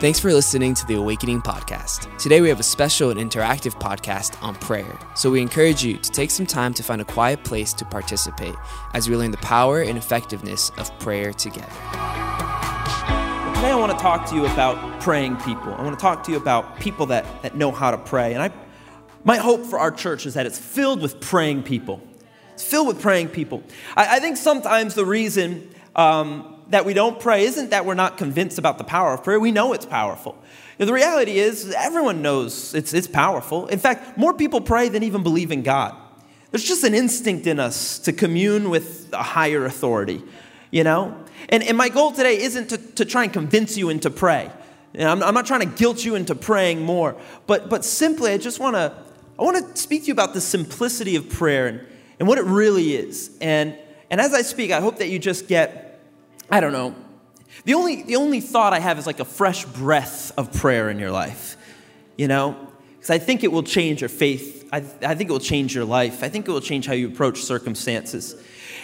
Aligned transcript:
Thanks 0.00 0.18
for 0.18 0.32
listening 0.32 0.72
to 0.76 0.86
the 0.86 0.94
Awakening 0.94 1.42
Podcast. 1.42 2.16
Today 2.16 2.40
we 2.40 2.48
have 2.48 2.58
a 2.58 2.62
special 2.62 3.10
and 3.10 3.20
interactive 3.20 3.78
podcast 3.78 4.42
on 4.42 4.54
prayer. 4.54 4.98
So 5.14 5.30
we 5.30 5.42
encourage 5.42 5.84
you 5.84 5.98
to 5.98 6.10
take 6.10 6.30
some 6.30 6.46
time 6.46 6.72
to 6.72 6.82
find 6.82 7.02
a 7.02 7.04
quiet 7.04 7.44
place 7.44 7.74
to 7.74 7.84
participate 7.84 8.54
as 8.94 9.10
we 9.10 9.16
learn 9.16 9.30
the 9.30 9.36
power 9.36 9.82
and 9.82 9.98
effectiveness 9.98 10.70
of 10.78 10.98
prayer 11.00 11.34
together. 11.34 11.66
Today 13.56 13.72
I 13.72 13.76
want 13.78 13.92
to 13.92 13.98
talk 13.98 14.26
to 14.30 14.34
you 14.34 14.46
about 14.46 15.02
praying 15.02 15.36
people. 15.36 15.74
I 15.74 15.82
want 15.82 15.98
to 15.98 16.02
talk 16.02 16.24
to 16.24 16.30
you 16.30 16.38
about 16.38 16.80
people 16.80 17.04
that, 17.06 17.42
that 17.42 17.54
know 17.54 17.70
how 17.70 17.90
to 17.90 17.98
pray. 17.98 18.32
And 18.32 18.42
I, 18.42 18.50
my 19.24 19.36
hope 19.36 19.66
for 19.66 19.78
our 19.78 19.90
church 19.90 20.24
is 20.24 20.32
that 20.32 20.46
it's 20.46 20.58
filled 20.58 21.02
with 21.02 21.20
praying 21.20 21.64
people. 21.64 22.00
It's 22.54 22.64
filled 22.64 22.88
with 22.88 23.02
praying 23.02 23.28
people. 23.28 23.62
I, 23.98 24.16
I 24.16 24.18
think 24.20 24.38
sometimes 24.38 24.94
the 24.94 25.04
reason 25.04 25.68
um, 25.94 26.59
that 26.70 26.84
we 26.84 26.94
don't 26.94 27.20
pray 27.20 27.44
isn't 27.44 27.70
that 27.70 27.84
we're 27.84 27.94
not 27.94 28.18
convinced 28.18 28.58
about 28.58 28.78
the 28.78 28.84
power 28.84 29.12
of 29.12 29.24
prayer. 29.24 29.38
We 29.38 29.52
know 29.52 29.72
it's 29.72 29.86
powerful. 29.86 30.36
The 30.78 30.92
reality 30.92 31.38
is, 31.38 31.74
everyone 31.76 32.22
knows 32.22 32.74
it's, 32.74 32.94
it's 32.94 33.06
powerful. 33.06 33.66
In 33.66 33.78
fact, 33.78 34.16
more 34.16 34.32
people 34.32 34.60
pray 34.60 34.88
than 34.88 35.02
even 35.02 35.22
believe 35.22 35.52
in 35.52 35.62
God. 35.62 35.94
There's 36.50 36.64
just 36.64 36.84
an 36.84 36.94
instinct 36.94 37.46
in 37.46 37.60
us 37.60 37.98
to 38.00 38.12
commune 38.12 38.70
with 38.70 39.10
a 39.12 39.22
higher 39.22 39.66
authority, 39.66 40.22
you 40.70 40.82
know? 40.82 41.22
And, 41.50 41.62
and 41.62 41.76
my 41.76 41.90
goal 41.90 42.12
today 42.12 42.40
isn't 42.40 42.68
to, 42.70 42.78
to 42.78 43.04
try 43.04 43.24
and 43.24 43.32
convince 43.32 43.76
you 43.76 43.90
into 43.90 44.08
pray. 44.10 44.50
And 44.94 45.08
I'm, 45.08 45.22
I'm 45.22 45.34
not 45.34 45.46
trying 45.46 45.60
to 45.60 45.76
guilt 45.76 46.04
you 46.04 46.14
into 46.14 46.34
praying 46.34 46.82
more, 46.82 47.14
but, 47.46 47.68
but 47.68 47.84
simply, 47.84 48.32
I 48.32 48.38
just 48.38 48.58
want 48.58 48.74
to 48.76 48.94
I 49.40 49.42
want 49.42 49.56
to 49.56 49.80
speak 49.80 50.02
to 50.02 50.08
you 50.08 50.12
about 50.12 50.34
the 50.34 50.40
simplicity 50.42 51.16
of 51.16 51.30
prayer 51.30 51.66
and, 51.66 51.80
and 52.18 52.28
what 52.28 52.36
it 52.36 52.44
really 52.44 52.94
is. 52.94 53.30
And, 53.40 53.74
and 54.10 54.20
as 54.20 54.34
I 54.34 54.42
speak, 54.42 54.70
I 54.70 54.82
hope 54.82 54.98
that 54.98 55.08
you 55.08 55.18
just 55.18 55.48
get 55.48 55.89
I 56.50 56.60
don't 56.60 56.72
know. 56.72 56.94
The 57.64 57.74
only, 57.74 58.02
the 58.02 58.16
only 58.16 58.40
thought 58.40 58.72
I 58.72 58.80
have 58.80 58.98
is 58.98 59.06
like 59.06 59.20
a 59.20 59.24
fresh 59.24 59.64
breath 59.64 60.32
of 60.36 60.52
prayer 60.52 60.90
in 60.90 60.98
your 60.98 61.10
life, 61.10 61.56
you 62.16 62.28
know? 62.28 62.68
Because 62.96 63.10
I 63.10 63.18
think 63.18 63.44
it 63.44 63.52
will 63.52 63.62
change 63.62 64.00
your 64.00 64.08
faith. 64.08 64.68
I, 64.72 64.78
I 64.78 65.14
think 65.14 65.30
it 65.30 65.32
will 65.32 65.38
change 65.40 65.74
your 65.74 65.84
life. 65.84 66.22
I 66.22 66.28
think 66.28 66.48
it 66.48 66.50
will 66.50 66.60
change 66.60 66.86
how 66.86 66.92
you 66.92 67.08
approach 67.08 67.42
circumstances. 67.42 68.34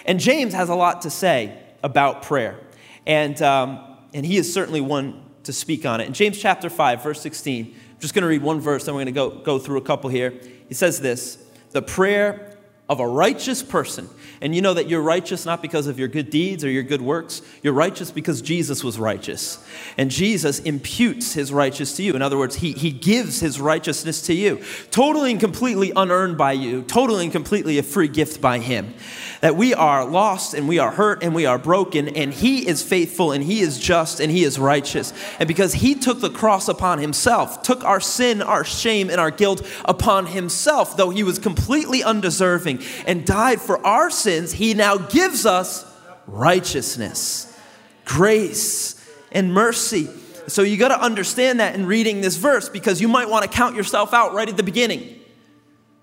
And 0.05 0.20
James 0.20 0.55
has 0.55 0.69
a 0.69 0.75
lot 0.75 1.03
to 1.03 1.11
say 1.11 1.58
about 1.83 2.23
prayer. 2.23 2.58
And, 3.06 3.41
um, 3.42 3.80
and 4.14 4.25
he 4.25 4.36
is 4.36 4.53
certainly 4.53 4.80
one 4.80 5.23
to 5.45 5.53
speak 5.53 5.86
on 5.86 6.01
it. 6.01 6.06
In 6.06 6.12
James 6.12 6.39
chapter 6.39 6.69
5, 6.69 7.03
verse 7.03 7.20
16, 7.20 7.67
I'm 7.67 8.01
just 8.01 8.14
going 8.14 8.23
to 8.23 8.28
read 8.28 8.42
one 8.42 8.61
verse, 8.61 8.84
then 8.84 8.95
we're 8.95 9.05
going 9.05 9.06
to 9.06 9.12
go, 9.12 9.30
go 9.30 9.58
through 9.58 9.78
a 9.78 9.83
couple 9.83 10.11
here. 10.11 10.34
He 10.69 10.75
says 10.75 11.01
this 11.01 11.39
The 11.70 11.83
prayer 11.83 12.55
of 12.89 13.01
a 13.01 13.06
righteous 13.06 13.62
person 13.62 14.09
and 14.41 14.55
you 14.55 14.61
know 14.61 14.75
that 14.75 14.89
you're 14.89 15.03
righteous 15.03 15.47
not 15.47 15.62
because 15.62 15.87
of 15.87 15.98
your 15.98 16.09
good 16.09 16.31
deeds 16.31 16.62
or 16.65 16.69
your 16.69 16.83
good 16.83 17.01
works. 17.01 17.41
You're 17.62 17.73
righteous 17.73 18.11
because 18.11 18.42
Jesus 18.42 18.84
was 18.84 18.98
righteous. 18.98 19.65
And 19.97 20.11
Jesus 20.11 20.59
imputes 20.61 21.33
his 21.33 21.53
righteousness 21.53 21.97
to 21.97 22.03
you. 22.03 22.14
In 22.14 22.23
other 22.23 22.37
words, 22.37 22.57
he, 22.57 22.73
he 22.73 22.91
gives 22.91 23.41
his 23.41 23.61
righteousness 23.61 24.23
to 24.23 24.34
you, 24.34 24.62
totally 24.91 25.31
and 25.31 25.41
completely 25.41 25.92
unearned 25.97 26.37
by 26.37 26.53
you, 26.53 26.83
totally 26.83 27.25
and 27.25 27.33
completely 27.33 27.79
a 27.79 27.83
free 27.83 28.09
gift 28.09 28.41
by 28.41 28.59
him. 28.59 28.92
That 29.41 29.57
we 29.57 29.75
are 29.75 30.05
lost 30.05 30.55
and 30.55 30.69
we 30.69 30.79
are 30.79 30.91
hurt 30.91 31.23
and 31.23 31.34
we 31.34 31.47
are 31.47 31.59
broken, 31.59 32.09
and 32.09 32.33
he 32.33 32.67
is 32.67 32.83
faithful 32.83 33.33
and 33.33 33.45
he 33.45 33.61
is 33.61 33.79
just 33.79 34.19
and 34.20 34.33
he 34.33 34.45
is 34.45 34.59
righteous. 34.59 35.12
And 35.39 35.47
because 35.47 35.75
he 35.75 35.95
took 35.95 36.20
the 36.20 36.31
cross 36.31 36.69
upon 36.69 36.98
himself, 36.98 37.62
took 37.62 37.84
our 37.84 38.01
sin, 38.01 38.42
our 38.42 38.64
shame, 38.64 39.11
and 39.11 39.20
our 39.20 39.31
guilt 39.31 39.67
upon 39.84 40.27
himself, 40.27 40.97
though 40.97 41.11
he 41.11 41.23
was 41.23 41.39
completely 41.39 42.03
undeserving, 42.03 42.75
and 43.06 43.24
died 43.24 43.60
for 43.60 43.84
our 43.86 44.10
sins, 44.10 44.52
he 44.52 44.74
now 44.74 44.96
gives 44.96 45.46
us 45.46 45.84
righteousness, 46.27 47.58
grace, 48.05 48.94
and 49.33 49.52
mercy. 49.52 50.08
So 50.48 50.62
you 50.62 50.77
got 50.77 50.88
to 50.88 51.00
understand 51.00 51.60
that 51.60 51.74
in 51.74 51.86
reading 51.86 52.20
this 52.20 52.36
verse 52.36 52.68
because 52.68 53.00
you 53.00 53.08
might 53.08 53.28
want 53.28 53.44
to 53.44 53.50
count 53.50 53.77
yourself 53.77 54.14
out 54.14 54.34
right 54.34 54.48
at 54.48 54.56
the 54.56 54.62
beginning. 54.62 55.20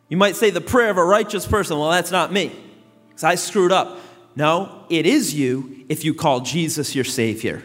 You 0.10 0.18
might 0.18 0.36
say 0.36 0.50
the 0.50 0.62
prayer 0.62 0.90
of 0.90 0.98
a 0.98 1.04
righteous 1.04 1.48
person, 1.48 1.78
well, 1.80 1.92
that's 1.92 2.12
not 2.12 2.32
me 2.32 2.52
because 3.10 3.24
I 3.24 3.36
screwed 3.36 3.72
up. 3.72 4.00
No, 4.36 4.86
it 4.90 5.06
is 5.06 5.34
you 5.34 5.86
if 5.90 6.04
you 6.04 6.14
call 6.14 6.42
Jesus 6.42 6.96
your 6.96 7.04
Savior 7.04 7.64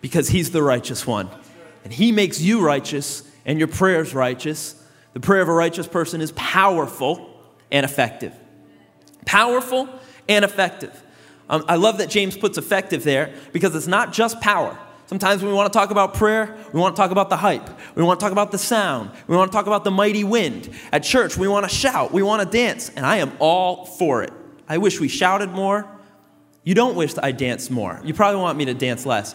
because 0.00 0.28
He's 0.28 0.50
the 0.50 0.62
righteous 0.62 1.06
one. 1.06 1.28
And 1.84 1.92
He 1.92 2.12
makes 2.12 2.40
you 2.40 2.64
righteous 2.64 3.22
and 3.44 3.58
your 3.58 3.68
prayer's 3.68 4.14
righteous. 4.14 4.74
The 5.12 5.20
prayer 5.20 5.42
of 5.42 5.48
a 5.48 5.52
righteous 5.52 5.86
person 5.86 6.20
is 6.20 6.32
powerful 6.32 7.29
and 7.72 7.84
effective 7.84 8.34
powerful 9.24 9.88
and 10.28 10.44
effective. 10.44 11.02
Um, 11.48 11.64
I 11.68 11.76
love 11.76 11.98
that 11.98 12.10
James 12.10 12.36
puts 12.36 12.58
effective 12.58 13.04
there 13.04 13.32
because 13.52 13.74
it's 13.74 13.86
not 13.86 14.12
just 14.12 14.40
power. 14.40 14.78
Sometimes 15.06 15.42
when 15.42 15.50
we 15.50 15.56
want 15.56 15.72
to 15.72 15.76
talk 15.76 15.90
about 15.90 16.14
prayer, 16.14 16.56
we 16.72 16.80
want 16.80 16.94
to 16.94 17.00
talk 17.00 17.10
about 17.10 17.30
the 17.30 17.36
hype. 17.36 17.68
We 17.96 18.02
want 18.04 18.20
to 18.20 18.24
talk 18.24 18.32
about 18.32 18.52
the 18.52 18.58
sound. 18.58 19.10
We 19.26 19.36
want 19.36 19.50
to 19.50 19.56
talk 19.56 19.66
about 19.66 19.82
the 19.82 19.90
mighty 19.90 20.22
wind. 20.22 20.70
At 20.92 21.02
church, 21.02 21.36
we 21.36 21.48
want 21.48 21.68
to 21.68 21.74
shout. 21.74 22.12
We 22.12 22.22
want 22.22 22.42
to 22.42 22.48
dance. 22.48 22.90
And 22.90 23.04
I 23.04 23.16
am 23.16 23.32
all 23.40 23.86
for 23.86 24.22
it. 24.22 24.32
I 24.68 24.78
wish 24.78 25.00
we 25.00 25.08
shouted 25.08 25.50
more. 25.50 25.88
You 26.62 26.74
don't 26.74 26.94
wish 26.94 27.14
I 27.18 27.32
danced 27.32 27.72
more. 27.72 28.00
You 28.04 28.14
probably 28.14 28.40
want 28.40 28.56
me 28.56 28.66
to 28.66 28.74
dance 28.74 29.04
less. 29.04 29.34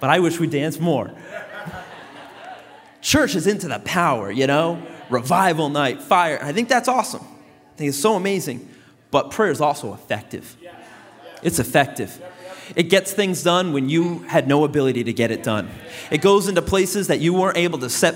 But 0.00 0.10
I 0.10 0.18
wish 0.18 0.40
we 0.40 0.48
danced 0.48 0.80
more. 0.80 1.12
church 3.00 3.36
is 3.36 3.46
into 3.46 3.68
the 3.68 3.78
power, 3.80 4.32
you 4.32 4.48
know? 4.48 4.84
Revival 5.10 5.68
night, 5.68 6.02
fire. 6.02 6.38
I 6.42 6.52
think 6.52 6.68
that's 6.68 6.88
awesome. 6.88 7.22
I 7.22 7.76
think 7.76 7.88
it's 7.88 7.98
so 7.98 8.14
amazing. 8.14 8.68
But 9.10 9.30
prayer 9.30 9.50
is 9.50 9.60
also 9.60 9.94
effective. 9.94 10.56
It's 11.42 11.58
effective. 11.58 12.20
It 12.74 12.84
gets 12.84 13.12
things 13.12 13.42
done 13.42 13.72
when 13.72 13.88
you 13.88 14.20
had 14.20 14.48
no 14.48 14.64
ability 14.64 15.04
to 15.04 15.12
get 15.12 15.30
it 15.30 15.42
done. 15.42 15.70
It 16.10 16.22
goes 16.22 16.48
into 16.48 16.62
places 16.62 17.08
that 17.08 17.20
you 17.20 17.34
weren't 17.34 17.58
able 17.58 17.78
to 17.80 17.90
set, 17.90 18.14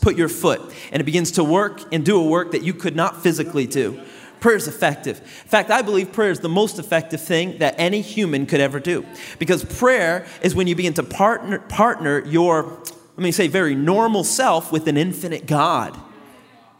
put 0.00 0.16
your 0.16 0.28
foot, 0.28 0.60
and 0.92 1.00
it 1.00 1.04
begins 1.04 1.32
to 1.32 1.44
work 1.44 1.82
and 1.92 2.04
do 2.04 2.20
a 2.20 2.24
work 2.24 2.52
that 2.52 2.62
you 2.62 2.72
could 2.72 2.94
not 2.94 3.22
physically 3.22 3.66
do. 3.66 4.00
Prayer 4.40 4.56
is 4.56 4.68
effective. 4.68 5.18
In 5.18 5.48
fact, 5.48 5.70
I 5.70 5.82
believe 5.82 6.12
prayer 6.12 6.30
is 6.30 6.40
the 6.40 6.48
most 6.48 6.78
effective 6.78 7.20
thing 7.20 7.58
that 7.58 7.74
any 7.76 8.00
human 8.00 8.46
could 8.46 8.60
ever 8.60 8.78
do. 8.78 9.04
Because 9.40 9.64
prayer 9.64 10.26
is 10.42 10.54
when 10.54 10.68
you 10.68 10.76
begin 10.76 10.94
to 10.94 11.02
partner, 11.02 11.58
partner 11.58 12.24
your, 12.24 12.78
let 13.16 13.18
me 13.18 13.32
say, 13.32 13.48
very 13.48 13.74
normal 13.74 14.22
self 14.22 14.70
with 14.70 14.86
an 14.86 14.96
infinite 14.96 15.46
God. 15.46 15.98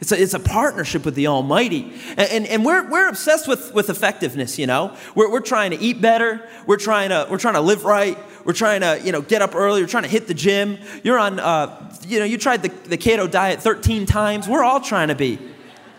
It's 0.01 0.13
a, 0.13 0.23
it's 0.23 0.35
a 0.35 0.41
partnership 0.41 1.05
with 1.05 1.17
the 1.17 1.27
Almighty. 1.27 1.93
And, 2.11 2.31
and, 2.31 2.47
and, 2.47 2.65
we're, 2.65 2.89
we're 2.89 3.09
obsessed 3.09 3.49
with, 3.49 3.75
with 3.75 3.91
effectiveness, 3.91 4.59
you 4.59 4.67
know? 4.67 4.97
We're, 5.17 5.31
we're 5.31 5.41
trying 5.41 5.73
to 5.73 5.79
eat 5.79 6.01
better. 6.01 6.49
We're 6.67 6.77
trying 6.77 7.09
to, 7.09 7.27
we're 7.29 7.39
trying 7.39 7.55
to 7.55 7.61
live 7.61 7.85
right. 7.85 8.17
We're 8.45 8.53
trying 8.53 8.83
to, 8.83 9.01
you 9.05 9.11
know, 9.11 9.23
get 9.23 9.43
up 9.43 9.57
early. 9.57 9.81
We're 9.81 9.89
trying 9.89 10.05
to 10.05 10.09
hit 10.09 10.29
the 10.29 10.35
gym. 10.35 10.79
You're 11.03 11.19
on, 11.19 11.41
uh, 11.41 11.93
you 12.07 12.21
know, 12.21 12.25
you 12.25 12.39
tried 12.39 12.63
the, 12.63 12.69
the 12.89 12.97
keto 12.97 13.29
diet 13.29 13.61
13 13.61 14.07
times. 14.07 14.47
We're 14.47 14.63
all 14.63 14.81
trying 14.81 15.09
to 15.09 15.17
be 15.17 15.41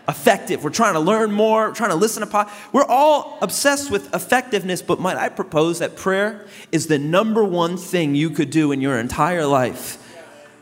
effective. 0.08 0.64
We're 0.64 0.70
trying 0.70 0.94
to 0.94 1.00
learn 1.00 1.30
more. 1.30 1.68
We're 1.68 1.74
trying 1.74 1.90
to 1.90 1.96
listen 1.96 2.22
to 2.22 2.26
pod. 2.26 2.50
We're 2.72 2.86
all 2.86 3.38
obsessed 3.42 3.90
with 3.90 4.14
effectiveness, 4.14 4.80
but 4.80 4.98
might 4.98 5.18
I 5.18 5.28
propose 5.28 5.78
that 5.80 5.94
prayer 5.94 6.46
is 6.72 6.86
the 6.86 6.98
number 6.98 7.44
one 7.44 7.76
thing 7.76 8.14
you 8.14 8.30
could 8.30 8.50
do 8.50 8.72
in 8.72 8.80
your 8.80 8.98
entire 8.98 9.46
life 9.46 9.98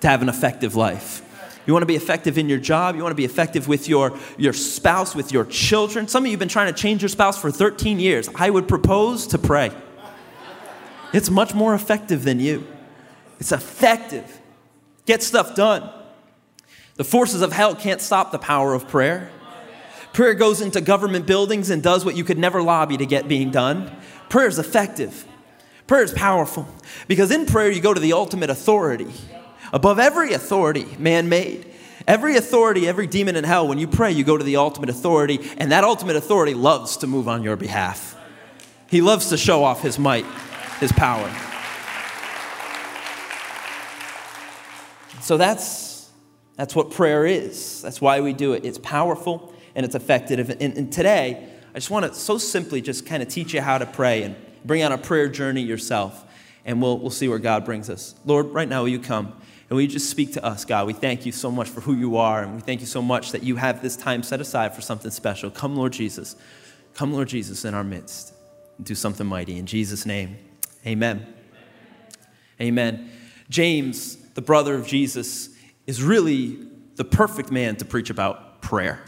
to 0.00 0.08
have 0.08 0.22
an 0.22 0.28
effective 0.28 0.74
life. 0.74 1.22
You 1.68 1.74
want 1.74 1.82
to 1.82 1.86
be 1.86 1.96
effective 1.96 2.38
in 2.38 2.48
your 2.48 2.58
job. 2.58 2.96
You 2.96 3.02
want 3.02 3.10
to 3.10 3.16
be 3.16 3.26
effective 3.26 3.68
with 3.68 3.90
your, 3.90 4.18
your 4.38 4.54
spouse, 4.54 5.14
with 5.14 5.32
your 5.32 5.44
children. 5.44 6.08
Some 6.08 6.22
of 6.24 6.28
you 6.28 6.32
have 6.32 6.40
been 6.40 6.48
trying 6.48 6.72
to 6.72 6.80
change 6.80 7.02
your 7.02 7.10
spouse 7.10 7.38
for 7.38 7.50
13 7.50 8.00
years. 8.00 8.26
I 8.34 8.48
would 8.48 8.66
propose 8.66 9.26
to 9.26 9.38
pray. 9.38 9.70
It's 11.12 11.28
much 11.28 11.52
more 11.52 11.74
effective 11.74 12.24
than 12.24 12.40
you. 12.40 12.66
It's 13.38 13.52
effective. 13.52 14.40
Get 15.04 15.22
stuff 15.22 15.54
done. 15.54 15.92
The 16.94 17.04
forces 17.04 17.42
of 17.42 17.52
hell 17.52 17.74
can't 17.74 18.00
stop 18.00 18.32
the 18.32 18.38
power 18.38 18.72
of 18.72 18.88
prayer. 18.88 19.30
Prayer 20.14 20.32
goes 20.32 20.62
into 20.62 20.80
government 20.80 21.26
buildings 21.26 21.68
and 21.68 21.82
does 21.82 22.02
what 22.02 22.16
you 22.16 22.24
could 22.24 22.38
never 22.38 22.62
lobby 22.62 22.96
to 22.96 23.04
get 23.04 23.28
being 23.28 23.50
done. 23.50 23.94
Prayer 24.30 24.48
is 24.48 24.58
effective. 24.58 25.26
Prayer 25.86 26.02
is 26.02 26.12
powerful 26.12 26.66
because 27.08 27.30
in 27.30 27.44
prayer 27.44 27.70
you 27.70 27.82
go 27.82 27.92
to 27.92 28.00
the 28.00 28.14
ultimate 28.14 28.48
authority 28.48 29.12
above 29.72 29.98
every 29.98 30.32
authority 30.32 30.86
man 30.98 31.28
made. 31.28 31.66
Every 32.06 32.36
authority, 32.36 32.88
every 32.88 33.06
demon 33.06 33.36
in 33.36 33.44
hell, 33.44 33.68
when 33.68 33.76
you 33.76 33.86
pray, 33.86 34.12
you 34.12 34.24
go 34.24 34.38
to 34.38 34.44
the 34.44 34.56
ultimate 34.56 34.88
authority, 34.88 35.40
and 35.58 35.72
that 35.72 35.84
ultimate 35.84 36.16
authority 36.16 36.54
loves 36.54 36.96
to 36.98 37.06
move 37.06 37.28
on 37.28 37.42
your 37.42 37.56
behalf. 37.56 38.16
He 38.88 39.02
loves 39.02 39.28
to 39.28 39.36
show 39.36 39.62
off 39.62 39.82
his 39.82 39.98
might, 39.98 40.24
his 40.80 40.90
power. 40.92 41.30
So 45.20 45.36
that's, 45.36 46.08
that's 46.56 46.74
what 46.74 46.90
prayer 46.90 47.26
is. 47.26 47.82
That's 47.82 48.00
why 48.00 48.22
we 48.22 48.32
do 48.32 48.54
it. 48.54 48.64
It's 48.64 48.78
powerful 48.78 49.52
and 49.74 49.84
it's 49.84 49.94
effective. 49.94 50.48
And, 50.48 50.62
and 50.62 50.90
today, 50.90 51.46
I 51.70 51.74
just 51.74 51.90
want 51.90 52.06
to 52.06 52.14
so 52.18 52.38
simply 52.38 52.80
just 52.80 53.04
kind 53.04 53.22
of 53.22 53.28
teach 53.28 53.52
you 53.52 53.60
how 53.60 53.76
to 53.76 53.84
pray 53.84 54.22
and 54.22 54.34
bring 54.64 54.82
on 54.82 54.92
a 54.92 54.96
prayer 54.96 55.28
journey 55.28 55.60
yourself. 55.60 56.24
And 56.64 56.80
we'll, 56.80 56.98
we'll 56.98 57.10
see 57.10 57.28
where 57.28 57.38
God 57.38 57.66
brings 57.66 57.90
us. 57.90 58.14
Lord, 58.24 58.46
right 58.46 58.66
now, 58.68 58.80
will 58.80 58.88
you 58.88 59.00
come? 59.00 59.34
And 59.68 59.76
we 59.76 59.86
just 59.86 60.08
speak 60.08 60.32
to 60.32 60.44
us, 60.44 60.64
God? 60.64 60.86
We 60.86 60.94
thank 60.94 61.26
you 61.26 61.32
so 61.32 61.50
much 61.50 61.68
for 61.68 61.80
who 61.80 61.94
you 61.94 62.16
are, 62.16 62.42
and 62.42 62.54
we 62.54 62.60
thank 62.60 62.80
you 62.80 62.86
so 62.86 63.02
much 63.02 63.32
that 63.32 63.42
you 63.42 63.56
have 63.56 63.82
this 63.82 63.96
time 63.96 64.22
set 64.22 64.40
aside 64.40 64.74
for 64.74 64.80
something 64.80 65.10
special. 65.10 65.50
Come, 65.50 65.76
Lord 65.76 65.92
Jesus. 65.92 66.36
Come, 66.94 67.12
Lord 67.12 67.28
Jesus, 67.28 67.64
in 67.64 67.74
our 67.74 67.84
midst. 67.84 68.32
Do 68.82 68.94
something 68.94 69.26
mighty. 69.26 69.58
In 69.58 69.66
Jesus' 69.66 70.06
name, 70.06 70.38
amen. 70.86 71.26
Amen. 72.60 73.10
James, 73.50 74.16
the 74.34 74.42
brother 74.42 74.74
of 74.74 74.86
Jesus, 74.86 75.50
is 75.86 76.02
really 76.02 76.58
the 76.96 77.04
perfect 77.04 77.50
man 77.50 77.76
to 77.76 77.84
preach 77.84 78.10
about 78.10 78.62
prayer. 78.62 79.00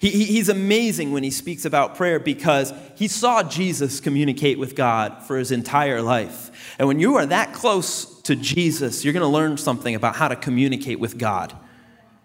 He, 0.00 0.24
he's 0.24 0.48
amazing 0.48 1.12
when 1.12 1.22
he 1.22 1.30
speaks 1.30 1.64
about 1.64 1.94
prayer 1.94 2.18
because 2.18 2.72
he 2.96 3.06
saw 3.06 3.42
Jesus 3.42 4.00
communicate 4.00 4.58
with 4.58 4.74
God 4.74 5.22
for 5.22 5.36
his 5.36 5.52
entire 5.52 6.02
life. 6.02 6.74
And 6.78 6.88
when 6.88 6.98
you 6.98 7.16
are 7.16 7.26
that 7.26 7.52
close 7.52 8.09
to 8.30 8.36
Jesus, 8.36 9.04
you're 9.04 9.12
going 9.12 9.22
to 9.22 9.28
learn 9.28 9.56
something 9.56 9.96
about 9.96 10.14
how 10.14 10.28
to 10.28 10.36
communicate 10.36 11.00
with 11.00 11.18
God. 11.18 11.52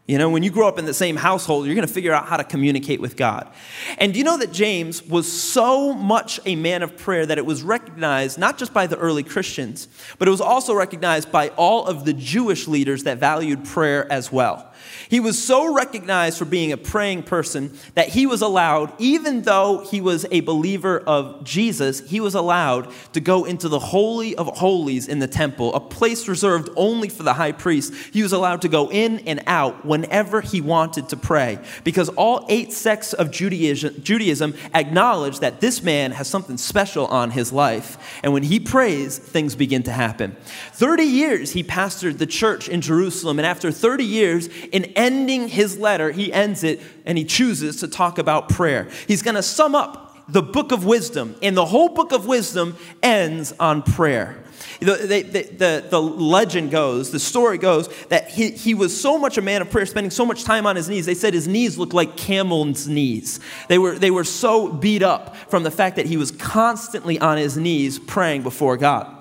You 0.08 0.20
know, 0.20 0.30
when 0.30 0.44
you 0.44 0.52
grow 0.52 0.68
up 0.68 0.78
in 0.78 0.86
the 0.86 0.94
same 0.94 1.16
household, 1.16 1.66
you're 1.66 1.74
going 1.74 1.88
to 1.88 1.92
figure 1.92 2.14
out 2.14 2.28
how 2.28 2.38
to 2.38 2.44
communicate 2.44 3.02
with 3.02 3.18
God. 3.18 3.52
And 3.98 4.14
do 4.14 4.20
you 4.20 4.24
know 4.24 4.38
that 4.38 4.52
James 4.52 5.02
was 5.02 5.32
so 5.32 5.94
much 5.94 6.40
a 6.46 6.56
man 6.56 6.84
of 6.84 6.96
prayer 6.96 7.26
that 7.26 7.40
it 7.40 7.46
was 7.46 7.64
recognized 7.64 8.38
not 8.38 8.60
just 8.60 8.72
by 8.72 8.86
the 8.86 8.98
early 8.98 9.24
Christians, 9.24 9.88
but 10.20 10.28
it 10.28 10.32
was 10.32 10.42
also 10.42 10.76
recognized 10.76 11.32
by 11.32 11.50
all 11.58 11.88
of 11.88 12.06
the 12.06 12.14
Jewish 12.14 12.68
leaders 12.68 13.06
that 13.06 13.18
valued 13.18 13.66
prayer 13.66 14.12
as 14.12 14.32
well. 14.32 14.72
He 15.10 15.20
was 15.20 15.42
so 15.42 15.74
recognized 15.74 16.38
for 16.38 16.46
being 16.46 16.72
a 16.72 16.78
praying 16.78 17.24
person 17.24 17.78
that 17.94 18.10
he 18.10 18.26
was 18.26 18.42
allowed, 18.42 18.94
even 19.00 19.44
though 19.44 19.86
he 19.90 20.02
was 20.02 20.26
a 20.32 20.42
believer 20.42 21.00
of 21.00 21.44
Jesus, 21.44 22.02
he 22.10 22.20
was 22.20 22.36
allowed 22.36 22.92
to 23.14 23.20
go 23.20 23.46
into 23.46 23.70
the 23.70 23.80
Holy 23.80 24.36
of 24.36 24.48
Holies 24.58 25.08
in 25.08 25.20
the 25.20 25.28
temple, 25.28 25.74
a 25.74 25.80
place 25.80 26.28
reserved 26.28 26.70
only 26.76 27.10
for 27.10 27.24
the 27.24 27.34
high 27.34 27.52
priest. 27.52 27.94
He 28.12 28.24
was 28.24 28.34
allowed 28.34 28.62
to 28.64 28.68
go 28.68 28.92
in 28.92 29.20
and 29.20 29.44
out 29.48 29.86
whenever 29.86 30.42
he 30.42 30.62
wanted 30.62 31.10
to 31.10 31.18
pray 31.18 31.60
because 31.84 32.10
all 32.10 32.46
eight 32.50 32.74
sects 32.74 33.14
of 33.14 33.32
Judaism, 33.32 34.56
acknowledge 34.74 35.40
that 35.40 35.62
this 35.62 35.84
man 35.84 36.12
has 36.12 36.28
something 36.28 36.58
special 36.58 37.06
on 37.08 37.32
his 37.32 37.54
life. 37.54 38.20
And 38.24 38.34
when 38.34 38.44
he 38.44 38.60
prays, 38.60 39.18
things 39.18 39.56
begin 39.56 39.84
to 39.84 39.92
happen. 39.92 40.36
30 40.74 41.04
years 41.04 41.52
he 41.54 41.64
pastored 41.64 42.18
the 42.18 42.26
church 42.26 42.68
in 42.68 42.82
Jerusalem, 42.82 43.40
and 43.40 43.46
after 43.46 43.72
30 43.72 44.04
years, 44.04 44.50
in 44.72 44.86
ending 44.96 45.48
his 45.48 45.78
letter, 45.78 46.12
he 46.12 46.32
ends 46.32 46.64
it 46.64 46.82
and 47.06 47.18
he 47.18 47.24
chooses 47.24 47.78
to 47.82 47.88
talk 47.88 48.18
about 48.18 48.50
prayer. 48.50 48.88
He's 49.08 49.22
going 49.22 49.36
to 49.36 49.44
sum 49.44 49.76
up 49.76 50.06
the 50.28 50.42
book 50.42 50.72
of 50.72 50.86
wisdom, 50.86 51.36
and 51.42 51.56
the 51.56 51.66
whole 51.66 51.90
book 51.90 52.12
of 52.12 52.26
wisdom 52.26 52.76
ends 53.04 53.54
on 53.60 53.84
prayer. 53.84 54.42
The, 54.80 54.96
the, 54.96 55.42
the, 55.44 55.88
the, 55.90 56.02
legend 56.02 56.72
goes, 56.72 57.12
the 57.12 57.20
story 57.20 57.58
goes, 57.58 57.88
that 58.06 58.30
he, 58.30 58.52
he 58.52 58.74
was 58.74 59.00
so 59.00 59.18
much 59.18 59.38
a 59.38 59.42
man 59.42 59.62
of 59.62 59.70
prayer, 59.70 59.86
spending 59.86 60.12
so 60.12 60.26
much 60.26 60.44
time 60.44 60.66
on 60.66 60.76
his 60.76 60.90
knees. 60.90 61.06
They 61.06 61.14
said 61.14 61.34
his 61.34 61.48
knees 61.48 61.78
looked 61.78 61.94
like 61.94 62.18
camel's 62.18 62.88
knees. 62.88 63.40
They 63.70 63.78
were, 63.78 63.98
they 63.98 64.12
were 64.12 64.24
so 64.24 64.72
beat 64.72 65.04
up 65.04 65.36
from 65.50 65.64
the 65.64 65.72
fact 65.72 65.96
that 65.98 66.08
he 66.08 66.18
was 66.18 66.32
constantly 66.32 67.20
on 67.20 67.38
his 67.38 67.58
knees 67.58 68.00
praying 68.00 68.44
before 68.44 68.78
God. 68.78 69.12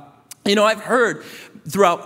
You 0.45 0.55
know, 0.55 0.65
I've 0.65 0.81
heard 0.81 1.25
throughout, 1.69 2.01
uh, 2.01 2.05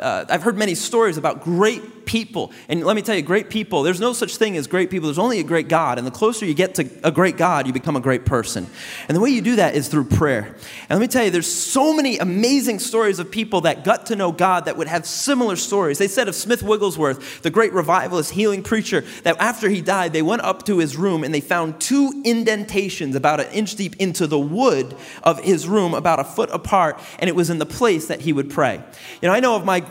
uh, 0.00 0.24
I've 0.28 0.42
heard 0.42 0.56
many 0.56 0.74
stories 0.74 1.16
about 1.16 1.42
great 1.42 1.82
people. 2.06 2.52
And 2.68 2.84
let 2.84 2.96
me 2.96 3.02
tell 3.02 3.14
you, 3.14 3.22
great 3.22 3.50
people, 3.50 3.82
there's 3.82 4.00
no 4.00 4.12
such 4.12 4.36
thing 4.36 4.56
as 4.56 4.66
great 4.66 4.90
people. 4.90 5.08
There's 5.08 5.18
only 5.18 5.40
a 5.40 5.44
great 5.44 5.68
God. 5.68 5.98
And 5.98 6.06
the 6.06 6.10
closer 6.10 6.46
you 6.46 6.54
get 6.54 6.74
to 6.76 6.88
a 7.02 7.10
great 7.10 7.36
God, 7.36 7.66
you 7.66 7.72
become 7.72 7.96
a 7.96 8.00
great 8.00 8.24
person. 8.24 8.66
And 9.08 9.16
the 9.16 9.20
way 9.20 9.30
you 9.30 9.40
do 9.40 9.56
that 9.56 9.74
is 9.74 9.88
through 9.88 10.04
prayer. 10.04 10.54
And 10.88 10.90
let 10.90 11.00
me 11.00 11.06
tell 11.06 11.24
you, 11.24 11.30
there's 11.30 11.52
so 11.52 11.94
many 11.94 12.18
amazing 12.18 12.78
stories 12.78 13.18
of 13.18 13.30
people 13.30 13.62
that 13.62 13.84
got 13.84 14.06
to 14.06 14.16
know 14.16 14.32
God 14.32 14.64
that 14.66 14.76
would 14.76 14.88
have 14.88 15.06
similar 15.06 15.56
stories. 15.56 15.98
They 15.98 16.08
said 16.08 16.28
of 16.28 16.34
Smith 16.34 16.62
Wigglesworth, 16.62 17.42
the 17.42 17.50
great 17.50 17.72
revivalist, 17.72 18.32
healing 18.32 18.62
preacher, 18.62 19.02
that 19.22 19.36
after 19.38 19.68
he 19.68 19.80
died, 19.80 20.12
they 20.12 20.22
went 20.22 20.42
up 20.42 20.64
to 20.66 20.78
his 20.78 20.96
room 20.96 21.24
and 21.24 21.34
they 21.34 21.40
found 21.40 21.80
two 21.80 22.22
indentations 22.24 23.16
about 23.16 23.40
an 23.40 23.50
inch 23.52 23.76
deep 23.76 23.96
into 23.96 24.26
the 24.26 24.38
wood 24.38 24.96
of 25.22 25.40
his 25.40 25.66
room, 25.68 25.94
about 25.94 26.20
a 26.20 26.24
foot 26.24 26.50
apart, 26.52 27.00
and 27.18 27.28
it 27.28 27.36
was 27.36 27.50
in 27.50 27.58
the 27.58 27.66
place 27.66 28.06
that 28.08 28.20
he 28.20 28.32
would 28.32 28.50
pray. 28.50 28.82
You 29.20 29.28
know, 29.28 29.34
I 29.34 29.40
know 29.40 29.56
of 29.56 29.64
my 29.64 29.84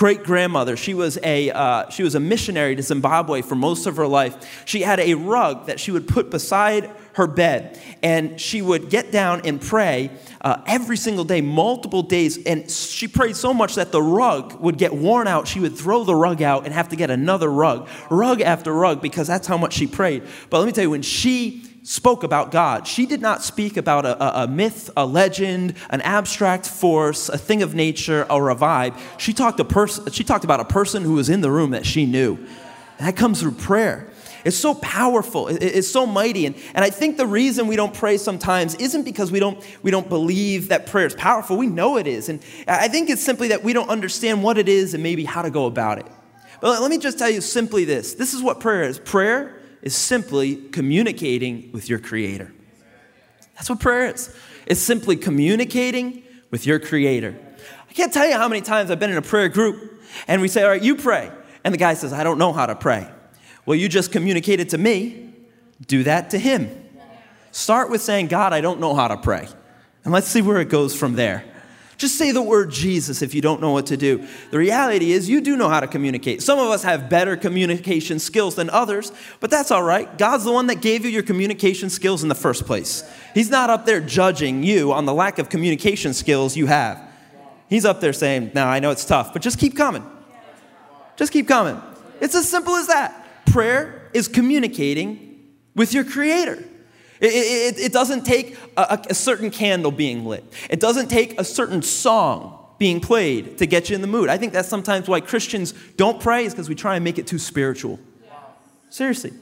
great 0.00 0.22
grandmother. 0.24 0.78
She 0.78 0.94
was, 0.94 1.18
a, 1.22 1.50
uh, 1.50 1.90
she 1.90 2.02
was 2.02 2.14
a 2.14 2.20
missionary 2.20 2.74
to 2.74 2.82
Zimbabwe 2.82 3.42
for 3.42 3.54
most 3.54 3.84
of 3.86 3.98
her 3.98 4.06
life. 4.06 4.64
She 4.64 4.80
had 4.80 4.98
a 4.98 5.12
rug 5.12 5.66
that 5.66 5.78
she 5.78 5.90
would 5.90 6.08
put 6.08 6.30
beside 6.30 6.90
her 7.12 7.26
bed, 7.26 7.78
and 8.02 8.40
she 8.40 8.62
would 8.62 8.88
get 8.88 9.12
down 9.12 9.42
and 9.44 9.60
pray 9.60 10.10
uh, 10.40 10.62
every 10.66 10.96
single 10.96 11.24
day, 11.24 11.42
multiple 11.42 12.02
days. 12.02 12.42
And 12.46 12.70
she 12.70 13.08
prayed 13.08 13.36
so 13.36 13.52
much 13.52 13.74
that 13.74 13.92
the 13.92 14.00
rug 14.00 14.58
would 14.58 14.78
get 14.78 14.94
worn 14.94 15.26
out. 15.26 15.46
She 15.46 15.60
would 15.60 15.76
throw 15.76 16.02
the 16.04 16.14
rug 16.14 16.40
out 16.40 16.64
and 16.64 16.72
have 16.72 16.88
to 16.88 16.96
get 16.96 17.10
another 17.10 17.50
rug, 17.50 17.86
rug 18.10 18.40
after 18.40 18.72
rug, 18.72 19.02
because 19.02 19.26
that's 19.26 19.46
how 19.46 19.58
much 19.58 19.74
she 19.74 19.86
prayed. 19.86 20.22
But 20.48 20.60
let 20.60 20.66
me 20.66 20.72
tell 20.72 20.84
you, 20.84 20.90
when 20.90 21.02
she 21.02 21.69
spoke 21.82 22.22
about 22.22 22.50
God. 22.50 22.86
She 22.86 23.06
did 23.06 23.22
not 23.22 23.42
speak 23.42 23.76
about 23.76 24.04
a, 24.04 24.42
a, 24.42 24.46
myth, 24.46 24.90
a 24.96 25.06
legend, 25.06 25.74
an 25.88 26.00
abstract 26.02 26.66
force, 26.66 27.28
a 27.28 27.38
thing 27.38 27.62
of 27.62 27.74
nature, 27.74 28.26
or 28.30 28.50
a 28.50 28.56
vibe. 28.56 28.98
She 29.18 29.32
talked, 29.32 29.60
a 29.60 29.64
pers- 29.64 30.00
she 30.12 30.24
talked 30.24 30.44
about 30.44 30.60
a 30.60 30.64
person 30.64 31.02
who 31.02 31.14
was 31.14 31.28
in 31.28 31.40
the 31.40 31.50
room 31.50 31.70
that 31.70 31.86
she 31.86 32.06
knew. 32.06 32.36
And 32.98 33.08
that 33.08 33.16
comes 33.16 33.40
through 33.40 33.52
prayer. 33.52 34.10
It's 34.44 34.56
so 34.56 34.74
powerful. 34.74 35.48
It's 35.48 35.88
so 35.88 36.06
mighty. 36.06 36.46
And, 36.46 36.54
and 36.74 36.84
I 36.84 36.90
think 36.90 37.16
the 37.16 37.26
reason 37.26 37.66
we 37.66 37.76
don't 37.76 37.92
pray 37.92 38.16
sometimes 38.16 38.74
isn't 38.76 39.02
because 39.04 39.30
we 39.30 39.38
don't, 39.38 39.62
we 39.82 39.90
don't 39.90 40.08
believe 40.08 40.68
that 40.68 40.86
prayer 40.86 41.06
is 41.06 41.14
powerful. 41.14 41.58
We 41.58 41.66
know 41.66 41.98
it 41.98 42.06
is. 42.06 42.28
And 42.28 42.42
I 42.66 42.88
think 42.88 43.10
it's 43.10 43.22
simply 43.22 43.48
that 43.48 43.62
we 43.62 43.72
don't 43.72 43.90
understand 43.90 44.42
what 44.42 44.56
it 44.56 44.68
is 44.68 44.94
and 44.94 45.02
maybe 45.02 45.24
how 45.24 45.42
to 45.42 45.50
go 45.50 45.66
about 45.66 45.98
it. 45.98 46.06
But 46.60 46.80
let 46.80 46.90
me 46.90 46.98
just 46.98 47.18
tell 47.18 47.30
you 47.30 47.40
simply 47.40 47.84
this 47.84 48.14
this 48.14 48.34
is 48.34 48.42
what 48.42 48.60
prayer 48.60 48.82
is 48.82 48.98
prayer 48.98 49.59
is 49.82 49.94
simply 49.94 50.56
communicating 50.56 51.70
with 51.72 51.88
your 51.88 51.98
Creator. 51.98 52.52
That's 53.54 53.68
what 53.70 53.80
prayer 53.80 54.12
is. 54.12 54.34
It's 54.66 54.80
simply 54.80 55.16
communicating 55.16 56.22
with 56.50 56.66
your 56.66 56.78
Creator. 56.78 57.36
I 57.88 57.92
can't 57.92 58.12
tell 58.12 58.26
you 58.26 58.34
how 58.34 58.48
many 58.48 58.60
times 58.60 58.90
I've 58.90 59.00
been 59.00 59.10
in 59.10 59.16
a 59.16 59.22
prayer 59.22 59.48
group 59.48 60.00
and 60.28 60.40
we 60.40 60.48
say, 60.48 60.62
All 60.62 60.68
right, 60.68 60.82
you 60.82 60.96
pray. 60.96 61.30
And 61.64 61.74
the 61.74 61.78
guy 61.78 61.94
says, 61.94 62.12
I 62.12 62.24
don't 62.24 62.38
know 62.38 62.52
how 62.52 62.66
to 62.66 62.74
pray. 62.74 63.10
Well, 63.66 63.76
you 63.76 63.88
just 63.88 64.12
communicated 64.12 64.70
to 64.70 64.78
me. 64.78 65.32
Do 65.86 66.04
that 66.04 66.30
to 66.30 66.38
him. 66.38 66.70
Start 67.52 67.90
with 67.90 68.00
saying, 68.00 68.28
God, 68.28 68.52
I 68.52 68.60
don't 68.60 68.80
know 68.80 68.94
how 68.94 69.08
to 69.08 69.16
pray. 69.16 69.48
And 70.04 70.12
let's 70.12 70.28
see 70.28 70.40
where 70.40 70.60
it 70.60 70.68
goes 70.68 70.96
from 70.96 71.14
there. 71.14 71.44
Just 72.00 72.16
say 72.16 72.32
the 72.32 72.40
word 72.40 72.70
Jesus 72.70 73.20
if 73.20 73.34
you 73.34 73.42
don't 73.42 73.60
know 73.60 73.72
what 73.72 73.84
to 73.88 73.96
do. 73.98 74.26
The 74.50 74.56
reality 74.56 75.12
is, 75.12 75.28
you 75.28 75.42
do 75.42 75.54
know 75.54 75.68
how 75.68 75.80
to 75.80 75.86
communicate. 75.86 76.40
Some 76.42 76.58
of 76.58 76.68
us 76.68 76.82
have 76.82 77.10
better 77.10 77.36
communication 77.36 78.18
skills 78.18 78.54
than 78.54 78.70
others, 78.70 79.12
but 79.38 79.50
that's 79.50 79.70
all 79.70 79.82
right. 79.82 80.16
God's 80.16 80.44
the 80.44 80.50
one 80.50 80.68
that 80.68 80.80
gave 80.80 81.04
you 81.04 81.10
your 81.10 81.22
communication 81.22 81.90
skills 81.90 82.22
in 82.22 82.30
the 82.30 82.34
first 82.34 82.64
place. 82.64 83.04
He's 83.34 83.50
not 83.50 83.68
up 83.68 83.84
there 83.84 84.00
judging 84.00 84.62
you 84.62 84.94
on 84.94 85.04
the 85.04 85.12
lack 85.12 85.38
of 85.38 85.50
communication 85.50 86.14
skills 86.14 86.56
you 86.56 86.64
have. 86.68 87.06
He's 87.68 87.84
up 87.84 88.00
there 88.00 88.14
saying, 88.14 88.52
Now, 88.54 88.68
I 88.68 88.80
know 88.80 88.92
it's 88.92 89.04
tough, 89.04 89.34
but 89.34 89.42
just 89.42 89.58
keep 89.58 89.76
coming. 89.76 90.02
Just 91.16 91.34
keep 91.34 91.46
coming. 91.46 91.78
It's 92.22 92.34
as 92.34 92.48
simple 92.48 92.76
as 92.76 92.86
that. 92.86 93.44
Prayer 93.44 94.08
is 94.14 94.26
communicating 94.26 95.50
with 95.76 95.92
your 95.92 96.04
Creator. 96.04 96.64
It, 97.20 97.76
it, 97.76 97.78
it 97.78 97.92
doesn't 97.92 98.24
take 98.24 98.56
a, 98.76 98.98
a 99.10 99.14
certain 99.14 99.50
candle 99.50 99.90
being 99.90 100.24
lit, 100.24 100.44
it 100.68 100.80
doesn't 100.80 101.08
take 101.08 101.38
a 101.40 101.44
certain 101.44 101.82
song 101.82 102.56
being 102.78 103.00
played 103.00 103.58
to 103.58 103.66
get 103.66 103.90
you 103.90 103.94
in 103.94 104.00
the 104.00 104.06
mood. 104.06 104.30
I 104.30 104.38
think 104.38 104.54
that's 104.54 104.68
sometimes 104.68 105.06
why 105.06 105.20
Christians 105.20 105.74
don't 105.96 106.18
pray, 106.18 106.46
is 106.46 106.54
because 106.54 106.68
we 106.68 106.74
try 106.74 106.94
and 106.94 107.04
make 107.04 107.18
it 107.18 107.26
too 107.26 107.38
spiritual. 107.38 108.00
Seriously. 108.88 109.32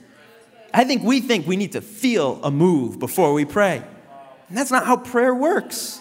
I 0.74 0.84
think 0.84 1.02
we 1.02 1.20
think 1.20 1.46
we 1.46 1.56
need 1.56 1.72
to 1.72 1.80
feel 1.80 2.40
a 2.42 2.50
move 2.50 2.98
before 2.98 3.32
we 3.32 3.44
pray. 3.44 3.82
And 4.48 4.58
that's 4.58 4.70
not 4.70 4.84
how 4.84 4.96
prayer 4.96 5.34
works. 5.34 6.00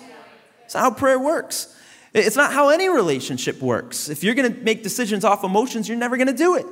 It's 0.65 0.74
not 0.74 0.81
how 0.81 0.91
prayer 0.91 1.19
works. 1.19 1.74
It's 2.13 2.36
not 2.36 2.51
how 2.51 2.69
any 2.69 2.89
relationship 2.89 3.62
works. 3.62 4.10
If 4.10 4.24
you're 4.24 4.36
going 4.36 4.51
to 4.51 4.60
make 4.62 4.81
decisions 4.81 5.24
off 5.24 5.43
emotions, 5.43 5.88
you're 5.88 5.98
never 5.98 6.17
going 6.17 6.27
to 6.27 6.34
do 6.34 6.55
it. 6.55 6.65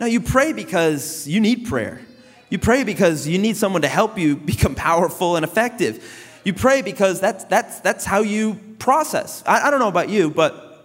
No, 0.00 0.06
you 0.06 0.20
pray 0.20 0.52
because 0.52 1.28
you 1.28 1.40
need 1.40 1.66
prayer. 1.66 2.00
You 2.52 2.58
pray 2.58 2.84
because 2.84 3.26
you 3.26 3.38
need 3.38 3.56
someone 3.56 3.80
to 3.80 3.88
help 3.88 4.18
you 4.18 4.36
become 4.52 4.74
powerful 4.74 5.36
and 5.36 5.44
effective. 5.44 6.04
You 6.44 6.52
pray 6.52 6.82
because 6.82 7.18
that's, 7.18 7.44
that's, 7.44 7.80
that's 7.80 8.04
how 8.04 8.20
you 8.20 8.60
process. 8.78 9.42
I, 9.46 9.68
I 9.68 9.70
don't 9.70 9.80
know 9.80 9.88
about 9.88 10.10
you, 10.10 10.28
but 10.28 10.84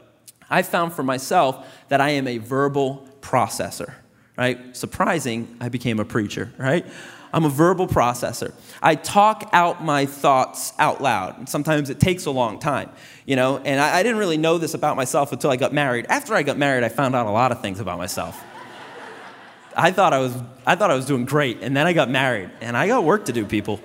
I 0.50 0.62
found 0.62 0.93
for 0.93 1.03
myself 1.03 1.67
that 1.89 2.00
I 2.00 2.12
am 2.12 2.25
a 2.25 2.38
verbal 2.38 3.05
processor, 3.19 3.93
right? 4.38 4.77
Surprising, 4.77 5.57
I 5.59 5.67
became 5.67 6.00
a 6.00 6.05
preacher, 6.05 6.53
right? 6.57 6.86
I'm 7.33 7.43
a 7.43 7.50
verbal 7.50 7.88
processor. 7.88 8.53
I 8.81 8.95
talk 8.95 9.50
out 9.51 9.83
my 9.83 10.05
thoughts 10.05 10.71
out 10.79 11.01
loud. 11.01 11.50
Sometimes 11.50 11.89
it 11.89 12.00
takes 12.00 12.27
a 12.27 12.31
long 12.31 12.59
time, 12.59 12.89
you 13.25 13.36
know, 13.36 13.57
and 13.57 13.81
I, 13.81 13.97
I 13.97 14.03
didn't 14.03 14.19
really 14.19 14.38
know 14.38 14.57
this 14.57 14.74
about 14.74 14.95
myself 14.95 15.33
until 15.33 15.51
I 15.51 15.57
got 15.57 15.74
married. 15.74 16.05
After 16.07 16.33
I 16.33 16.43
got 16.43 16.57
married, 16.57 16.86
I 16.86 16.89
found 16.89 17.13
out 17.13 17.27
a 17.27 17.31
lot 17.31 17.51
of 17.51 17.62
things 17.62 17.81
about 17.81 17.97
myself. 17.97 18.41
I 19.77 19.91
thought 19.91 20.12
I 20.12 20.17
was, 20.17 20.36
I 20.65 20.75
thought 20.75 20.89
I 20.89 20.96
was 20.96 21.05
doing 21.05 21.25
great. 21.25 21.62
And 21.62 21.77
then 21.77 21.86
I 21.86 21.93
got 21.93 22.10
married, 22.10 22.50
and 22.60 22.75
I 22.75 22.88
got 22.88 23.03
work 23.03 23.25
to 23.25 23.34
do, 23.34 23.46
people. 23.46 23.79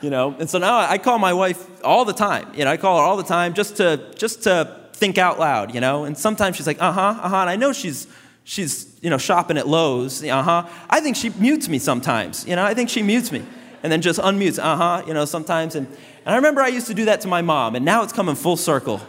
You 0.00 0.10
know, 0.10 0.34
and 0.38 0.48
so 0.48 0.58
now 0.58 0.78
I 0.78 0.98
call 0.98 1.18
my 1.18 1.32
wife 1.32 1.64
all 1.84 2.04
the 2.04 2.12
time. 2.12 2.52
You 2.54 2.64
know, 2.64 2.70
I 2.70 2.76
call 2.76 2.98
her 2.98 3.04
all 3.04 3.16
the 3.16 3.22
time 3.22 3.54
just 3.54 3.76
to, 3.76 4.12
just 4.16 4.42
to 4.44 4.88
think 4.92 5.18
out 5.18 5.38
loud, 5.38 5.74
you 5.74 5.80
know. 5.80 6.04
And 6.04 6.16
sometimes 6.16 6.56
she's 6.56 6.66
like, 6.66 6.80
uh 6.80 6.92
huh, 6.92 7.18
uh 7.22 7.28
huh. 7.28 7.36
And 7.38 7.50
I 7.50 7.56
know 7.56 7.72
she's, 7.72 8.06
she's, 8.44 8.98
you 9.02 9.10
know, 9.10 9.18
shopping 9.18 9.58
at 9.58 9.68
Lowe's, 9.68 10.22
uh 10.24 10.42
huh. 10.42 10.68
I 10.90 11.00
think 11.00 11.16
she 11.16 11.30
mutes 11.30 11.68
me 11.68 11.78
sometimes, 11.78 12.46
you 12.46 12.56
know. 12.56 12.64
I 12.64 12.74
think 12.74 12.90
she 12.90 13.02
mutes 13.02 13.32
me 13.32 13.44
and 13.82 13.92
then 13.92 14.02
just 14.02 14.18
unmutes, 14.20 14.58
uh 14.58 14.76
huh, 14.76 15.02
you 15.06 15.14
know, 15.14 15.24
sometimes. 15.24 15.74
And, 15.74 15.86
and 15.86 16.34
I 16.34 16.36
remember 16.36 16.60
I 16.60 16.68
used 16.68 16.88
to 16.88 16.94
do 16.94 17.06
that 17.06 17.20
to 17.22 17.28
my 17.28 17.42
mom, 17.42 17.74
and 17.74 17.84
now 17.84 18.02
it's 18.02 18.12
coming 18.12 18.34
full 18.34 18.56
circle. 18.56 19.00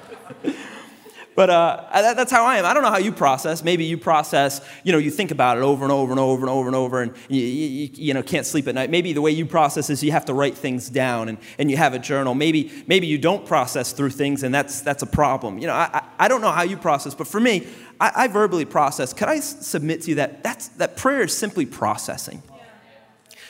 But 1.34 1.50
uh, 1.50 1.88
that, 1.94 2.18
that's 2.18 2.32
how 2.32 2.44
I 2.44 2.58
am. 2.58 2.66
I 2.66 2.74
don't 2.74 2.84
know 2.84 2.90
how 2.90 2.98
you 2.98 3.14
process. 3.14 3.64
Maybe 3.64 3.86
you 3.86 3.98
process, 3.98 4.60
you 4.84 4.92
know, 4.92 4.98
you 4.98 5.10
think 5.10 5.32
about 5.32 5.58
it 5.58 5.64
over 5.64 5.84
and 5.86 5.92
over 5.92 6.12
and 6.12 6.20
over 6.20 6.42
and 6.42 6.50
over 6.50 6.68
and 6.68 6.76
over, 6.76 7.02
and 7.02 7.14
you, 7.30 7.42
you, 7.42 7.90
you 7.94 8.14
know, 8.14 8.22
can't 8.22 8.46
sleep 8.46 8.68
at 8.68 8.76
night. 8.76 8.90
Maybe 8.90 9.14
the 9.14 9.22
way 9.22 9.32
you 9.32 9.46
process 9.46 9.90
is 9.90 10.04
you 10.04 10.12
have 10.12 10.26
to 10.26 10.34
write 10.34 10.58
things 10.58 10.90
down 10.90 11.30
and, 11.30 11.38
and 11.58 11.72
you 11.72 11.78
have 11.78 11.94
a 11.94 12.00
journal. 12.00 12.36
Maybe, 12.36 12.84
maybe 12.86 13.08
you 13.08 13.18
don't 13.18 13.46
process 13.46 13.94
through 13.94 14.10
things, 14.10 14.44
and 14.44 14.54
that's, 14.54 14.82
that's 14.82 15.04
a 15.04 15.08
problem. 15.08 15.58
You 15.58 15.68
know, 15.68 15.74
I, 15.74 16.04
I 16.20 16.28
don't 16.28 16.42
know 16.42 16.52
how 16.52 16.64
you 16.64 16.76
process, 16.76 17.16
but 17.16 17.28
for 17.28 17.40
me, 17.40 17.66
I, 18.00 18.12
I 18.16 18.28
verbally 18.28 18.66
process. 18.66 19.14
Could 19.14 19.30
I 19.30 19.40
submit 19.40 20.02
to 20.02 20.10
you 20.10 20.16
that 20.16 20.44
that's, 20.44 20.68
that 20.70 20.98
prayer 20.98 21.22
is 21.22 21.36
simply 21.36 21.66
processing? 21.66 22.44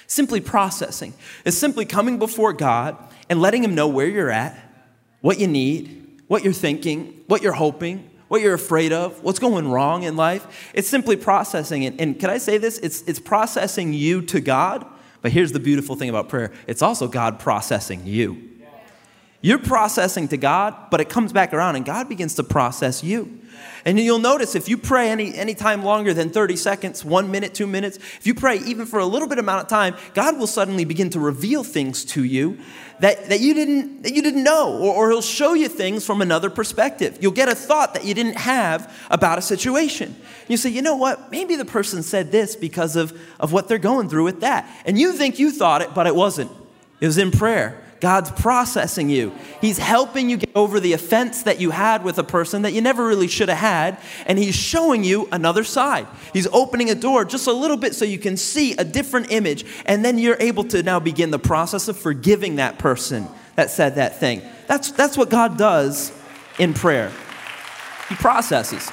Simply 0.05 0.39
processing. 0.39 1.15
It's 1.45 1.57
simply 1.57 1.85
coming 1.85 2.19
before 2.19 2.53
God 2.53 2.95
and 3.27 3.41
letting 3.41 3.63
Him 3.63 3.73
know 3.73 3.87
where 3.87 4.07
you're 4.07 4.29
at, 4.29 4.55
what 5.21 5.39
you 5.39 5.47
need, 5.47 6.00
what 6.31 6.45
you're 6.45 6.53
thinking, 6.53 7.21
what 7.27 7.41
you're 7.41 7.51
hoping, 7.51 8.09
what 8.29 8.41
you're 8.41 8.53
afraid 8.53 8.93
of, 8.93 9.21
what's 9.21 9.37
going 9.37 9.69
wrong 9.69 10.03
in 10.03 10.15
life. 10.15 10.71
It's 10.73 10.87
simply 10.87 11.17
processing 11.17 11.83
it. 11.83 11.99
And 11.99 12.17
can 12.17 12.29
I 12.29 12.37
say 12.37 12.57
this? 12.57 12.77
It's, 12.77 13.01
it's 13.01 13.19
processing 13.19 13.91
you 13.91 14.21
to 14.21 14.39
God. 14.39 14.85
But 15.21 15.33
here's 15.33 15.51
the 15.51 15.59
beautiful 15.59 15.97
thing 15.97 16.07
about 16.07 16.29
prayer 16.29 16.53
it's 16.67 16.81
also 16.81 17.09
God 17.09 17.37
processing 17.37 18.05
you. 18.05 18.49
You're 19.41 19.59
processing 19.59 20.29
to 20.29 20.37
God, 20.37 20.73
but 20.89 21.01
it 21.01 21.09
comes 21.09 21.33
back 21.33 21.53
around 21.53 21.75
and 21.75 21.83
God 21.83 22.07
begins 22.07 22.35
to 22.35 22.45
process 22.45 23.03
you. 23.03 23.40
And 23.85 23.99
you'll 23.99 24.19
notice 24.19 24.55
if 24.55 24.69
you 24.69 24.77
pray 24.77 25.09
any, 25.09 25.35
any 25.35 25.55
time 25.55 25.83
longer 25.83 26.13
than 26.13 26.29
30 26.29 26.55
seconds, 26.55 27.03
one 27.03 27.31
minute, 27.31 27.53
two 27.53 27.67
minutes, 27.67 27.97
if 27.97 28.27
you 28.27 28.35
pray 28.35 28.57
even 28.59 28.85
for 28.85 28.99
a 28.99 29.05
little 29.05 29.27
bit 29.27 29.39
amount 29.39 29.63
of 29.63 29.67
time, 29.67 29.95
God 30.13 30.37
will 30.37 30.47
suddenly 30.47 30.85
begin 30.85 31.09
to 31.11 31.19
reveal 31.19 31.63
things 31.63 32.05
to 32.05 32.23
you 32.23 32.57
that, 32.99 33.29
that, 33.29 33.39
you, 33.39 33.53
didn't, 33.53 34.03
that 34.03 34.13
you 34.13 34.21
didn't 34.21 34.43
know, 34.43 34.77
or, 34.77 34.93
or 34.93 35.09
He'll 35.09 35.21
show 35.21 35.53
you 35.53 35.67
things 35.67 36.05
from 36.05 36.21
another 36.21 36.49
perspective. 36.49 37.17
You'll 37.19 37.31
get 37.31 37.49
a 37.49 37.55
thought 37.55 37.95
that 37.95 38.05
you 38.05 38.13
didn't 38.13 38.37
have 38.37 38.95
about 39.09 39.39
a 39.39 39.41
situation. 39.41 40.15
You 40.47 40.57
say, 40.57 40.69
you 40.69 40.83
know 40.83 40.95
what? 40.95 41.31
Maybe 41.31 41.55
the 41.55 41.65
person 41.65 42.03
said 42.03 42.31
this 42.31 42.55
because 42.55 42.95
of, 42.95 43.19
of 43.39 43.51
what 43.51 43.67
they're 43.67 43.79
going 43.79 44.09
through 44.09 44.25
with 44.25 44.41
that. 44.41 44.69
And 44.85 44.99
you 44.99 45.13
think 45.13 45.39
you 45.39 45.51
thought 45.51 45.81
it, 45.81 45.95
but 45.95 46.05
it 46.05 46.15
wasn't. 46.15 46.51
It 46.99 47.07
was 47.07 47.17
in 47.17 47.31
prayer. 47.31 47.80
God's 48.01 48.31
processing 48.31 49.09
you. 49.09 49.31
He's 49.61 49.77
helping 49.77 50.29
you 50.29 50.37
get 50.37 50.49
over 50.55 50.79
the 50.79 50.93
offense 50.93 51.43
that 51.43 51.61
you 51.61 51.69
had 51.69 52.03
with 52.03 52.17
a 52.17 52.23
person 52.23 52.63
that 52.63 52.73
you 52.73 52.81
never 52.81 53.05
really 53.07 53.27
should 53.27 53.47
have 53.47 53.59
had, 53.59 53.97
and 54.25 54.37
He's 54.37 54.55
showing 54.55 55.03
you 55.03 55.29
another 55.31 55.63
side. 55.63 56.07
He's 56.33 56.47
opening 56.47 56.89
a 56.89 56.95
door 56.95 57.23
just 57.23 57.47
a 57.47 57.53
little 57.53 57.77
bit 57.77 57.95
so 57.95 58.03
you 58.03 58.17
can 58.17 58.37
see 58.37 58.75
a 58.75 58.83
different 58.83 59.31
image, 59.31 59.65
and 59.85 60.03
then 60.03 60.17
you're 60.17 60.37
able 60.39 60.63
to 60.65 60.81
now 60.81 60.99
begin 60.99 61.29
the 61.29 61.39
process 61.39 61.87
of 61.87 61.97
forgiving 61.97 62.55
that 62.55 62.79
person 62.79 63.27
that 63.55 63.69
said 63.69 63.95
that 63.95 64.19
thing. 64.19 64.41
That's, 64.65 64.91
that's 64.91 65.15
what 65.15 65.29
God 65.29 65.57
does 65.57 66.11
in 66.57 66.73
prayer. 66.73 67.11
He 68.09 68.15
processes. 68.15 68.89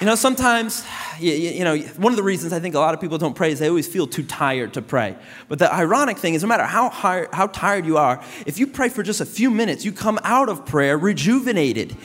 You 0.00 0.06
know, 0.06 0.14
sometimes 0.14 0.84
you, 1.18 1.32
you, 1.32 1.64
know, 1.64 1.76
one 1.76 2.12
of 2.12 2.16
the 2.16 2.22
reasons 2.22 2.52
I 2.52 2.60
think 2.60 2.76
a 2.76 2.78
lot 2.78 2.94
of 2.94 3.00
people 3.00 3.18
don't 3.18 3.34
pray 3.34 3.50
is 3.50 3.58
they 3.58 3.68
always 3.68 3.88
feel 3.88 4.06
too 4.06 4.22
tired 4.22 4.74
to 4.74 4.82
pray. 4.82 5.16
But 5.48 5.58
the 5.58 5.72
ironic 5.74 6.18
thing 6.18 6.34
is, 6.34 6.42
no 6.42 6.48
matter 6.48 6.64
how, 6.64 6.88
high, 6.88 7.26
how 7.32 7.48
tired 7.48 7.84
you 7.84 7.96
are, 7.96 8.22
if 8.46 8.58
you 8.58 8.68
pray 8.68 8.90
for 8.90 9.02
just 9.02 9.20
a 9.20 9.26
few 9.26 9.50
minutes, 9.50 9.84
you 9.84 9.90
come 9.90 10.20
out 10.22 10.48
of 10.48 10.64
prayer 10.64 10.96
rejuvenated. 10.96 11.96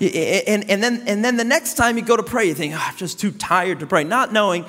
And, 0.00 0.68
and, 0.70 0.82
then, 0.82 1.02
and 1.06 1.24
then 1.24 1.38
the 1.38 1.44
next 1.44 1.74
time 1.74 1.96
you 1.96 2.04
go 2.04 2.16
to 2.16 2.22
pray, 2.22 2.44
you 2.44 2.54
think, 2.54 2.74
oh, 2.74 2.78
I'm 2.78 2.96
just 2.96 3.18
too 3.18 3.30
tired 3.30 3.80
to 3.80 3.86
pray, 3.86 4.04
not 4.04 4.34
knowing 4.34 4.66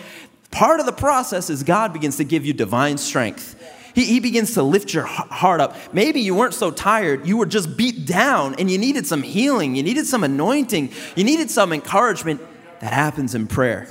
part 0.50 0.80
of 0.80 0.86
the 0.86 0.94
process 0.94 1.50
is 1.50 1.64
God 1.64 1.92
begins 1.92 2.18
to 2.18 2.24
give 2.24 2.46
you 2.46 2.54
divine 2.54 2.98
strength. 2.98 3.58
He, 3.94 4.06
he, 4.06 4.20
begins 4.22 4.54
to 4.54 4.64
lift 4.64 4.94
your 4.94 5.04
heart 5.04 5.60
up. 5.60 5.76
Maybe 5.94 6.22
you 6.22 6.36
weren't 6.36 6.54
so 6.54 6.72
tired, 6.72 7.28
you 7.28 7.36
were 7.36 7.46
just 7.46 7.76
beat 7.76 8.06
down 8.06 8.56
and 8.56 8.72
you 8.72 8.78
needed 8.78 9.06
some 9.06 9.22
healing, 9.22 9.76
you 9.76 9.84
needed 9.84 10.08
some 10.08 10.24
anointing, 10.24 10.92
you 11.18 11.26
needed 11.26 11.52
some 11.52 11.74
encouragement 11.74 12.40
that 12.82 12.94
happens 12.94 13.34
in 13.34 13.48
prayer. 13.48 13.88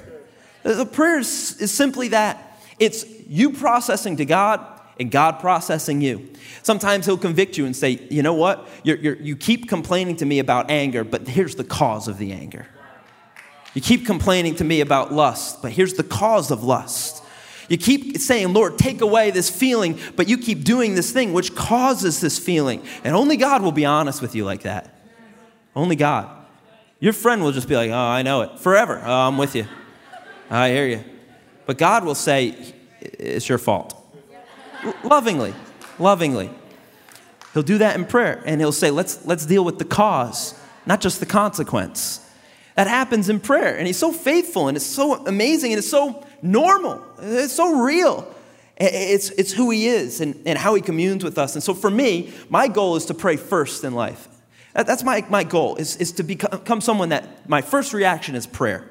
The 0.62 0.85
prayer 0.85 1.18
is, 1.20 1.59
is 1.61 1.73
simply 1.73 2.09
that 2.09 2.61
it's 2.78 3.04
you 3.26 3.52
processing 3.52 4.16
to 4.18 4.25
God 4.25 4.61
and 4.99 5.11
God 5.11 5.40
processing 5.40 6.02
you. 6.02 6.30
Sometimes 6.62 7.06
He'll 7.06 7.16
convict 7.16 7.56
you 7.56 7.64
and 7.64 7.75
say, 7.75 8.06
You 8.11 8.23
know 8.23 8.35
what? 8.35 8.68
You're, 8.82 8.99
you're, 8.99 9.16
you 9.16 9.37
keep 9.37 9.68
complaining 9.68 10.16
to 10.16 10.26
me 10.26 10.38
about 10.40 10.70
anger, 10.70 11.04
but 11.04 11.26
here's 11.26 11.54
the 11.54 11.64
cause 11.64 12.09
of 12.09 12.18
the 12.18 12.32
anger. 12.32 12.66
You 13.75 13.80
keep 13.80 14.04
complaining 14.04 14.56
to 14.56 14.64
me 14.64 14.80
about 14.80 15.12
lust, 15.12 15.62
but 15.62 15.73
here's 15.73 15.94
the 15.94 16.02
cause 16.02 16.50
of 16.50 16.64
lust. 16.64 17.23
You 17.68 17.78
keep 17.78 18.18
saying, 18.18 18.52
Lord, 18.52 18.76
take 18.78 19.00
away 19.00 19.30
this 19.30 19.49
feeling, 19.49 19.99
but 20.16 20.28
you 20.28 20.37
keep 20.37 20.64
doing 20.64 20.97
this 20.97 21.12
thing 21.12 21.32
which 21.32 21.54
causes 21.54 22.20
this 22.20 22.37
feeling. 22.37 22.85
And 23.04 23.14
only 23.14 23.37
God 23.37 23.62
will 23.62 23.70
be 23.70 23.85
honest 23.85 24.20
with 24.20 24.35
you 24.35 24.44
like 24.44 24.62
that. 24.62 24.92
Only 25.76 25.94
God. 25.94 26.39
Your 27.00 27.14
friend 27.14 27.42
will 27.42 27.52
just 27.52 27.66
be 27.66 27.75
like, 27.75 27.90
oh, 27.90 27.95
I 27.95 28.23
know 28.23 28.42
it. 28.42 28.59
Forever. 28.59 29.02
Oh, 29.04 29.11
I'm 29.11 29.38
with 29.38 29.57
you. 29.57 29.66
Oh, 30.50 30.57
I 30.57 30.71
hear 30.71 30.87
you. 30.87 31.02
But 31.64 31.78
God 31.78 32.04
will 32.04 32.14
say, 32.14 32.54
it's 33.00 33.49
your 33.49 33.59
fault. 33.59 33.97
Lovingly. 35.02 35.54
Lovingly. 35.99 36.50
He'll 37.54 37.62
do 37.62 37.78
that 37.78 37.97
in 37.97 38.04
prayer 38.04 38.42
and 38.45 38.61
he'll 38.61 38.71
say, 38.71 38.90
let's, 38.90 39.25
let's 39.26 39.47
deal 39.47 39.64
with 39.64 39.78
the 39.78 39.85
cause, 39.85 40.59
not 40.87 41.00
just 41.00 41.21
the 41.21 41.26
consequence. 41.26 42.26
That 42.76 42.87
happens 42.87 43.28
in 43.28 43.40
prayer. 43.40 43.76
And 43.76 43.87
he's 43.87 43.99
so 43.99 44.12
faithful 44.12 44.69
and 44.69 44.76
it's 44.76 44.87
so 44.87 45.26
amazing 45.26 45.73
and 45.73 45.78
it's 45.78 45.90
so 45.90 46.25
normal. 46.42 47.02
It's 47.21 47.52
so 47.52 47.80
real. 47.80 48.33
It's, 48.76 49.30
it's 49.30 49.52
who 49.52 49.71
he 49.71 49.88
is 49.88 50.21
and, 50.21 50.40
and 50.47 50.59
how 50.59 50.75
he 50.75 50.80
communes 50.80 51.25
with 51.25 51.38
us. 51.38 51.54
And 51.54 51.62
so 51.62 51.75
for 51.75 51.90
me, 51.90 52.33
my 52.49 52.69
goal 52.69 52.97
is 52.97 53.07
to 53.07 53.14
pray 53.14 53.37
first 53.37 53.85
in 53.85 53.95
life. 53.95 54.28
That's 54.75 55.03
my, 55.03 55.25
my 55.29 55.45
goal, 55.45 55.77
is, 55.77 55.97
is 55.97 56.12
to 56.12 56.23
become 56.23 56.81
someone 56.81 57.09
that 57.09 57.49
my 57.49 57.61
first 57.61 57.93
reaction 57.93 58.35
is 58.35 58.47
prayer. 58.47 58.89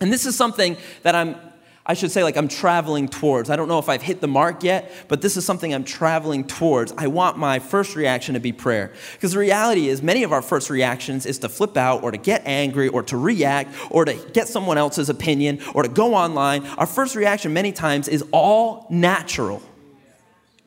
And 0.00 0.12
this 0.12 0.26
is 0.26 0.34
something 0.34 0.76
that 1.02 1.14
I'm, 1.14 1.36
I 1.84 1.94
should 1.94 2.10
say, 2.10 2.22
like 2.22 2.36
I'm 2.36 2.48
traveling 2.48 3.08
towards. 3.08 3.50
I 3.50 3.56
don't 3.56 3.68
know 3.68 3.78
if 3.78 3.88
I've 3.88 4.02
hit 4.02 4.20
the 4.20 4.26
mark 4.26 4.62
yet, 4.62 4.90
but 5.08 5.20
this 5.20 5.36
is 5.36 5.44
something 5.44 5.74
I'm 5.74 5.84
traveling 5.84 6.44
towards. 6.44 6.92
I 6.96 7.08
want 7.08 7.38
my 7.38 7.58
first 7.58 7.94
reaction 7.94 8.34
to 8.34 8.40
be 8.40 8.52
prayer. 8.52 8.92
Because 9.12 9.32
the 9.32 9.38
reality 9.38 9.88
is, 9.88 10.00
many 10.00 10.22
of 10.22 10.32
our 10.32 10.42
first 10.42 10.70
reactions 10.70 11.26
is 11.26 11.38
to 11.40 11.48
flip 11.48 11.76
out 11.76 12.02
or 12.02 12.10
to 12.10 12.18
get 12.18 12.42
angry 12.46 12.88
or 12.88 13.02
to 13.04 13.16
react 13.16 13.74
or 13.90 14.04
to 14.04 14.14
get 14.32 14.48
someone 14.48 14.78
else's 14.78 15.08
opinion 15.08 15.60
or 15.74 15.82
to 15.82 15.88
go 15.88 16.14
online. 16.14 16.64
Our 16.78 16.86
first 16.86 17.16
reaction, 17.16 17.52
many 17.52 17.72
times, 17.72 18.08
is 18.08 18.24
all 18.32 18.86
natural, 18.88 19.60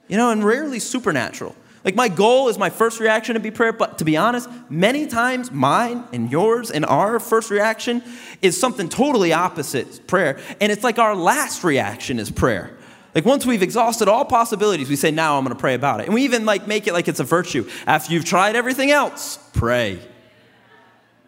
you 0.08 0.18
know, 0.18 0.32
and 0.32 0.44
rarely 0.44 0.80
supernatural. 0.80 1.56
Like, 1.86 1.94
my 1.94 2.10
goal 2.10 2.50
is 2.50 2.58
my 2.58 2.72
first 2.72 3.00
reaction 3.00 3.36
to 3.36 3.40
be 3.40 3.52
prayer, 3.52 3.72
but 3.72 4.00
to 4.00 4.06
be 4.06 4.18
honest, 4.18 4.50
many 4.72 5.06
times 5.06 5.52
mine 5.52 6.04
and 6.12 6.32
yours 6.32 6.72
and 6.72 6.84
our 6.84 7.20
first 7.20 7.52
reaction 7.52 8.02
is 8.42 8.60
something 8.60 8.90
totally 8.90 9.32
opposite 9.34 10.08
prayer. 10.08 10.40
And 10.60 10.72
it's 10.72 10.84
like 10.84 10.98
our 10.98 11.16
last 11.16 11.64
reaction 11.64 12.18
is 12.18 12.32
prayer. 12.32 12.76
Like 13.14 13.24
once 13.24 13.46
we've 13.46 13.62
exhausted 13.62 14.08
all 14.08 14.26
possibilities, 14.26 14.90
we 14.90 14.96
say, 14.96 15.12
now 15.12 15.38
I'm 15.38 15.46
gonna 15.46 15.54
pray 15.54 15.76
about 15.76 16.02
it. 16.02 16.08
And 16.08 16.16
we 16.16 16.24
even 16.24 16.44
like 16.44 16.68
make 16.68 16.88
it 16.88 16.94
like 16.94 17.08
it's 17.08 17.20
a 17.20 17.24
virtue. 17.24 17.70
After 17.86 18.12
you've 18.12 18.26
tried 18.26 18.56
everything 18.56 18.90
else, 18.90 19.38
pray. 19.54 20.00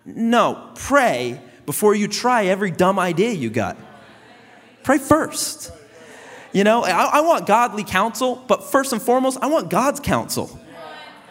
No, 0.06 0.72
pray 0.74 1.40
before 1.68 1.94
you 1.94 2.08
try 2.08 2.46
every 2.48 2.72
dumb 2.72 2.98
idea 2.98 3.32
you 3.32 3.52
got. 3.52 3.78
Pray 4.84 4.98
first. 4.98 5.72
You 6.54 6.64
know, 6.64 6.84
I, 6.84 7.18
I 7.18 7.22
want 7.22 7.46
godly 7.46 7.84
counsel, 7.84 8.44
but 8.48 8.64
first 8.64 8.94
and 8.94 9.02
foremost, 9.02 9.38
I 9.42 9.48
want 9.48 9.70
God's 9.70 10.00
counsel. 10.00 10.60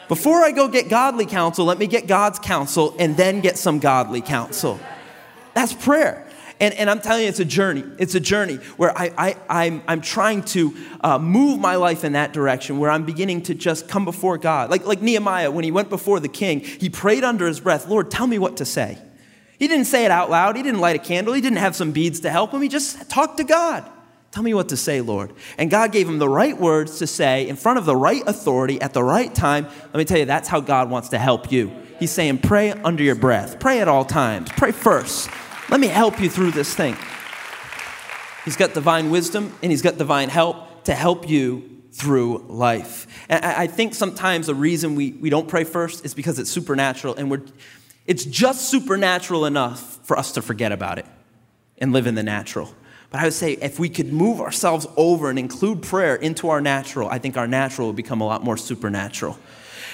Before 0.09 0.45
I 0.45 0.53
go 0.53 0.69
get 0.69 0.89
godly 0.89 1.27
counsel, 1.27 1.65
let 1.65 1.79
me 1.79 1.87
get 1.87 2.07
God's 2.07 2.39
counsel 2.39 2.95
and 2.99 3.17
then 3.17 3.41
get 3.41 3.59
some 3.59 3.81
godly 3.81 4.21
counsel. 4.21 4.79
That's 5.55 5.73
prayer. 5.73 6.27
And, 6.61 6.73
and 6.75 6.89
I'm 6.89 7.01
telling 7.01 7.23
you, 7.23 7.29
it's 7.29 7.41
a 7.41 7.45
journey. 7.45 7.85
It's 7.99 8.15
a 8.15 8.21
journey 8.21 8.57
where 8.77 8.97
I, 8.97 9.13
I, 9.19 9.65
I'm, 9.65 9.83
I'm 9.87 10.01
trying 10.01 10.43
to 10.45 10.75
uh, 11.03 11.19
move 11.19 11.59
my 11.59 11.77
life 11.77 12.05
in 12.05 12.13
that 12.13 12.33
direction, 12.33 12.79
where 12.79 12.91
I'm 12.91 13.05
beginning 13.05 13.43
to 13.43 13.55
just 13.55 13.89
come 13.89 14.05
before 14.05 14.39
God. 14.39 14.71
Like, 14.71 14.87
like 14.87 15.03
Nehemiah, 15.03 15.51
when 15.51 15.65
he 15.65 15.71
went 15.71 15.91
before 15.91 16.21
the 16.21 16.29
king, 16.29 16.61
he 16.61 16.89
prayed 16.89 17.25
under 17.25 17.47
his 17.47 17.61
breath, 17.61 17.89
Lord, 17.89 18.11
tell 18.11 18.27
me 18.27 18.39
what 18.39 18.59
to 18.59 18.65
say. 18.65 18.97
He 19.59 19.69
didn't 19.69 19.87
say 19.87 20.05
it 20.05 20.11
out 20.11 20.31
loud. 20.31 20.57
He 20.57 20.63
didn't 20.63 20.81
light 20.81 20.97
a 20.97 20.99
candle. 20.99 21.35
He 21.35 21.41
didn't 21.41 21.59
have 21.59 21.75
some 21.75 21.93
beads 21.93 22.21
to 22.21 22.31
help 22.31 22.53
him. 22.53 22.63
He 22.63 22.69
just 22.69 23.11
talked 23.11 23.39
to 23.39 23.45
God. 23.45 23.91
Tell 24.37 24.43
me 24.43 24.53
what 24.53 24.69
to 24.69 24.77
say, 24.77 25.01
Lord. 25.01 25.33
And 25.57 25.71
God 25.71 25.93
gave 25.93 26.07
him 26.07 26.19
the 26.19 26.29
right 26.29 26.61
words 26.61 26.99
to 26.99 27.07
say 27.07 27.49
in 27.49 27.57
front 27.57 27.79
of 27.79 27.87
the 27.87 27.97
right 27.97 28.23
authority 28.27 28.79
at 28.83 28.93
the 28.93 29.03
right 29.03 29.35
time. 29.35 29.65
Let 29.65 29.95
me 29.95 30.05
tell 30.05 30.19
you, 30.19 30.27
that's 30.27 30.47
how 30.47 30.61
God 30.61 30.91
wants 30.91 31.09
to 31.09 31.19
help 31.19 31.51
you. 31.51 31.73
He's 31.99 32.11
saying, 32.11 32.41
pray 32.41 32.73
under 32.73 33.03
your 33.03 33.15
breath, 33.15 33.59
pray 33.59 33.81
at 33.81 33.89
all 33.89 34.05
times, 34.05 34.51
pray 34.53 34.73
first. 34.73 35.31
Let 35.71 35.81
me 35.81 35.87
help 35.87 36.21
you 36.21 36.29
through 36.29 36.51
this 36.51 36.75
thing. 36.75 36.99
He's 38.45 38.59
got 38.59 38.75
divine 38.75 39.09
wisdom 39.09 39.55
and 39.63 39.73
he's 39.73 39.81
got 39.81 39.97
divine 39.97 40.29
help 40.29 40.85
to 40.85 40.95
help 40.95 41.27
you 41.31 41.81
through 41.93 42.45
life. 42.47 43.07
And 43.31 43.43
I 43.43 43.67
think 43.67 43.95
sometimes 43.95 44.49
the 44.49 44.55
reason 44.55 44.97
we, 44.97 45.13
we 45.13 45.31
don't 45.31 45.49
pray 45.49 45.65
first 45.65 46.05
is 46.05 46.13
because 46.13 46.39
it's 46.39 46.51
supernatural 46.51 47.15
and 47.15 47.31
we're, 47.31 47.41
it's 48.05 48.27
just 48.27 48.69
supernatural 48.69 49.47
enough 49.47 49.99
for 50.03 50.19
us 50.19 50.33
to 50.33 50.43
forget 50.43 50.73
about 50.73 50.99
it 50.99 51.07
and 51.79 51.95
live 51.95 52.07
in 52.07 52.15
the 52.15 52.23
natural. 52.23 52.75
But 53.17 53.23
I 53.23 53.25
would 53.29 53.33
say 53.33 53.53
if 53.53 53.79
we 53.79 53.89
could 53.89 54.13
move 54.13 54.43
ourselves 54.43 54.87
over 54.95 55.31
and 55.31 55.39
include 55.39 55.81
prayer 55.81 56.17
into 56.17 56.51
our 56.51 56.61
natural, 56.61 57.09
I 57.09 57.19
think 57.19 57.39
our 57.39 57.47
natural 57.47 57.87
would 57.87 57.97
become 57.97 58.21
a 58.21 58.27
lot 58.27 58.45
more 58.45 58.59
supernatural. 58.59 59.39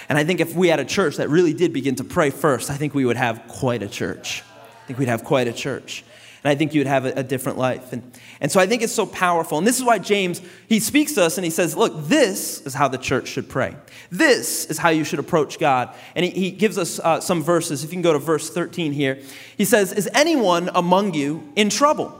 And 0.09 0.19
I 0.19 0.25
think 0.25 0.41
if 0.41 0.57
we 0.57 0.67
had 0.67 0.81
a 0.81 0.85
church 0.85 1.19
that 1.19 1.29
really 1.29 1.55
did 1.55 1.73
begin 1.73 1.95
to 1.95 2.05
pray 2.05 2.31
first, 2.31 2.69
I 2.69 2.75
think 2.75 2.95
we 2.95 3.05
would 3.05 3.17
have 3.17 3.47
quite 3.47 3.81
a 3.81 3.89
church. 3.89 4.43
I 4.83 4.87
think 4.89 4.99
we'd 4.99 5.07
have 5.07 5.23
quite 5.23 5.47
a 5.47 5.53
church. 5.53 6.03
And 6.43 6.51
I 6.51 6.57
think 6.57 6.75
you'd 6.75 6.89
have 6.89 7.05
a, 7.05 7.13
a 7.13 7.23
different 7.23 7.59
life. 7.59 7.93
And, 7.93 8.03
and 8.41 8.51
so 8.51 8.59
I 8.59 8.67
think 8.67 8.83
it's 8.83 8.93
so 8.93 9.07
powerful. 9.07 9.57
And 9.57 9.65
this 9.65 9.79
is 9.79 9.85
why 9.85 10.01
James, 10.01 10.43
he 10.69 10.81
speaks 10.81 11.13
to 11.13 11.23
us 11.23 11.39
and 11.39 11.45
he 11.45 11.51
says, 11.53 11.77
look, 11.77 12.09
this 12.09 12.61
is 12.63 12.75
how 12.75 12.89
the 12.89 12.99
church 12.99 13.29
should 13.29 13.49
pray. 13.49 13.77
This 14.11 14.67
is 14.67 14.79
how 14.79 14.89
you 14.89 15.05
should 15.05 15.21
approach 15.21 15.61
God. 15.61 15.95
And 16.17 16.25
he, 16.25 16.33
he 16.33 16.51
gives 16.51 16.77
us 16.77 16.99
uh, 16.99 17.21
some 17.21 17.41
verses. 17.41 17.85
If 17.85 17.91
you 17.91 17.95
can 17.95 18.03
go 18.03 18.15
to 18.15 18.19
verse 18.19 18.51
13 18.51 18.91
here. 18.91 19.21
He 19.57 19.65
says, 19.65 19.93
Is 19.93 20.11
anyone 20.13 20.71
among 20.75 21.15
you 21.15 21.53
in 21.55 21.71
trouble? 21.71 22.19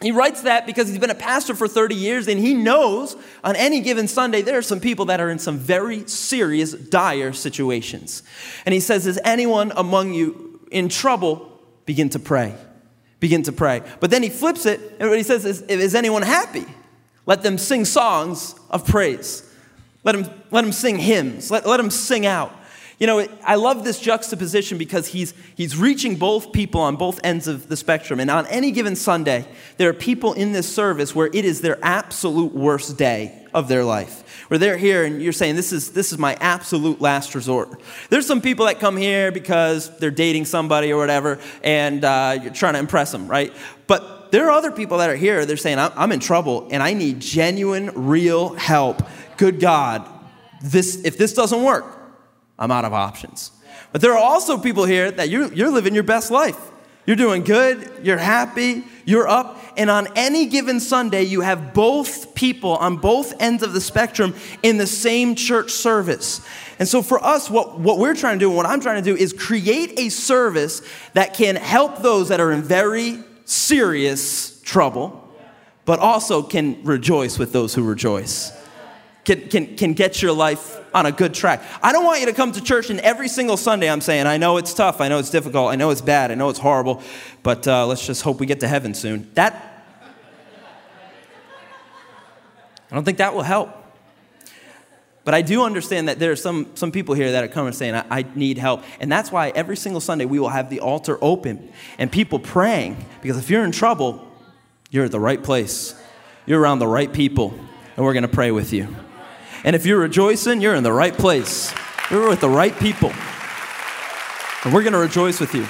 He 0.00 0.12
writes 0.12 0.42
that 0.42 0.64
because 0.64 0.88
he's 0.88 0.98
been 0.98 1.10
a 1.10 1.14
pastor 1.14 1.54
for 1.54 1.66
30 1.66 1.94
years 1.94 2.28
and 2.28 2.38
he 2.38 2.54
knows 2.54 3.16
on 3.42 3.56
any 3.56 3.80
given 3.80 4.06
Sunday 4.06 4.42
there 4.42 4.56
are 4.56 4.62
some 4.62 4.78
people 4.78 5.06
that 5.06 5.20
are 5.20 5.28
in 5.28 5.38
some 5.38 5.58
very 5.58 6.06
serious, 6.08 6.72
dire 6.72 7.32
situations. 7.32 8.22
And 8.64 8.72
he 8.72 8.80
says, 8.80 9.06
Is 9.06 9.20
anyone 9.24 9.72
among 9.74 10.14
you 10.14 10.60
in 10.70 10.88
trouble? 10.88 11.60
Begin 11.84 12.10
to 12.10 12.18
pray 12.18 12.54
begin 13.20 13.42
to 13.44 13.52
pray. 13.52 13.82
But 14.00 14.10
then 14.10 14.22
he 14.22 14.28
flips 14.28 14.66
it, 14.66 14.80
and 15.00 15.08
what 15.08 15.18
he 15.18 15.24
says 15.24 15.44
is, 15.44 15.62
Is 15.62 15.94
anyone 15.94 16.22
happy? 16.22 16.64
Let 17.26 17.42
them 17.42 17.58
sing 17.58 17.84
songs 17.84 18.54
of 18.70 18.86
praise. 18.86 19.44
Let 20.04 20.12
them, 20.12 20.42
let 20.50 20.62
them 20.62 20.72
sing 20.72 20.98
hymns. 20.98 21.50
Let, 21.50 21.66
let 21.66 21.76
them 21.76 21.90
sing 21.90 22.24
out. 22.24 22.54
You 22.98 23.06
know, 23.06 23.26
I 23.44 23.54
love 23.54 23.84
this 23.84 24.00
juxtaposition 24.00 24.76
because 24.76 25.06
he's, 25.06 25.32
he's 25.54 25.76
reaching 25.76 26.16
both 26.16 26.52
people 26.52 26.80
on 26.80 26.96
both 26.96 27.20
ends 27.22 27.46
of 27.46 27.68
the 27.68 27.76
spectrum. 27.76 28.18
And 28.18 28.28
on 28.28 28.46
any 28.46 28.72
given 28.72 28.96
Sunday, 28.96 29.46
there 29.76 29.88
are 29.88 29.94
people 29.94 30.32
in 30.32 30.52
this 30.52 30.72
service 30.72 31.14
where 31.14 31.28
it 31.32 31.44
is 31.44 31.60
their 31.60 31.78
absolute 31.82 32.54
worst 32.54 32.98
day 32.98 33.46
of 33.54 33.68
their 33.68 33.84
life 33.84 34.24
where 34.48 34.58
they're 34.58 34.76
here 34.76 35.04
and 35.04 35.22
you're 35.22 35.32
saying, 35.32 35.56
this 35.56 35.72
is, 35.72 35.92
this 35.92 36.12
is 36.12 36.18
my 36.18 36.36
absolute 36.40 37.00
last 37.00 37.34
resort. 37.34 37.80
There's 38.10 38.26
some 38.26 38.40
people 38.40 38.66
that 38.66 38.80
come 38.80 38.96
here 38.96 39.30
because 39.30 39.96
they're 39.98 40.10
dating 40.10 40.46
somebody 40.46 40.90
or 40.90 40.96
whatever, 40.96 41.38
and 41.62 42.04
uh, 42.04 42.38
you're 42.42 42.52
trying 42.52 42.74
to 42.74 42.80
impress 42.80 43.12
them, 43.12 43.28
right? 43.28 43.52
But 43.86 44.32
there 44.32 44.46
are 44.46 44.50
other 44.50 44.72
people 44.72 44.98
that 44.98 45.10
are 45.10 45.16
here, 45.16 45.44
they're 45.46 45.56
saying, 45.56 45.78
I'm 45.78 46.12
in 46.12 46.20
trouble 46.20 46.68
and 46.70 46.82
I 46.82 46.94
need 46.94 47.20
genuine, 47.20 47.90
real 47.94 48.54
help. 48.54 49.02
Good 49.36 49.60
God, 49.60 50.08
this, 50.62 51.04
if 51.04 51.16
this 51.18 51.34
doesn't 51.34 51.62
work, 51.62 51.97
I'm 52.58 52.70
out 52.70 52.84
of 52.84 52.92
options. 52.92 53.52
But 53.92 54.00
there 54.00 54.12
are 54.12 54.18
also 54.18 54.58
people 54.58 54.84
here 54.84 55.10
that 55.10 55.28
you're, 55.28 55.52
you're 55.52 55.70
living 55.70 55.94
your 55.94 56.02
best 56.02 56.30
life. 56.30 56.58
You're 57.06 57.16
doing 57.16 57.42
good, 57.42 57.90
you're 58.02 58.18
happy, 58.18 58.84
you're 59.06 59.26
up, 59.26 59.58
and 59.78 59.88
on 59.88 60.08
any 60.14 60.44
given 60.44 60.78
Sunday, 60.78 61.22
you 61.22 61.40
have 61.40 61.72
both 61.72 62.34
people 62.34 62.72
on 62.76 62.96
both 62.98 63.40
ends 63.40 63.62
of 63.62 63.72
the 63.72 63.80
spectrum 63.80 64.34
in 64.62 64.76
the 64.76 64.86
same 64.86 65.34
church 65.34 65.70
service. 65.70 66.46
And 66.78 66.86
so 66.86 67.00
for 67.00 67.24
us, 67.24 67.48
what, 67.48 67.78
what 67.78 67.98
we're 67.98 68.14
trying 68.14 68.38
to 68.38 68.44
do 68.44 68.48
and 68.48 68.56
what 68.56 68.66
I'm 68.66 68.80
trying 68.80 69.02
to 69.02 69.10
do 69.10 69.16
is 69.16 69.32
create 69.32 69.98
a 69.98 70.10
service 70.10 70.82
that 71.14 71.32
can 71.32 71.56
help 71.56 72.02
those 72.02 72.28
that 72.28 72.40
are 72.40 72.52
in 72.52 72.60
very 72.60 73.22
serious 73.44 74.60
trouble, 74.62 75.32
but 75.84 76.00
also 76.00 76.42
can 76.42 76.82
rejoice 76.84 77.38
with 77.38 77.52
those 77.52 77.72
who 77.72 77.84
rejoice. 77.84 78.50
Can, 79.28 79.46
can, 79.50 79.76
can 79.76 79.92
get 79.92 80.22
your 80.22 80.32
life 80.32 80.80
on 80.94 81.04
a 81.04 81.12
good 81.12 81.34
track. 81.34 81.62
I 81.82 81.92
don't 81.92 82.06
want 82.06 82.20
you 82.20 82.26
to 82.28 82.32
come 82.32 82.50
to 82.52 82.62
church 82.62 82.88
and 82.88 82.98
every 83.00 83.28
single 83.28 83.58
Sunday 83.58 83.90
I'm 83.90 84.00
saying, 84.00 84.26
I 84.26 84.38
know 84.38 84.56
it's 84.56 84.72
tough, 84.72 85.02
I 85.02 85.08
know 85.08 85.18
it's 85.18 85.28
difficult, 85.28 85.70
I 85.70 85.76
know 85.76 85.90
it's 85.90 86.00
bad, 86.00 86.30
I 86.30 86.34
know 86.34 86.48
it's 86.48 86.58
horrible, 86.58 87.02
but 87.42 87.68
uh, 87.68 87.86
let's 87.86 88.06
just 88.06 88.22
hope 88.22 88.40
we 88.40 88.46
get 88.46 88.60
to 88.60 88.68
heaven 88.68 88.94
soon. 88.94 89.30
That 89.34 89.84
I 92.90 92.94
don't 92.94 93.04
think 93.04 93.18
that 93.18 93.34
will 93.34 93.42
help. 93.42 93.68
But 95.26 95.34
I 95.34 95.42
do 95.42 95.62
understand 95.62 96.08
that 96.08 96.18
there 96.18 96.32
are 96.32 96.36
some, 96.36 96.74
some 96.74 96.90
people 96.90 97.14
here 97.14 97.32
that 97.32 97.44
are 97.44 97.48
coming 97.48 97.74
saying, 97.74 97.96
I, 97.96 98.06
I, 98.08 98.24
need 98.34 98.56
help. 98.56 98.82
And 98.98 99.12
that's 99.12 99.30
why 99.30 99.50
every 99.50 99.76
single 99.76 100.00
Sunday 100.00 100.24
we 100.24 100.38
will 100.38 100.48
have 100.48 100.70
the 100.70 100.80
altar 100.80 101.18
open 101.20 101.70
and 101.98 102.10
people 102.10 102.38
praying. 102.38 103.04
Because 103.20 103.36
if 103.36 103.50
you're 103.50 103.64
in 103.66 103.72
trouble, 103.72 104.26
you're 104.88 105.04
at 105.04 105.10
the 105.10 105.20
right 105.20 105.42
place. 105.42 105.94
You're 106.46 106.62
around 106.62 106.78
the 106.78 106.86
right 106.86 107.12
people, 107.12 107.52
and 107.94 108.06
we're 108.06 108.14
going 108.14 108.22
to 108.22 108.28
pray 108.28 108.52
with 108.52 108.72
you. 108.72 108.88
And 109.64 109.74
if 109.74 109.84
you're 109.86 109.98
rejoicing, 109.98 110.60
you're 110.60 110.74
in 110.74 110.82
the 110.82 110.92
right 110.92 111.16
place. 111.16 111.72
You're 112.10 112.28
with 112.28 112.40
the 112.40 112.48
right 112.48 112.76
people. 112.78 113.12
And 114.64 114.74
we're 114.74 114.82
going 114.82 114.92
to 114.92 114.98
rejoice 114.98 115.40
with 115.40 115.54
you. 115.54 115.66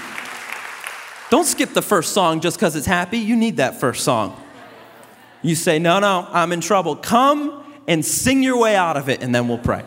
Don't 1.31 1.45
skip 1.45 1.75
the 1.75 1.83
first 1.83 2.13
song 2.13 2.41
just 2.41 2.57
because 2.57 2.75
it's 2.75 2.87
happy. 2.87 3.19
You 3.19 3.37
need 3.37 3.59
that 3.59 3.81
first 3.81 4.05
song. 4.05 4.41
You 5.43 5.55
say, 5.55 5.79
No, 5.79 5.99
no, 5.99 6.27
I'm 6.31 6.53
in 6.53 6.61
trouble. 6.61 6.97
Come 6.97 7.65
and 7.87 8.05
sing 8.05 8.43
your 8.43 8.59
way 8.59 8.77
out 8.77 8.97
of 8.97 9.09
it, 9.09 9.23
and 9.23 9.35
then 9.35 9.49
we'll 9.49 9.59
pray. 9.59 9.85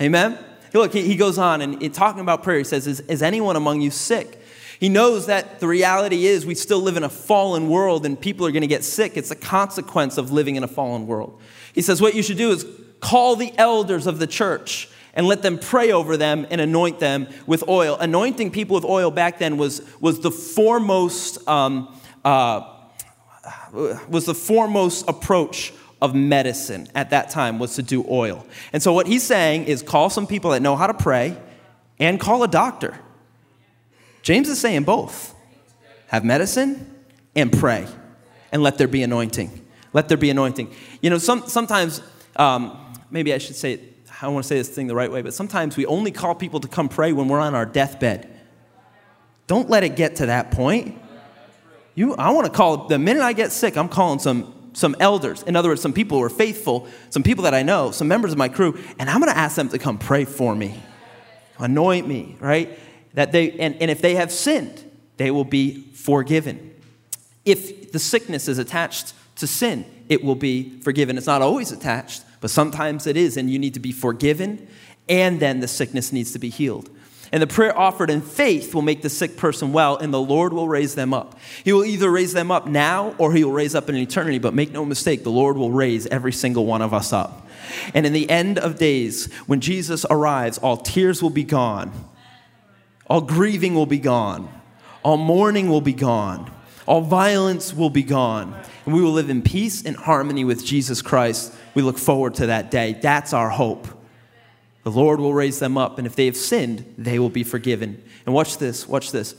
Amen? 0.00 0.38
Look, 0.72 0.92
he 0.92 1.16
goes 1.16 1.36
on 1.36 1.62
and 1.62 1.94
talking 1.94 2.20
about 2.20 2.42
prayer, 2.42 2.58
he 2.58 2.64
says, 2.64 2.86
is, 2.86 3.00
is 3.00 3.22
anyone 3.22 3.56
among 3.56 3.80
you 3.80 3.90
sick? 3.90 4.40
He 4.78 4.88
knows 4.88 5.26
that 5.26 5.60
the 5.60 5.66
reality 5.66 6.26
is 6.26 6.46
we 6.46 6.54
still 6.54 6.80
live 6.80 6.96
in 6.96 7.02
a 7.02 7.08
fallen 7.08 7.68
world 7.68 8.06
and 8.06 8.18
people 8.18 8.46
are 8.46 8.52
going 8.52 8.62
to 8.62 8.68
get 8.68 8.84
sick. 8.84 9.16
It's 9.16 9.30
a 9.30 9.36
consequence 9.36 10.16
of 10.16 10.30
living 10.30 10.56
in 10.56 10.64
a 10.64 10.68
fallen 10.68 11.06
world. 11.06 11.38
He 11.74 11.82
says, 11.82 12.00
What 12.00 12.14
you 12.14 12.22
should 12.22 12.38
do 12.38 12.50
is 12.50 12.66
call 13.00 13.36
the 13.36 13.52
elders 13.56 14.06
of 14.06 14.18
the 14.18 14.26
church 14.26 14.88
and 15.14 15.26
let 15.26 15.42
them 15.42 15.58
pray 15.58 15.90
over 15.90 16.16
them 16.16 16.46
and 16.50 16.60
anoint 16.60 17.00
them 17.00 17.26
with 17.46 17.68
oil. 17.68 17.96
Anointing 17.98 18.50
people 18.50 18.74
with 18.74 18.84
oil 18.84 19.10
back 19.10 19.38
then 19.38 19.56
was, 19.56 19.82
was 20.00 20.20
the 20.20 20.30
foremost. 20.30 21.46
Um, 21.48 21.94
uh, 22.24 22.76
was 23.72 24.26
the 24.26 24.34
foremost 24.34 25.08
approach 25.08 25.72
of 26.02 26.14
medicine 26.14 26.88
at 26.94 27.10
that 27.10 27.30
time 27.30 27.58
was 27.58 27.74
to 27.76 27.82
do 27.82 28.04
oil. 28.08 28.46
And 28.72 28.82
so 28.82 28.92
what 28.92 29.06
he's 29.06 29.22
saying 29.22 29.64
is 29.64 29.82
call 29.82 30.10
some 30.10 30.26
people 30.26 30.50
that 30.52 30.62
know 30.62 30.76
how 30.76 30.86
to 30.86 30.94
pray 30.94 31.36
and 31.98 32.18
call 32.18 32.42
a 32.42 32.48
doctor. 32.48 32.98
James 34.22 34.48
is 34.48 34.60
saying 34.60 34.84
both. 34.84 35.34
Have 36.08 36.24
medicine 36.24 36.94
and 37.36 37.52
pray 37.52 37.86
and 38.50 38.62
let 38.62 38.78
there 38.78 38.88
be 38.88 39.02
anointing. 39.02 39.66
Let 39.92 40.08
there 40.08 40.16
be 40.16 40.30
anointing. 40.30 40.72
You 41.00 41.10
know, 41.10 41.18
some, 41.18 41.46
sometimes, 41.48 42.02
um, 42.36 42.94
maybe 43.10 43.34
I 43.34 43.38
should 43.38 43.56
say 43.56 43.72
it, 43.74 43.96
I 44.20 44.26
don't 44.26 44.34
want 44.34 44.44
to 44.44 44.48
say 44.48 44.56
this 44.56 44.68
thing 44.68 44.86
the 44.86 44.94
right 44.94 45.10
way, 45.10 45.22
but 45.22 45.32
sometimes 45.32 45.76
we 45.76 45.86
only 45.86 46.10
call 46.10 46.34
people 46.34 46.60
to 46.60 46.68
come 46.68 46.88
pray 46.88 47.12
when 47.12 47.28
we're 47.28 47.40
on 47.40 47.54
our 47.54 47.64
deathbed. 47.64 48.28
Don't 49.46 49.70
let 49.70 49.82
it 49.82 49.96
get 49.96 50.16
to 50.16 50.26
that 50.26 50.50
point. 50.50 50.98
You, 51.94 52.14
I 52.14 52.30
want 52.30 52.46
to 52.46 52.52
call, 52.52 52.86
the 52.86 52.98
minute 52.98 53.22
I 53.22 53.32
get 53.32 53.50
sick, 53.50 53.76
I'm 53.76 53.88
calling 53.88 54.18
some, 54.18 54.70
some 54.74 54.94
elders. 55.00 55.42
In 55.42 55.56
other 55.56 55.70
words, 55.70 55.80
some 55.80 55.92
people 55.92 56.18
who 56.18 56.24
are 56.24 56.28
faithful, 56.30 56.86
some 57.08 57.22
people 57.22 57.44
that 57.44 57.54
I 57.54 57.62
know, 57.62 57.90
some 57.90 58.08
members 58.08 58.30
of 58.30 58.38
my 58.38 58.48
crew, 58.48 58.78
and 58.98 59.08
I'm 59.08 59.20
going 59.20 59.32
to 59.32 59.38
ask 59.38 59.56
them 59.56 59.70
to 59.70 59.78
come 59.78 59.98
pray 59.98 60.24
for 60.24 60.54
me, 60.54 60.80
anoint 61.58 62.06
me, 62.06 62.36
right? 62.40 62.78
That 63.14 63.32
they, 63.32 63.52
and, 63.52 63.74
and 63.80 63.90
if 63.90 64.00
they 64.00 64.14
have 64.14 64.30
sinned, 64.30 64.84
they 65.16 65.30
will 65.30 65.44
be 65.44 65.82
forgiven. 65.94 66.74
If 67.44 67.90
the 67.90 67.98
sickness 67.98 68.48
is 68.48 68.58
attached 68.58 69.14
to 69.36 69.46
sin, 69.46 69.84
it 70.08 70.24
will 70.24 70.34
be 70.34 70.80
forgiven. 70.80 71.16
It's 71.16 71.26
not 71.26 71.42
always 71.42 71.72
attached, 71.72 72.24
but 72.40 72.50
sometimes 72.50 73.06
it 73.06 73.16
is, 73.16 73.36
and 73.36 73.50
you 73.50 73.58
need 73.58 73.74
to 73.74 73.80
be 73.80 73.92
forgiven, 73.92 74.68
and 75.08 75.40
then 75.40 75.60
the 75.60 75.68
sickness 75.68 76.12
needs 76.12 76.32
to 76.32 76.38
be 76.38 76.50
healed. 76.50 76.90
And 77.32 77.40
the 77.40 77.46
prayer 77.46 77.76
offered 77.78 78.10
in 78.10 78.22
faith 78.22 78.74
will 78.74 78.82
make 78.82 79.02
the 79.02 79.08
sick 79.08 79.36
person 79.36 79.72
well, 79.72 79.96
and 79.96 80.12
the 80.12 80.20
Lord 80.20 80.52
will 80.52 80.68
raise 80.68 80.96
them 80.96 81.14
up. 81.14 81.38
He 81.64 81.72
will 81.72 81.84
either 81.84 82.10
raise 82.10 82.32
them 82.32 82.50
up 82.50 82.66
now 82.66 83.14
or 83.18 83.32
he 83.32 83.44
will 83.44 83.52
raise 83.52 83.74
up 83.74 83.88
in 83.88 83.94
eternity. 83.96 84.38
But 84.38 84.52
make 84.52 84.72
no 84.72 84.84
mistake, 84.84 85.22
the 85.22 85.30
Lord 85.30 85.56
will 85.56 85.70
raise 85.70 86.06
every 86.08 86.32
single 86.32 86.66
one 86.66 86.82
of 86.82 86.92
us 86.92 87.12
up. 87.12 87.46
And 87.94 88.04
in 88.04 88.12
the 88.12 88.28
end 88.28 88.58
of 88.58 88.78
days, 88.78 89.32
when 89.46 89.60
Jesus 89.60 90.04
arrives, 90.10 90.58
all 90.58 90.76
tears 90.76 91.22
will 91.22 91.30
be 91.30 91.44
gone, 91.44 91.92
all 93.06 93.20
grieving 93.20 93.74
will 93.74 93.86
be 93.86 93.98
gone, 93.98 94.48
all 95.04 95.16
mourning 95.16 95.68
will 95.68 95.80
be 95.80 95.92
gone, 95.92 96.50
all 96.86 97.00
violence 97.00 97.72
will 97.72 97.90
be 97.90 98.02
gone, 98.02 98.60
and 98.90 98.96
we 98.96 99.04
will 99.04 99.12
live 99.12 99.30
in 99.30 99.40
peace 99.40 99.84
and 99.84 99.96
harmony 99.96 100.42
with 100.42 100.66
Jesus 100.66 101.00
Christ. 101.00 101.54
We 101.74 101.82
look 101.82 101.96
forward 101.96 102.34
to 102.34 102.46
that 102.46 102.72
day. 102.72 102.98
That's 103.00 103.32
our 103.32 103.48
hope. 103.48 103.86
The 104.82 104.90
Lord 104.90 105.20
will 105.20 105.32
raise 105.32 105.60
them 105.60 105.78
up, 105.78 105.98
and 105.98 106.08
if 106.08 106.16
they 106.16 106.26
have 106.26 106.36
sinned, 106.36 106.92
they 106.98 107.20
will 107.20 107.30
be 107.30 107.44
forgiven. 107.44 108.02
And 108.26 108.34
watch 108.34 108.58
this, 108.58 108.88
watch 108.88 109.12
this. 109.12 109.36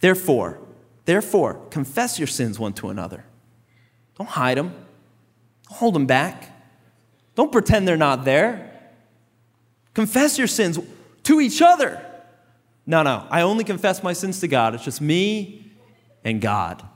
Therefore, 0.00 0.60
therefore, 1.04 1.54
confess 1.70 2.20
your 2.20 2.28
sins 2.28 2.60
one 2.60 2.74
to 2.74 2.90
another. 2.90 3.24
Don't 4.18 4.28
hide 4.28 4.56
them. 4.56 4.68
Don't 5.68 5.78
hold 5.78 5.96
them 5.96 6.06
back. 6.06 6.52
Don't 7.34 7.50
pretend 7.50 7.88
they're 7.88 7.96
not 7.96 8.24
there. 8.24 8.70
Confess 9.94 10.38
your 10.38 10.46
sins 10.46 10.78
to 11.24 11.40
each 11.40 11.60
other. 11.60 12.00
No, 12.86 13.02
no, 13.02 13.26
I 13.30 13.42
only 13.42 13.64
confess 13.64 14.00
my 14.00 14.12
sins 14.12 14.38
to 14.42 14.46
God. 14.46 14.76
It's 14.76 14.84
just 14.84 15.00
me 15.00 15.72
and 16.22 16.40
God 16.40 16.86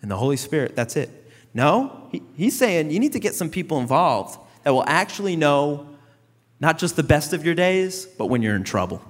and 0.00 0.10
the 0.10 0.16
Holy 0.16 0.38
Spirit. 0.38 0.74
That's 0.74 0.96
it. 0.96 1.19
No, 1.52 2.08
he, 2.12 2.22
he's 2.36 2.58
saying 2.58 2.90
you 2.90 3.00
need 3.00 3.12
to 3.12 3.18
get 3.18 3.34
some 3.34 3.50
people 3.50 3.80
involved 3.80 4.38
that 4.62 4.70
will 4.70 4.84
actually 4.86 5.36
know 5.36 5.86
not 6.60 6.78
just 6.78 6.96
the 6.96 7.02
best 7.02 7.32
of 7.32 7.44
your 7.44 7.54
days, 7.54 8.06
but 8.06 8.26
when 8.26 8.42
you're 8.42 8.54
in 8.54 8.64
trouble. 8.64 9.02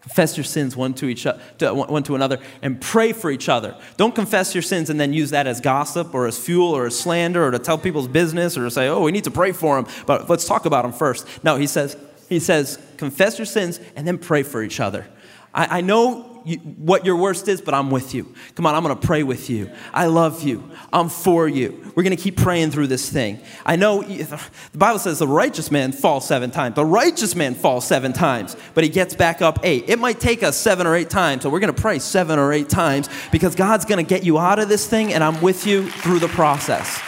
Confess 0.00 0.36
your 0.36 0.44
sins 0.44 0.74
one 0.74 0.94
to 0.94 1.06
each 1.06 1.24
to, 1.24 1.74
one 1.74 2.02
to 2.04 2.14
another 2.14 2.38
and 2.62 2.80
pray 2.80 3.12
for 3.12 3.30
each 3.30 3.50
other. 3.50 3.76
Don't 3.98 4.14
confess 4.14 4.54
your 4.54 4.62
sins 4.62 4.88
and 4.88 4.98
then 4.98 5.12
use 5.12 5.30
that 5.30 5.46
as 5.46 5.60
gossip 5.60 6.14
or 6.14 6.26
as 6.26 6.38
fuel 6.38 6.74
or 6.74 6.86
as 6.86 6.98
slander 6.98 7.46
or 7.46 7.50
to 7.50 7.58
tell 7.58 7.76
people's 7.76 8.08
business 8.08 8.56
or 8.56 8.64
to 8.64 8.70
say, 8.70 8.88
"Oh, 8.88 9.02
we 9.02 9.12
need 9.12 9.24
to 9.24 9.30
pray 9.30 9.52
for 9.52 9.76
them, 9.76 9.92
but 10.06 10.30
let's 10.30 10.46
talk 10.46 10.64
about 10.64 10.82
them 10.82 10.92
first. 10.92 11.26
No, 11.44 11.56
he 11.56 11.66
says, 11.66 11.98
He 12.30 12.40
says, 12.40 12.78
confess 12.96 13.38
your 13.38 13.44
sins 13.44 13.78
and 13.94 14.06
then 14.06 14.16
pray 14.16 14.42
for 14.42 14.62
each 14.62 14.80
other. 14.80 15.06
I, 15.52 15.78
I 15.78 15.80
know 15.82 16.29
what 16.76 17.04
your 17.04 17.16
worst 17.16 17.48
is, 17.48 17.60
but 17.60 17.74
I'm 17.74 17.90
with 17.90 18.14
you. 18.14 18.34
Come 18.54 18.66
on, 18.66 18.74
I'm 18.74 18.82
gonna 18.82 18.96
pray 18.96 19.22
with 19.22 19.50
you. 19.50 19.70
I 19.92 20.06
love 20.06 20.42
you. 20.42 20.70
I'm 20.92 21.08
for 21.08 21.48
you. 21.48 21.92
We're 21.94 22.02
gonna 22.02 22.16
keep 22.16 22.36
praying 22.36 22.70
through 22.70 22.88
this 22.88 23.10
thing. 23.10 23.40
I 23.64 23.76
know 23.76 24.02
the 24.02 24.40
Bible 24.74 24.98
says 24.98 25.18
the 25.18 25.28
righteous 25.28 25.70
man 25.70 25.92
falls 25.92 26.26
seven 26.26 26.50
times. 26.50 26.74
The 26.74 26.84
righteous 26.84 27.34
man 27.34 27.54
falls 27.54 27.84
seven 27.86 28.12
times, 28.12 28.56
but 28.74 28.84
he 28.84 28.90
gets 28.90 29.14
back 29.14 29.42
up 29.42 29.58
eight. 29.62 29.88
It 29.88 29.98
might 29.98 30.20
take 30.20 30.42
us 30.42 30.56
seven 30.56 30.86
or 30.86 30.94
eight 30.94 31.10
times, 31.10 31.42
so 31.42 31.50
we're 31.50 31.60
gonna 31.60 31.72
pray 31.72 31.98
seven 31.98 32.38
or 32.38 32.52
eight 32.52 32.68
times 32.68 33.08
because 33.30 33.54
God's 33.54 33.84
gonna 33.84 34.02
get 34.02 34.24
you 34.24 34.38
out 34.38 34.58
of 34.58 34.68
this 34.68 34.86
thing, 34.86 35.12
and 35.12 35.22
I'm 35.22 35.40
with 35.40 35.66
you 35.66 35.90
through 35.90 36.20
the 36.20 36.28
process. 36.28 37.00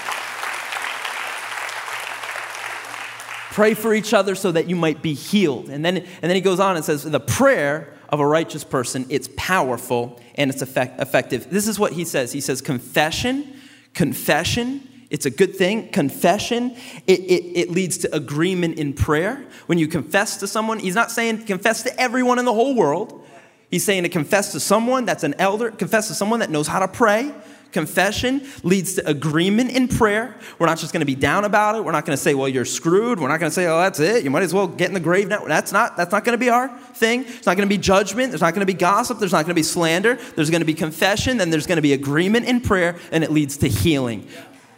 Pray 3.52 3.74
for 3.74 3.92
each 3.92 4.14
other 4.14 4.34
so 4.34 4.50
that 4.50 4.70
you 4.70 4.76
might 4.76 5.02
be 5.02 5.12
healed. 5.12 5.68
And 5.68 5.84
then, 5.84 5.98
and 5.98 6.22
then 6.22 6.34
he 6.34 6.40
goes 6.40 6.58
on 6.58 6.74
and 6.74 6.82
says, 6.82 7.02
the 7.02 7.20
prayer 7.20 7.92
of 8.12 8.20
a 8.20 8.26
righteous 8.26 8.62
person, 8.62 9.06
it's 9.08 9.28
powerful 9.36 10.20
and 10.36 10.50
it's 10.50 10.62
effect, 10.62 11.00
effective. 11.00 11.48
This 11.50 11.66
is 11.66 11.78
what 11.78 11.92
he 11.92 12.04
says. 12.04 12.30
He 12.30 12.42
says, 12.42 12.60
confession, 12.60 13.56
confession, 13.94 14.86
it's 15.10 15.26
a 15.26 15.30
good 15.30 15.56
thing. 15.56 15.90
Confession, 15.90 16.76
it, 17.06 17.20
it, 17.20 17.58
it 17.58 17.70
leads 17.70 17.98
to 17.98 18.14
agreement 18.14 18.78
in 18.78 18.92
prayer. 18.94 19.44
When 19.66 19.78
you 19.78 19.88
confess 19.88 20.38
to 20.38 20.46
someone, 20.46 20.78
he's 20.78 20.94
not 20.94 21.10
saying 21.10 21.44
confess 21.44 21.82
to 21.82 22.00
everyone 22.00 22.38
in 22.38 22.44
the 22.44 22.52
whole 22.52 22.74
world. 22.74 23.26
He's 23.70 23.84
saying 23.84 24.02
to 24.02 24.08
confess 24.08 24.52
to 24.52 24.60
someone 24.60 25.06
that's 25.06 25.24
an 25.24 25.34
elder, 25.38 25.70
confess 25.70 26.08
to 26.08 26.14
someone 26.14 26.40
that 26.40 26.50
knows 26.50 26.66
how 26.66 26.80
to 26.80 26.88
pray, 26.88 27.32
Confession 27.72 28.46
leads 28.62 28.94
to 28.94 29.08
agreement 29.08 29.70
in 29.70 29.88
prayer. 29.88 30.36
We're 30.58 30.66
not 30.66 30.78
just 30.78 30.92
going 30.92 31.00
to 31.00 31.06
be 31.06 31.14
down 31.14 31.46
about 31.46 31.74
it. 31.74 31.84
We're 31.84 31.92
not 31.92 32.04
going 32.04 32.16
to 32.16 32.22
say, 32.22 32.34
"Well, 32.34 32.48
you're 32.48 32.66
screwed." 32.66 33.18
We're 33.18 33.28
not 33.28 33.40
going 33.40 33.50
to 33.50 33.54
say, 33.54 33.66
"Oh, 33.66 33.78
that's 33.78 33.98
it. 33.98 34.24
You 34.24 34.30
might 34.30 34.42
as 34.42 34.52
well 34.52 34.66
get 34.66 34.88
in 34.88 34.94
the 34.94 35.00
grave 35.00 35.28
now." 35.28 35.44
That's 35.46 35.72
not 35.72 35.96
that's 35.96 36.12
not 36.12 36.24
going 36.24 36.34
to 36.34 36.38
be 36.38 36.50
our 36.50 36.68
thing. 36.94 37.24
It's 37.26 37.46
not 37.46 37.56
going 37.56 37.68
to 37.68 37.74
be 37.74 37.80
judgment. 37.80 38.30
There's 38.30 38.42
not 38.42 38.52
going 38.52 38.60
to 38.60 38.72
be 38.72 38.78
gossip. 38.78 39.18
There's 39.18 39.32
not 39.32 39.46
going 39.46 39.54
to 39.54 39.58
be 39.58 39.62
slander. 39.62 40.18
There's 40.36 40.50
going 40.50 40.60
to 40.60 40.66
be 40.66 40.74
confession. 40.74 41.38
Then 41.38 41.48
there's 41.48 41.66
going 41.66 41.76
to 41.76 41.82
be 41.82 41.94
agreement 41.94 42.46
in 42.46 42.60
prayer, 42.60 42.96
and 43.10 43.24
it 43.24 43.30
leads 43.30 43.56
to 43.58 43.68
healing, 43.68 44.28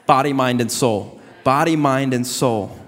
body, 0.06 0.32
mind, 0.32 0.60
and 0.60 0.70
soul. 0.70 1.20
Body, 1.42 1.74
mind, 1.74 2.14
and 2.14 2.24
soul. 2.24 2.78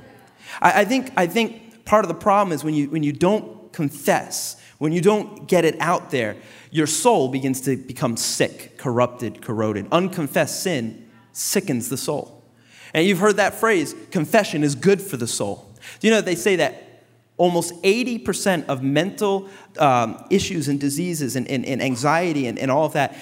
I, 0.62 0.82
I 0.82 0.84
think 0.84 1.12
I 1.16 1.26
think 1.26 1.84
part 1.84 2.04
of 2.04 2.08
the 2.08 2.14
problem 2.14 2.52
is 2.52 2.62
when 2.62 2.74
you 2.74 2.88
when 2.90 3.02
you 3.02 3.12
don't 3.12 3.72
confess, 3.72 4.56
when 4.78 4.92
you 4.92 5.00
don't 5.00 5.46
get 5.48 5.64
it 5.64 5.76
out 5.80 6.10
there 6.10 6.36
your 6.76 6.86
soul 6.86 7.28
begins 7.28 7.62
to 7.62 7.74
become 7.74 8.18
sick, 8.18 8.76
corrupted, 8.76 9.40
corroded. 9.40 9.86
Unconfessed 9.90 10.62
sin 10.62 11.08
sickens 11.32 11.88
the 11.88 11.96
soul. 11.96 12.44
And 12.92 13.06
you've 13.06 13.18
heard 13.18 13.36
that 13.36 13.54
phrase 13.54 13.94
confession 14.10 14.62
is 14.62 14.74
good 14.74 15.00
for 15.00 15.16
the 15.16 15.26
soul. 15.26 15.74
Do 16.00 16.06
you 16.06 16.12
know 16.12 16.20
they 16.20 16.34
say 16.34 16.56
that 16.56 17.04
almost 17.38 17.74
80% 17.82 18.66
of 18.66 18.82
mental 18.82 19.48
um, 19.78 20.22
issues 20.30 20.68
and 20.68 20.78
diseases 20.78 21.34
and, 21.34 21.48
and, 21.48 21.64
and 21.64 21.82
anxiety 21.82 22.46
and, 22.46 22.58
and 22.58 22.70
all 22.70 22.84
of 22.84 22.92
that 22.92 23.16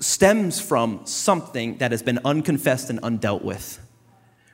stems 0.00 0.58
from 0.58 1.04
something 1.04 1.76
that 1.78 1.90
has 1.90 2.02
been 2.02 2.20
unconfessed 2.24 2.88
and 2.88 3.02
undealt 3.02 3.42
with. 3.42 3.80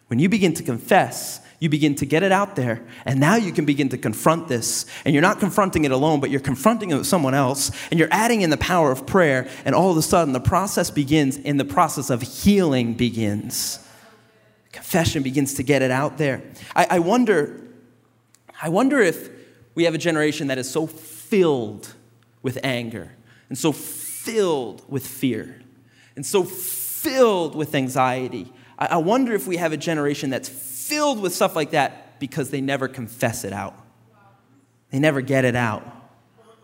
When 0.09 0.19
you 0.19 0.29
begin 0.29 0.55
to 0.55 0.65
confess, 0.65 1.41
you 1.61 1.69
begin 1.69 1.95
to 1.97 2.07
get 2.07 2.23
it 2.23 2.33
out 2.33 2.57
there, 2.57 2.83
and 3.05 3.21
now 3.21 3.37
you 3.37 3.53
can 3.53 3.67
begin 3.67 3.91
to 3.91 3.99
confront 3.99 4.49
this. 4.49 4.87
And 5.05 5.15
you're 5.15 5.23
not 5.23 5.41
confronting 5.41 5.85
it 5.85 5.93
alone, 5.93 6.19
but 6.19 6.31
you're 6.31 6.41
confronting 6.41 6.91
it 6.91 6.97
with 6.97 7.07
someone 7.07 7.35
else, 7.35 7.71
and 7.91 8.01
you're 8.01 8.09
adding 8.11 8.41
in 8.41 8.49
the 8.49 8.57
power 8.57 8.91
of 8.91 9.07
prayer, 9.07 9.47
and 9.67 9.75
all 9.75 9.91
of 9.91 9.97
a 9.99 10.03
sudden 10.03 10.33
the 10.33 10.41
process 10.41 10.91
begins, 10.91 11.37
and 11.37 11.61
the 11.61 11.67
process 11.67 12.09
of 12.09 12.23
healing 12.23 12.95
begins. 12.95 13.79
Confession 14.73 15.23
begins 15.23 15.55
to 15.55 15.63
get 15.63 15.83
it 15.83 15.91
out 15.91 16.17
there. 16.17 16.43
I, 16.75 16.87
I 16.93 16.99
wonder, 16.99 17.61
I 18.63 18.71
wonder 18.71 18.99
if 18.99 19.29
we 19.75 19.85
have 19.85 19.95
a 19.95 19.99
generation 19.99 20.47
that 20.47 20.57
is 20.57 20.71
so 20.71 20.87
filled 20.87 21.95
with 22.43 22.59
anger, 22.65 23.13
and 23.51 23.59
so 23.59 23.71
filled 23.73 24.83
with 24.89 25.07
fear, 25.07 25.61
and 26.17 26.25
so 26.25 26.43
filled 26.43 27.55
with 27.55 27.75
anxiety. 27.75 28.51
I, 28.79 28.87
I 28.87 28.97
wonder 28.97 29.35
if 29.35 29.47
we 29.47 29.59
have 29.59 29.75
a 29.75 29.77
generation 29.77 30.31
that's 30.31 30.49
filled 30.91 31.23
with 31.23 31.33
stuff 31.33 31.55
like 31.55 31.71
that 31.71 32.19
because 32.19 32.51
they 32.51 32.61
never 32.61 32.89
confess 32.89 33.45
it 33.45 33.53
out. 33.53 33.75
They 34.91 34.99
never 34.99 35.21
get 35.21 35.45
it 35.45 35.55
out. 35.55 35.85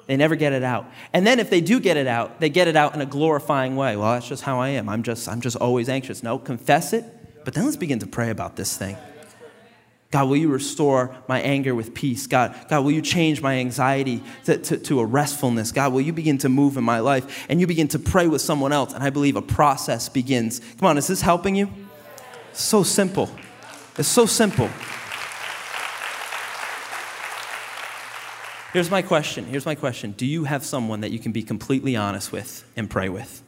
They 0.09 0.17
never 0.17 0.35
get 0.35 0.53
it 0.53 0.65
out. 0.65 0.87
And 1.13 1.25
then 1.25 1.39
if 1.39 1.49
they 1.49 1.61
do 1.61 1.79
get 1.79 1.97
it 1.97 2.09
out, 2.09 2.41
they 2.41 2.49
get 2.49 2.67
it 2.67 2.75
out 2.75 2.95
in 2.95 3.01
a 3.01 3.07
glorifying 3.07 3.77
way. 3.77 3.97
Well, 3.97 4.13
that's 4.13 4.29
just 4.29 4.43
how 4.43 4.59
I 4.59 4.71
am. 4.71 4.89
I'm 4.89 5.05
just, 5.05 5.29
I'm 5.29 5.41
just 5.41 5.57
always 5.57 5.89
anxious. 5.89 6.25
No, 6.25 6.39
confess 6.39 6.93
it, 6.93 7.05
but 7.45 7.55
then 7.55 7.65
let's 7.65 7.77
begin 7.77 8.01
to 8.01 8.07
pray 8.07 8.31
about 8.31 8.57
this 8.57 8.77
thing. 8.77 8.97
God, 10.11 10.29
will 10.29 10.37
you 10.37 10.49
restore 10.49 11.15
my 11.29 11.41
anger 11.41 11.75
with 11.75 11.95
peace? 11.95 12.27
God, 12.27 12.55
God, 12.69 12.85
will 12.85 12.93
you 12.93 13.03
change 13.03 13.43
my 13.43 13.59
anxiety 13.59 14.23
to, 14.45 14.59
to, 14.59 14.77
to, 14.79 15.01
a 15.01 15.05
restfulness? 15.05 15.73
God, 15.73 15.93
will 15.93 16.01
you 16.01 16.13
begin 16.13 16.39
to 16.39 16.49
move 16.49 16.77
in 16.77 16.85
my 16.85 17.01
life? 17.01 17.47
And 17.49 17.61
you 17.61 17.67
begin 17.67 17.89
to 17.89 17.99
pray 17.99 18.27
with 18.29 18.41
someone 18.41 18.73
else, 18.73 18.93
and 18.93 19.03
I 19.03 19.11
believe 19.11 19.37
a 19.37 19.43
process 19.43 20.09
begins. 20.09 20.61
Come 20.79 20.89
on, 20.89 20.99
is 20.99 21.07
this 21.09 21.23
helping 21.23 21.57
you? 21.57 21.71
So 22.53 22.83
simple. 22.83 23.31
It's 23.99 24.09
so 24.09 24.27
simple. 24.27 24.69
Here's 28.75 28.91
my 28.91 29.01
question. 29.01 29.47
Here's 29.47 29.65
my 29.65 29.75
question. 29.75 30.11
Do 30.13 30.27
you 30.27 30.45
have 30.45 30.63
someone 30.63 31.01
that 31.01 31.11
you 31.11 31.19
can 31.19 31.33
be 31.33 31.43
completely 31.43 31.97
honest 31.97 32.31
with 32.31 32.71
and 32.77 32.91
pray 32.91 33.09
with? 33.09 33.43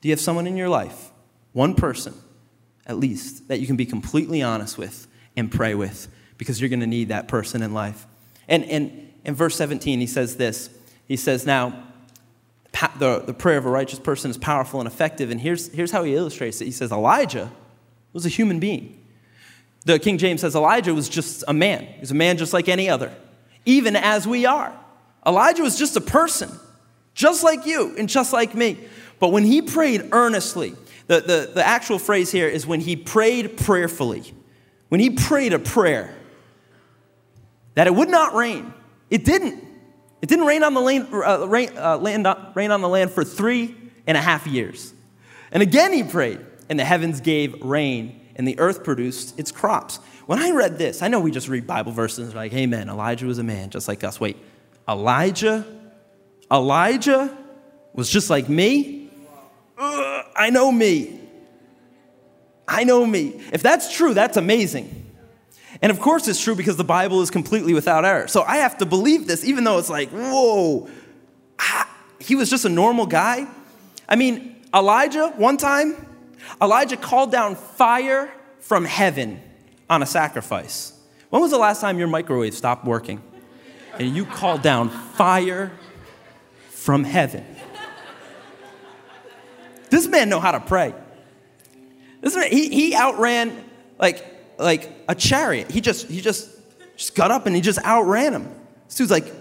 Do 0.00 0.08
you 0.08 0.12
have 0.12 0.20
someone 0.20 0.46
in 0.46 0.56
your 0.56 0.70
life, 0.70 1.10
one 1.52 1.74
person 1.74 2.14
at 2.86 2.96
least, 2.96 3.48
that 3.48 3.60
you 3.60 3.66
can 3.66 3.76
be 3.76 3.84
completely 3.84 4.40
honest 4.40 4.78
with 4.78 5.06
and 5.36 5.52
pray 5.52 5.74
with? 5.74 6.08
Because 6.38 6.62
you're 6.62 6.70
going 6.70 6.80
to 6.80 6.86
need 6.86 7.08
that 7.08 7.28
person 7.28 7.62
in 7.62 7.74
life. 7.74 8.06
And, 8.48 8.64
and 8.64 9.12
in 9.22 9.34
verse 9.34 9.54
17, 9.56 10.00
he 10.00 10.06
says 10.06 10.36
this 10.36 10.70
He 11.06 11.16
says, 11.16 11.44
Now, 11.44 11.84
the, 12.98 13.18
the 13.26 13.34
prayer 13.34 13.58
of 13.58 13.66
a 13.66 13.70
righteous 13.70 13.98
person 13.98 14.30
is 14.30 14.38
powerful 14.38 14.80
and 14.80 14.86
effective. 14.86 15.30
And 15.30 15.42
here's, 15.42 15.68
here's 15.72 15.90
how 15.90 16.04
he 16.04 16.14
illustrates 16.14 16.62
it. 16.62 16.64
He 16.64 16.70
says, 16.70 16.90
Elijah 16.90 17.52
was 18.14 18.24
a 18.24 18.30
human 18.30 18.60
being. 18.60 18.98
The 19.88 19.98
King 19.98 20.18
James 20.18 20.42
says 20.42 20.54
Elijah 20.54 20.92
was 20.92 21.08
just 21.08 21.44
a 21.48 21.54
man. 21.54 21.86
He 21.86 22.00
was 22.00 22.10
a 22.10 22.14
man 22.14 22.36
just 22.36 22.52
like 22.52 22.68
any 22.68 22.90
other, 22.90 23.10
even 23.64 23.96
as 23.96 24.28
we 24.28 24.44
are. 24.44 24.78
Elijah 25.26 25.62
was 25.62 25.78
just 25.78 25.96
a 25.96 26.02
person, 26.02 26.50
just 27.14 27.42
like 27.42 27.64
you 27.64 27.94
and 27.96 28.06
just 28.06 28.34
like 28.34 28.54
me. 28.54 28.76
But 29.18 29.28
when 29.28 29.44
he 29.44 29.62
prayed 29.62 30.10
earnestly, 30.12 30.74
the, 31.06 31.20
the, 31.20 31.52
the 31.54 31.66
actual 31.66 31.98
phrase 31.98 32.30
here 32.30 32.46
is 32.46 32.66
when 32.66 32.80
he 32.80 32.96
prayed 32.96 33.56
prayerfully. 33.56 34.34
When 34.90 35.00
he 35.00 35.08
prayed 35.08 35.54
a 35.54 35.58
prayer 35.58 36.14
that 37.74 37.86
it 37.86 37.94
would 37.94 38.10
not 38.10 38.34
rain, 38.34 38.74
it 39.08 39.24
didn't. 39.24 39.64
It 40.20 40.28
didn't 40.28 40.44
rain 40.44 40.64
on 40.64 40.74
the 40.74 40.82
land, 40.82 41.08
uh, 41.14 41.48
rain, 41.48 41.70
uh, 41.78 41.96
land, 41.96 42.26
rain 42.54 42.72
on 42.72 42.82
the 42.82 42.90
land 42.90 43.10
for 43.10 43.24
three 43.24 43.74
and 44.06 44.18
a 44.18 44.20
half 44.20 44.46
years. 44.46 44.92
And 45.50 45.62
again 45.62 45.94
he 45.94 46.02
prayed, 46.02 46.40
and 46.68 46.78
the 46.78 46.84
heavens 46.84 47.22
gave 47.22 47.62
rain, 47.62 48.20
and 48.38 48.46
the 48.46 48.58
earth 48.58 48.84
produced 48.84 49.38
its 49.38 49.50
crops. 49.50 49.96
When 50.26 50.38
I 50.38 50.52
read 50.52 50.78
this, 50.78 51.02
I 51.02 51.08
know 51.08 51.20
we 51.20 51.30
just 51.30 51.48
read 51.48 51.66
Bible 51.66 51.92
verses 51.92 52.34
like, 52.34 52.52
Amen, 52.54 52.88
Elijah 52.88 53.26
was 53.26 53.38
a 53.38 53.44
man 53.44 53.70
just 53.70 53.88
like 53.88 54.04
us. 54.04 54.20
Wait, 54.20 54.36
Elijah? 54.88 55.66
Elijah 56.50 57.36
was 57.92 58.08
just 58.08 58.30
like 58.30 58.48
me? 58.48 59.10
Ugh, 59.76 60.24
I 60.36 60.50
know 60.50 60.70
me. 60.70 61.20
I 62.66 62.84
know 62.84 63.04
me. 63.04 63.40
If 63.52 63.62
that's 63.62 63.94
true, 63.94 64.14
that's 64.14 64.36
amazing. 64.36 65.06
And 65.82 65.90
of 65.90 66.00
course, 66.00 66.28
it's 66.28 66.42
true 66.42 66.54
because 66.54 66.76
the 66.76 66.84
Bible 66.84 67.22
is 67.22 67.30
completely 67.30 67.74
without 67.74 68.04
error. 68.04 68.28
So 68.28 68.42
I 68.42 68.58
have 68.58 68.78
to 68.78 68.86
believe 68.86 69.26
this, 69.26 69.44
even 69.44 69.64
though 69.64 69.78
it's 69.78 69.90
like, 69.90 70.10
whoa, 70.10 70.88
ah, 71.58 71.88
he 72.18 72.34
was 72.34 72.50
just 72.50 72.64
a 72.64 72.68
normal 72.68 73.06
guy. 73.06 73.46
I 74.08 74.16
mean, 74.16 74.56
Elijah, 74.74 75.32
one 75.36 75.56
time, 75.56 76.07
Elijah 76.60 76.96
called 76.96 77.32
down 77.32 77.54
fire 77.54 78.32
from 78.60 78.84
heaven 78.84 79.40
on 79.88 80.02
a 80.02 80.06
sacrifice. 80.06 80.92
When 81.30 81.42
was 81.42 81.50
the 81.50 81.58
last 81.58 81.80
time 81.80 81.98
your 81.98 82.08
microwave 82.08 82.54
stopped 82.54 82.84
working? 82.84 83.22
And 83.98 84.14
you 84.14 84.24
called 84.24 84.62
down 84.62 84.90
fire 84.90 85.72
from 86.70 87.04
heaven. 87.04 87.44
This 89.90 90.06
man 90.06 90.28
know 90.28 90.40
how 90.40 90.52
to 90.52 90.60
pray. 90.60 90.94
This 92.20 92.36
man, 92.36 92.50
he, 92.50 92.68
he 92.68 92.94
outran 92.94 93.64
like, 93.98 94.24
like 94.58 94.90
a 95.08 95.14
chariot. 95.14 95.70
He 95.70 95.80
just, 95.80 96.06
he 96.08 96.20
just, 96.20 96.50
just 96.96 97.14
got 97.14 97.30
up 97.30 97.46
and 97.46 97.54
he 97.54 97.62
just 97.62 97.78
outran 97.84 98.32
him. 98.32 98.54
This 98.86 98.96
dude's 98.96 99.10
like 99.10 99.32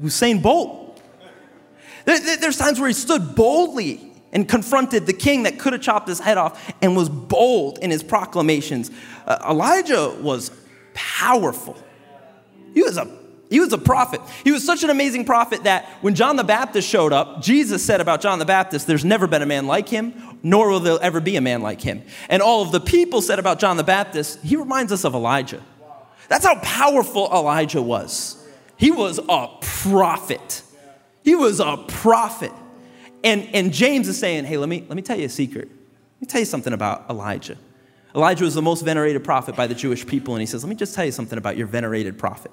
Usain 0.00 0.42
Bolt. 0.42 1.00
There, 2.04 2.36
there's 2.36 2.56
times 2.56 2.78
where 2.78 2.88
he 2.88 2.94
stood 2.94 3.34
boldly 3.34 4.12
and 4.36 4.46
confronted 4.46 5.06
the 5.06 5.14
king 5.14 5.44
that 5.44 5.58
could 5.58 5.72
have 5.72 5.80
chopped 5.80 6.06
his 6.06 6.20
head 6.20 6.36
off 6.36 6.70
and 6.82 6.94
was 6.94 7.08
bold 7.08 7.78
in 7.78 7.90
his 7.90 8.02
proclamations. 8.02 8.90
Uh, 9.26 9.38
Elijah 9.48 10.14
was 10.20 10.50
powerful. 10.92 11.74
He 12.74 12.82
was 12.82 12.98
a 12.98 13.10
he 13.48 13.60
was 13.60 13.72
a 13.72 13.78
prophet. 13.78 14.20
He 14.44 14.52
was 14.52 14.62
such 14.62 14.82
an 14.82 14.90
amazing 14.90 15.24
prophet 15.24 15.64
that 15.64 15.86
when 16.02 16.14
John 16.14 16.36
the 16.36 16.44
Baptist 16.44 16.86
showed 16.86 17.14
up, 17.14 17.40
Jesus 17.40 17.82
said 17.82 18.02
about 18.02 18.20
John 18.20 18.38
the 18.38 18.44
Baptist, 18.44 18.86
There's 18.86 19.06
never 19.06 19.26
been 19.26 19.40
a 19.40 19.46
man 19.46 19.66
like 19.66 19.88
him, 19.88 20.12
nor 20.42 20.68
will 20.68 20.80
there 20.80 20.98
ever 21.00 21.20
be 21.20 21.36
a 21.36 21.40
man 21.40 21.62
like 21.62 21.80
him. 21.80 22.02
And 22.28 22.42
all 22.42 22.60
of 22.60 22.72
the 22.72 22.80
people 22.80 23.22
said 23.22 23.38
about 23.38 23.58
John 23.58 23.78
the 23.78 23.84
Baptist, 23.84 24.42
He 24.42 24.56
reminds 24.56 24.92
us 24.92 25.04
of 25.04 25.14
Elijah. 25.14 25.62
That's 26.28 26.44
how 26.44 26.58
powerful 26.58 27.30
Elijah 27.32 27.80
was. 27.80 28.44
He 28.76 28.90
was 28.90 29.18
a 29.18 29.48
prophet. 29.62 30.62
He 31.22 31.34
was 31.34 31.58
a 31.58 31.78
prophet. 31.88 32.52
And, 33.26 33.48
and 33.52 33.72
James 33.72 34.06
is 34.06 34.16
saying, 34.16 34.44
hey, 34.44 34.56
let 34.56 34.68
me, 34.68 34.84
let 34.88 34.94
me 34.94 35.02
tell 35.02 35.18
you 35.18 35.26
a 35.26 35.28
secret. 35.28 35.68
Let 35.68 36.20
me 36.20 36.26
tell 36.28 36.38
you 36.38 36.44
something 36.44 36.72
about 36.72 37.06
Elijah. 37.10 37.58
Elijah 38.14 38.44
was 38.44 38.54
the 38.54 38.62
most 38.62 38.84
venerated 38.84 39.24
prophet 39.24 39.56
by 39.56 39.66
the 39.66 39.74
Jewish 39.74 40.06
people, 40.06 40.36
and 40.36 40.40
he 40.40 40.46
says, 40.46 40.62
let 40.62 40.70
me 40.70 40.76
just 40.76 40.94
tell 40.94 41.04
you 41.04 41.10
something 41.10 41.36
about 41.36 41.56
your 41.56 41.66
venerated 41.66 42.20
prophet. 42.20 42.52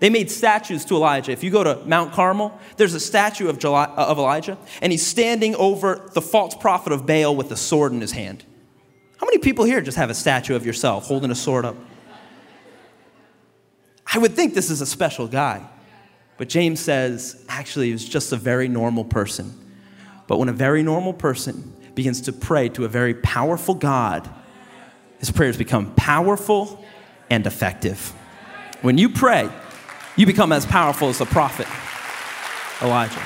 They 0.00 0.10
made 0.10 0.30
statues 0.30 0.84
to 0.84 0.96
Elijah. 0.96 1.32
If 1.32 1.42
you 1.42 1.50
go 1.50 1.64
to 1.64 1.82
Mount 1.86 2.12
Carmel, 2.12 2.60
there's 2.76 2.92
a 2.92 3.00
statue 3.00 3.48
of, 3.48 3.64
uh, 3.64 4.14
Elijah, 4.18 4.58
and 4.82 4.92
he's 4.92 5.06
standing 5.06 5.54
over 5.54 6.10
the 6.12 6.20
false 6.20 6.54
prophet 6.54 6.92
of 6.92 7.06
Baal 7.06 7.34
with 7.34 7.50
a 7.50 7.56
sword 7.56 7.92
in 7.92 8.02
his 8.02 8.12
hand. 8.12 8.44
How 9.16 9.24
many 9.24 9.38
people 9.38 9.64
here 9.64 9.80
just 9.80 9.96
have 9.96 10.10
a 10.10 10.14
statue 10.14 10.54
of 10.56 10.66
yourself 10.66 11.06
holding 11.06 11.30
a 11.30 11.34
sword 11.34 11.64
up? 11.64 11.76
I 14.12 14.18
would 14.18 14.34
think 14.34 14.52
this 14.52 14.68
is 14.68 14.82
a 14.82 14.86
special 14.86 15.26
guy. 15.26 15.66
But 16.36 16.48
James 16.48 16.80
says, 16.80 17.44
actually, 17.48 17.86
he 17.86 17.92
was 17.92 18.08
just 18.08 18.32
a 18.32 18.36
very 18.36 18.68
normal 18.68 19.04
person. 19.04 19.52
But 20.26 20.38
when 20.38 20.48
a 20.48 20.52
very 20.52 20.82
normal 20.82 21.12
person 21.12 21.72
begins 21.94 22.22
to 22.22 22.32
pray 22.32 22.68
to 22.70 22.84
a 22.84 22.88
very 22.88 23.14
powerful 23.14 23.74
God, 23.74 24.28
his 25.18 25.30
prayers 25.30 25.56
become 25.56 25.94
powerful 25.94 26.84
and 27.30 27.46
effective. 27.46 28.12
When 28.82 28.98
you 28.98 29.08
pray, 29.08 29.48
you 30.16 30.26
become 30.26 30.52
as 30.52 30.66
powerful 30.66 31.08
as 31.08 31.18
the 31.18 31.26
prophet 31.26 31.66
Elijah. 32.82 33.22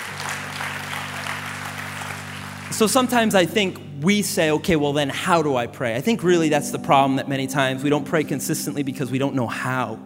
So 2.72 2.86
sometimes 2.86 3.34
I 3.34 3.46
think 3.46 3.80
we 4.00 4.22
say, 4.22 4.50
okay, 4.52 4.76
well, 4.76 4.92
then 4.92 5.08
how 5.08 5.42
do 5.42 5.56
I 5.56 5.66
pray? 5.66 5.96
I 5.96 6.00
think 6.00 6.22
really 6.22 6.48
that's 6.48 6.70
the 6.70 6.78
problem 6.78 7.16
that 7.16 7.28
many 7.28 7.46
times 7.46 7.82
we 7.82 7.90
don't 7.90 8.04
pray 8.04 8.22
consistently 8.22 8.82
because 8.82 9.10
we 9.10 9.18
don't 9.18 9.34
know 9.34 9.48
how. 9.48 9.98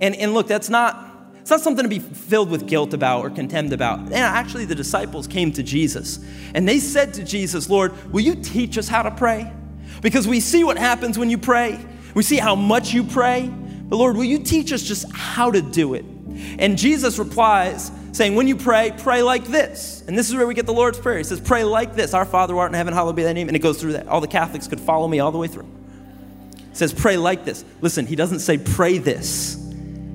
And, 0.00 0.14
and 0.14 0.32
look, 0.34 0.46
that's 0.46 0.70
not, 0.70 1.11
it's 1.42 1.50
not 1.50 1.60
something 1.60 1.82
to 1.82 1.88
be 1.88 1.98
filled 1.98 2.50
with 2.50 2.68
guilt 2.68 2.94
about 2.94 3.24
or 3.24 3.28
contempt 3.30 3.72
about. 3.72 3.98
And 3.98 4.14
actually, 4.14 4.64
the 4.64 4.76
disciples 4.76 5.26
came 5.26 5.52
to 5.52 5.62
Jesus 5.62 6.24
and 6.54 6.68
they 6.68 6.78
said 6.78 7.12
to 7.14 7.24
Jesus, 7.24 7.68
Lord, 7.68 8.12
will 8.12 8.20
you 8.20 8.36
teach 8.36 8.78
us 8.78 8.86
how 8.86 9.02
to 9.02 9.10
pray? 9.10 9.52
Because 10.00 10.28
we 10.28 10.38
see 10.38 10.62
what 10.62 10.78
happens 10.78 11.18
when 11.18 11.30
you 11.30 11.38
pray, 11.38 11.84
we 12.14 12.22
see 12.22 12.36
how 12.36 12.54
much 12.54 12.94
you 12.94 13.02
pray. 13.02 13.48
But 13.48 13.96
Lord, 13.96 14.16
will 14.16 14.24
you 14.24 14.38
teach 14.38 14.72
us 14.72 14.84
just 14.84 15.10
how 15.12 15.50
to 15.50 15.60
do 15.60 15.94
it? 15.94 16.04
And 16.58 16.78
Jesus 16.78 17.18
replies, 17.18 17.90
saying, 18.12 18.36
When 18.36 18.46
you 18.46 18.56
pray, 18.56 18.92
pray 18.98 19.22
like 19.22 19.44
this. 19.46 20.04
And 20.06 20.16
this 20.16 20.28
is 20.28 20.36
where 20.36 20.46
we 20.46 20.54
get 20.54 20.66
the 20.66 20.72
Lord's 20.72 20.98
Prayer. 20.98 21.18
He 21.18 21.24
says, 21.24 21.40
Pray 21.40 21.64
like 21.64 21.94
this 21.94 22.14
Our 22.14 22.24
Father 22.24 22.54
who 22.54 22.60
art 22.60 22.70
in 22.70 22.74
heaven, 22.74 22.94
hallowed 22.94 23.16
be 23.16 23.24
thy 23.24 23.32
name. 23.32 23.48
And 23.48 23.56
it 23.56 23.60
goes 23.60 23.80
through 23.80 23.92
that. 23.92 24.06
All 24.06 24.20
the 24.20 24.28
Catholics 24.28 24.68
could 24.68 24.80
follow 24.80 25.08
me 25.08 25.18
all 25.18 25.32
the 25.32 25.38
way 25.38 25.48
through. 25.48 25.68
It 26.70 26.76
says, 26.76 26.92
Pray 26.92 27.16
like 27.16 27.44
this. 27.44 27.64
Listen, 27.80 28.06
he 28.06 28.16
doesn't 28.16 28.40
say, 28.40 28.58
Pray 28.58 28.98
this. 28.98 29.58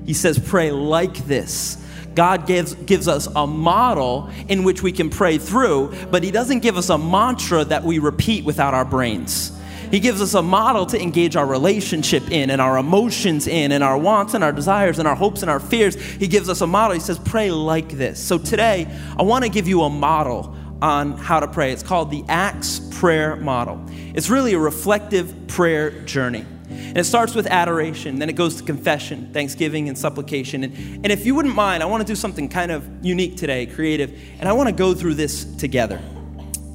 He 0.08 0.14
says, 0.14 0.38
Pray 0.38 0.70
like 0.70 1.18
this. 1.26 1.76
God 2.14 2.46
gives, 2.46 2.72
gives 2.72 3.08
us 3.08 3.28
a 3.36 3.46
model 3.46 4.30
in 4.48 4.64
which 4.64 4.82
we 4.82 4.90
can 4.90 5.10
pray 5.10 5.36
through, 5.36 5.94
but 6.10 6.22
He 6.22 6.30
doesn't 6.30 6.60
give 6.60 6.78
us 6.78 6.88
a 6.88 6.96
mantra 6.96 7.62
that 7.66 7.84
we 7.84 7.98
repeat 7.98 8.42
without 8.42 8.72
our 8.72 8.86
brains. 8.86 9.52
He 9.90 10.00
gives 10.00 10.22
us 10.22 10.32
a 10.32 10.40
model 10.40 10.86
to 10.86 10.98
engage 11.00 11.36
our 11.36 11.44
relationship 11.44 12.30
in 12.30 12.48
and 12.48 12.58
our 12.58 12.78
emotions 12.78 13.46
in 13.46 13.70
and 13.70 13.84
our 13.84 13.98
wants 13.98 14.32
and 14.32 14.42
our 14.42 14.50
desires 14.50 14.98
and 14.98 15.06
our 15.06 15.14
hopes 15.14 15.42
and 15.42 15.50
our 15.50 15.60
fears. 15.60 15.94
He 15.94 16.26
gives 16.26 16.48
us 16.48 16.62
a 16.62 16.66
model. 16.66 16.94
He 16.94 17.00
says, 17.00 17.18
pray 17.18 17.50
like 17.50 17.90
this. 17.90 18.18
So 18.18 18.38
today, 18.38 18.86
I 19.18 19.22
want 19.22 19.44
to 19.44 19.50
give 19.50 19.68
you 19.68 19.82
a 19.82 19.90
model 19.90 20.56
on 20.80 21.18
how 21.18 21.38
to 21.38 21.48
pray. 21.48 21.70
It's 21.70 21.82
called 21.82 22.10
the 22.10 22.24
Acts 22.28 22.80
Prayer 22.92 23.36
Model. 23.36 23.84
It's 24.14 24.30
really 24.30 24.54
a 24.54 24.58
reflective 24.58 25.48
prayer 25.48 25.90
journey. 26.06 26.46
And 26.70 26.98
it 26.98 27.04
starts 27.04 27.34
with 27.34 27.46
adoration, 27.46 28.18
then 28.18 28.28
it 28.28 28.34
goes 28.34 28.56
to 28.56 28.62
confession, 28.62 29.32
thanksgiving, 29.32 29.88
and 29.88 29.96
supplication. 29.96 30.64
And, 30.64 30.74
and 31.04 31.06
if 31.12 31.26
you 31.26 31.34
wouldn't 31.34 31.54
mind, 31.54 31.82
I 31.82 31.86
want 31.86 32.06
to 32.06 32.06
do 32.06 32.16
something 32.16 32.48
kind 32.48 32.70
of 32.70 32.88
unique 33.04 33.36
today, 33.36 33.66
creative, 33.66 34.18
and 34.38 34.48
I 34.48 34.52
want 34.52 34.68
to 34.68 34.74
go 34.74 34.94
through 34.94 35.14
this 35.14 35.44
together. 35.56 36.00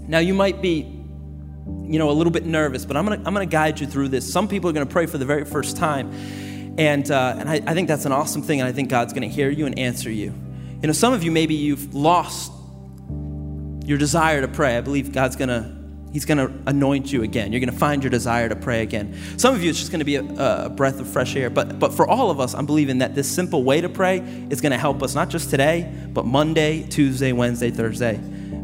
Now, 0.07 0.19
you 0.19 0.33
might 0.33 0.61
be 0.61 1.03
you 1.85 1.99
know, 1.99 2.09
a 2.09 2.13
little 2.13 2.31
bit 2.31 2.45
nervous, 2.45 2.85
but 2.85 2.97
I'm 2.97 3.05
gonna, 3.05 3.21
I'm 3.25 3.33
gonna 3.33 3.45
guide 3.45 3.79
you 3.79 3.87
through 3.87 4.09
this. 4.09 4.31
Some 4.31 4.47
people 4.47 4.69
are 4.69 4.73
gonna 4.73 4.85
pray 4.85 5.05
for 5.05 5.17
the 5.17 5.25
very 5.25 5.45
first 5.45 5.77
time. 5.77 6.11
And, 6.77 7.09
uh, 7.09 7.35
and 7.37 7.49
I, 7.49 7.61
I 7.67 7.73
think 7.73 7.87
that's 7.87 8.05
an 8.05 8.11
awesome 8.11 8.41
thing, 8.41 8.59
and 8.59 8.67
I 8.67 8.71
think 8.71 8.89
God's 8.89 9.13
gonna 9.13 9.27
hear 9.27 9.49
you 9.49 9.65
and 9.65 9.77
answer 9.77 10.09
you. 10.09 10.33
You 10.81 10.87
know, 10.87 10.93
some 10.93 11.13
of 11.13 11.23
you, 11.23 11.31
maybe 11.31 11.55
you've 11.55 11.93
lost 11.93 12.51
your 13.85 13.97
desire 13.97 14.41
to 14.41 14.47
pray. 14.47 14.77
I 14.77 14.81
believe 14.81 15.11
God's 15.11 15.35
gonna 15.35 15.82
He's 16.13 16.23
going 16.23 16.37
to 16.37 16.53
anoint 16.67 17.11
you 17.11 17.23
again. 17.23 17.51
You're 17.51 17.59
going 17.59 17.73
to 17.73 17.77
find 17.77 18.01
your 18.01 18.11
desire 18.11 18.47
to 18.47 18.55
pray 18.55 18.83
again. 18.83 19.17
Some 19.37 19.53
of 19.53 19.61
you, 19.61 19.69
it's 19.69 19.79
just 19.79 19.91
going 19.91 19.99
to 19.99 20.05
be 20.05 20.15
a, 20.15 20.65
a, 20.65 20.69
breath 20.69 20.99
of 21.01 21.07
fresh 21.07 21.35
air. 21.35 21.49
But, 21.49 21.79
but 21.79 21.93
for 21.93 22.07
all 22.07 22.29
of 22.29 22.39
us, 22.39 22.53
I'm 22.53 22.65
believing 22.65 22.99
that 22.99 23.15
this 23.15 23.29
simple 23.29 23.63
way 23.63 23.81
to 23.81 23.89
pray 23.89 24.19
is 24.49 24.61
going 24.61 24.71
to 24.71 24.77
help 24.77 25.03
us, 25.03 25.15
not 25.15 25.29
just 25.29 25.49
today, 25.49 25.91
but 26.13 26.25
Monday, 26.25 26.83
Tuesday, 26.83 27.33
Wednesday, 27.33 27.71
Thursday 27.71 28.19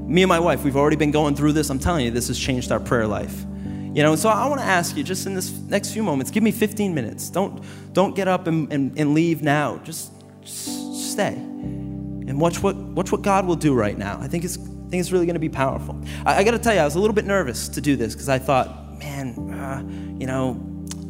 me 0.10 0.24
and 0.24 0.30
my 0.30 0.40
wife, 0.40 0.64
we've 0.64 0.76
already 0.76 0.96
been 0.96 1.12
going 1.12 1.36
through 1.36 1.54
this. 1.54 1.70
I'm 1.70 1.78
telling 1.78 2.04
you, 2.04 2.10
this 2.10 2.30
has 2.30 2.40
changed 2.40 2.72
our 2.72 2.80
prayer 2.80 3.06
life. 3.06 3.46
You 3.94 4.02
know, 4.02 4.16
so 4.16 4.30
I 4.30 4.48
want 4.48 4.60
to 4.60 4.66
ask 4.66 4.98
you 4.98 5.04
just 5.04 5.28
in 5.28 5.36
this 5.36 5.52
next 5.52 5.94
few 5.94 6.02
moments, 6.02 6.32
give 6.32 6.42
me 6.42 6.52
15 6.52 6.96
minutes. 6.96 7.30
Don't, 7.30 7.64
don't 7.94 8.16
get 8.16 8.28
up 8.28 8.48
and, 8.48 8.72
and, 8.74 8.98
and 8.98 9.14
leave 9.14 9.44
now. 9.44 9.78
Just, 9.84 10.12
just 10.42 11.12
stay 11.12 11.34
and 11.34 12.40
watch 12.40 12.62
what, 12.64 12.76
watch 12.76 13.12
what 13.12 13.22
God 13.22 13.46
will 13.46 13.56
do 13.56 13.76
right 13.76 13.98
now. 13.98 14.20
I 14.20 14.28
think 14.28 14.44
it's, 14.44 14.58
I 14.90 14.92
think 14.92 15.02
it's 15.02 15.12
really 15.12 15.28
going 15.28 15.36
to 15.36 15.40
be 15.40 15.50
powerful. 15.50 16.02
I, 16.26 16.38
I 16.38 16.44
got 16.44 16.52
to 16.52 16.58
tell 16.58 16.74
you, 16.74 16.80
I 16.80 16.84
was 16.84 16.96
a 16.96 17.00
little 17.00 17.14
bit 17.14 17.26
nervous 17.26 17.70
to 17.70 17.80
do 17.80 17.96
this 17.96 18.16
because 18.16 18.28
I 18.28 18.40
thought, 18.40 18.98
man, 18.98 19.38
uh, 19.54 19.84
you 20.20 20.26
know, 20.26 20.60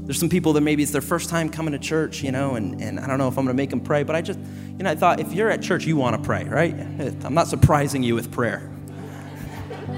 there's 0.03 0.19
some 0.19 0.27
people 0.27 0.51
that 0.51 0.61
maybe 0.61 0.83
it's 0.83 0.91
their 0.91 0.99
first 0.99 1.29
time 1.29 1.47
coming 1.47 1.71
to 1.71 1.79
church, 1.79 2.21
you 2.21 2.33
know, 2.33 2.55
and, 2.55 2.81
and 2.81 2.99
I 2.99 3.07
don't 3.07 3.19
know 3.19 3.29
if 3.29 3.37
I'm 3.37 3.45
going 3.45 3.55
to 3.55 3.61
make 3.61 3.69
them 3.69 3.79
pray, 3.79 4.03
but 4.03 4.17
I 4.17 4.21
just, 4.21 4.37
you 4.37 4.83
know, 4.83 4.91
I 4.91 4.95
thought 4.95 5.21
if 5.21 5.31
you're 5.31 5.49
at 5.49 5.61
church, 5.61 5.85
you 5.85 5.95
want 5.95 6.17
to 6.17 6.21
pray, 6.21 6.43
right? 6.43 6.73
I'm 7.23 7.33
not 7.33 7.47
surprising 7.47 8.03
you 8.03 8.15
with 8.15 8.33
prayer. 8.33 8.69
We're 9.87 9.95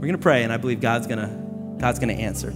going 0.00 0.12
to 0.12 0.18
pray, 0.18 0.44
and 0.44 0.50
I 0.50 0.56
believe 0.56 0.80
God's 0.80 1.06
going 1.06 1.18
to 1.18 1.78
God's 1.78 1.98
going 1.98 2.16
to 2.16 2.22
answer. 2.22 2.54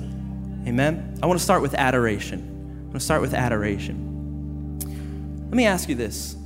Amen. 0.67 1.19
I 1.23 1.27
want 1.27 1.39
to 1.39 1.45
start 1.45 1.61
with 1.61 1.75
adoration. 1.75 2.41
I'm 2.41 2.85
going 2.85 2.95
to 2.95 3.01
start 3.01 3.21
with 3.21 3.35
adoration. 3.35 4.79
Let 5.45 5.55
me 5.55 5.67
ask 5.67 5.91
you 5.91 5.95
this. 5.95 6.37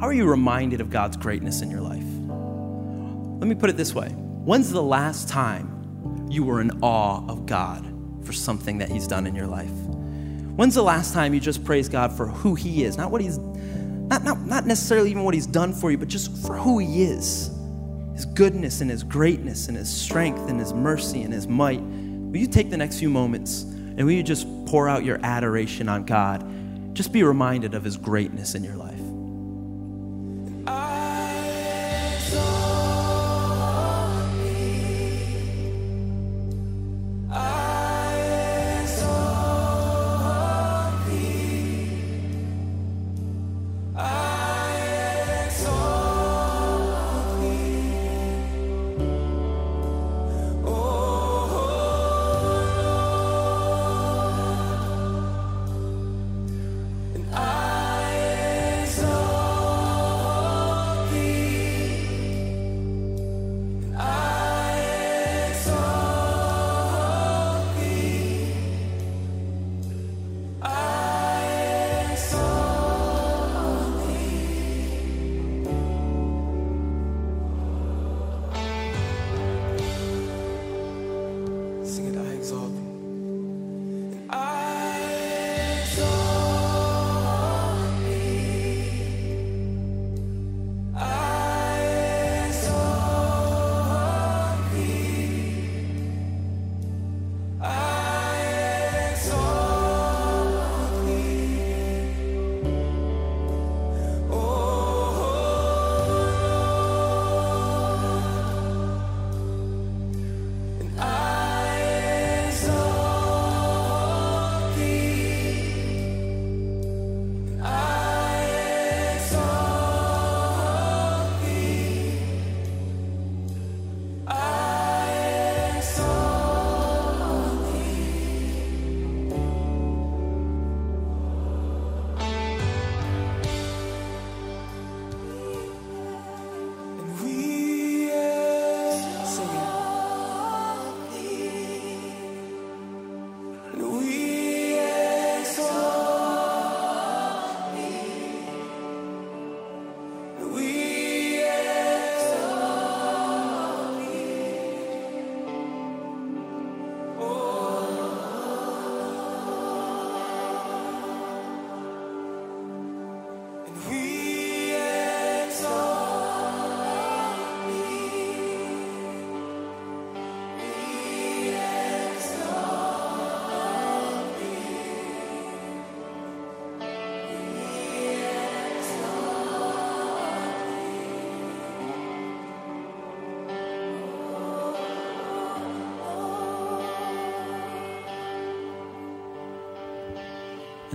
How 0.00 0.06
are 0.06 0.12
you 0.12 0.26
reminded 0.26 0.80
of 0.80 0.90
God's 0.90 1.16
greatness 1.16 1.60
in 1.60 1.70
your 1.70 1.80
life? 1.80 2.04
Let 3.40 3.48
me 3.48 3.54
put 3.56 3.68
it 3.68 3.76
this 3.76 3.94
way. 3.94 4.08
When's 4.08 4.70
the 4.70 4.82
last 4.82 5.28
time 5.28 6.26
you 6.30 6.44
were 6.44 6.60
in 6.60 6.70
awe 6.82 7.26
of 7.28 7.46
God 7.46 7.84
for 8.24 8.32
something 8.32 8.78
that 8.78 8.90
he's 8.90 9.08
done 9.08 9.26
in 9.26 9.34
your 9.34 9.48
life? 9.48 9.70
When's 9.70 10.74
the 10.76 10.82
last 10.82 11.14
time 11.14 11.34
you 11.34 11.40
just 11.40 11.64
praised 11.64 11.90
God 11.90 12.12
for 12.12 12.28
who 12.28 12.54
he 12.54 12.84
is? 12.84 12.96
Not 12.96 13.10
what 13.10 13.20
he's 13.20 13.38
not, 13.38 14.22
not, 14.22 14.40
not 14.46 14.66
necessarily 14.66 15.10
even 15.10 15.24
what 15.24 15.34
he's 15.34 15.46
done 15.46 15.72
for 15.72 15.90
you, 15.90 15.98
but 15.98 16.08
just 16.08 16.46
for 16.46 16.56
who 16.56 16.78
he 16.78 17.02
is 17.02 17.50
his 18.14 18.24
goodness 18.24 18.80
and 18.80 18.90
his 18.90 19.04
greatness 19.04 19.68
and 19.68 19.76
his 19.76 19.88
strength 19.88 20.48
and 20.48 20.58
his 20.58 20.72
mercy 20.72 21.22
and 21.22 21.32
his 21.32 21.46
might. 21.46 21.80
Will 21.80 22.38
you 22.38 22.48
take 22.48 22.68
the 22.68 22.76
next 22.76 22.98
few 22.98 23.08
moments 23.08 23.62
and 23.62 24.04
will 24.04 24.10
you 24.10 24.24
just 24.24 24.46
pour 24.66 24.88
out 24.88 25.04
your 25.04 25.20
adoration 25.22 25.88
on 25.88 26.04
God? 26.04 26.44
Just 26.94 27.12
be 27.12 27.22
reminded 27.22 27.74
of 27.74 27.84
his 27.84 27.96
greatness 27.96 28.56
in 28.56 28.64
your 28.64 28.74
life. 28.74 28.87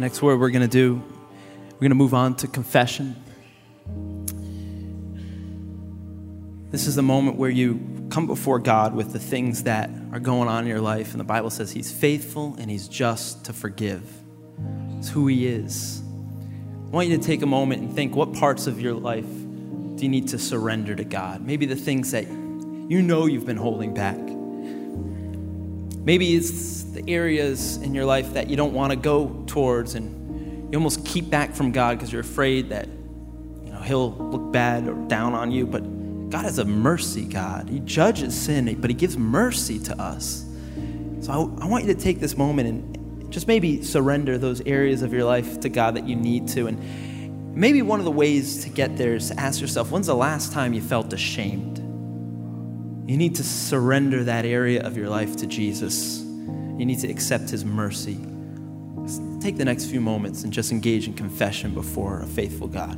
Next 0.03 0.21
word 0.21 0.37
we're 0.37 0.49
going 0.49 0.61
to 0.61 0.67
do, 0.67 1.01
we're 1.71 1.79
going 1.79 1.91
to 1.91 1.95
move 1.95 2.13
on 2.13 2.35
to 2.35 2.47
confession. 2.47 3.15
This 6.71 6.87
is 6.87 6.95
the 6.95 7.01
moment 7.01 7.37
where 7.37 7.49
you 7.49 8.07
come 8.09 8.27
before 8.27 8.59
God 8.59 8.93
with 8.93 9.13
the 9.13 9.19
things 9.19 9.63
that 9.63 9.89
are 10.11 10.19
going 10.19 10.49
on 10.49 10.63
in 10.63 10.69
your 10.69 10.81
life. 10.81 11.11
And 11.11 11.21
the 11.21 11.25
Bible 11.25 11.49
says 11.49 11.71
He's 11.71 11.89
faithful 11.89 12.53
and 12.59 12.69
He's 12.69 12.89
just 12.89 13.45
to 13.45 13.53
forgive. 13.53 14.03
It's 14.97 15.07
who 15.07 15.27
He 15.27 15.47
is. 15.47 16.01
I 16.87 16.89
want 16.89 17.07
you 17.07 17.17
to 17.17 17.23
take 17.23 17.41
a 17.41 17.47
moment 17.47 17.83
and 17.83 17.95
think 17.95 18.13
what 18.13 18.33
parts 18.33 18.67
of 18.67 18.81
your 18.81 18.93
life 18.93 19.23
do 19.23 20.03
you 20.03 20.09
need 20.09 20.27
to 20.29 20.37
surrender 20.37 20.95
to 20.95 21.05
God? 21.05 21.45
Maybe 21.45 21.65
the 21.65 21.77
things 21.77 22.11
that 22.11 22.27
you 22.27 23.01
know 23.01 23.25
you've 23.25 23.45
been 23.45 23.55
holding 23.55 23.93
back. 23.93 24.19
Maybe 26.03 26.35
it's 26.35 26.83
the 26.83 27.03
areas 27.09 27.77
in 27.77 27.93
your 27.95 28.05
life 28.05 28.33
that 28.33 28.49
you 28.49 28.55
don't 28.55 28.73
want 28.73 28.91
to 28.91 28.97
go 28.97 29.43
towards 29.47 29.95
and 29.95 30.71
you 30.71 30.77
almost 30.77 31.05
keep 31.05 31.29
back 31.29 31.53
from 31.53 31.71
God 31.71 31.97
because 31.97 32.11
you're 32.11 32.21
afraid 32.21 32.69
that 32.69 32.87
you 32.87 33.71
know 33.71 33.79
he'll 33.79 34.11
look 34.11 34.51
bad 34.51 34.87
or 34.87 34.95
down 35.07 35.33
on 35.33 35.51
you, 35.51 35.65
but 35.65 35.81
God 36.29 36.45
is 36.45 36.59
a 36.59 36.65
mercy 36.65 37.25
God. 37.25 37.69
He 37.69 37.79
judges 37.79 38.39
sin, 38.39 38.73
but 38.81 38.89
he 38.89 38.95
gives 38.95 39.17
mercy 39.17 39.79
to 39.79 40.01
us. 40.01 40.45
So 41.21 41.31
I, 41.31 41.63
I 41.63 41.67
want 41.67 41.85
you 41.85 41.93
to 41.93 41.99
take 41.99 42.19
this 42.19 42.35
moment 42.35 42.67
and 42.67 43.31
just 43.31 43.47
maybe 43.47 43.81
surrender 43.81 44.37
those 44.37 44.61
areas 44.61 45.03
of 45.03 45.13
your 45.13 45.23
life 45.23 45.59
to 45.61 45.69
God 45.69 45.95
that 45.95 46.07
you 46.07 46.15
need 46.15 46.47
to 46.49 46.67
and 46.67 46.79
maybe 47.55 47.81
one 47.81 47.99
of 47.99 48.05
the 48.05 48.11
ways 48.11 48.63
to 48.63 48.69
get 48.69 48.97
there 48.97 49.15
is 49.15 49.29
to 49.29 49.39
ask 49.39 49.61
yourself, 49.61 49.91
when's 49.91 50.07
the 50.07 50.15
last 50.15 50.51
time 50.51 50.73
you 50.73 50.81
felt 50.81 51.13
ashamed? 51.13 51.82
You 53.05 53.17
need 53.17 53.35
to 53.35 53.43
surrender 53.43 54.23
that 54.23 54.45
area 54.45 54.81
of 54.81 54.95
your 54.95 55.09
life 55.09 55.35
to 55.37 55.45
Jesus. 55.45 56.21
You 56.21 56.85
need 56.85 56.99
to 56.99 57.09
accept 57.09 57.49
His 57.49 57.65
mercy. 57.65 58.15
Take 59.41 59.57
the 59.57 59.65
next 59.65 59.87
few 59.87 59.99
moments 59.99 60.43
and 60.43 60.53
just 60.53 60.71
engage 60.71 61.07
in 61.07 61.13
confession 61.13 61.73
before 61.73 62.21
a 62.21 62.27
faithful 62.27 62.67
God. 62.67 62.97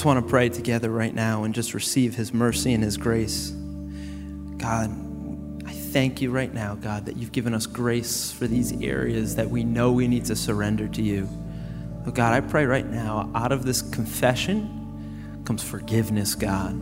Just 0.00 0.06
want 0.06 0.24
to 0.24 0.30
pray 0.30 0.48
together 0.48 0.88
right 0.88 1.14
now 1.14 1.44
and 1.44 1.54
just 1.54 1.74
receive 1.74 2.14
His 2.14 2.32
mercy 2.32 2.72
and 2.72 2.82
His 2.82 2.96
grace. 2.96 3.50
God, 4.56 4.90
I 5.66 5.72
thank 5.72 6.22
you 6.22 6.30
right 6.30 6.54
now, 6.54 6.74
God, 6.74 7.04
that 7.04 7.18
you've 7.18 7.32
given 7.32 7.52
us 7.52 7.66
grace 7.66 8.32
for 8.32 8.46
these 8.46 8.72
areas 8.80 9.36
that 9.36 9.50
we 9.50 9.62
know 9.62 9.92
we 9.92 10.08
need 10.08 10.24
to 10.24 10.36
surrender 10.36 10.88
to 10.88 11.02
you. 11.02 11.28
Oh, 12.06 12.12
God, 12.12 12.32
I 12.32 12.40
pray 12.40 12.64
right 12.64 12.86
now, 12.86 13.30
out 13.34 13.52
of 13.52 13.66
this 13.66 13.82
confession 13.82 15.42
comes 15.44 15.62
forgiveness, 15.62 16.34
God. 16.34 16.72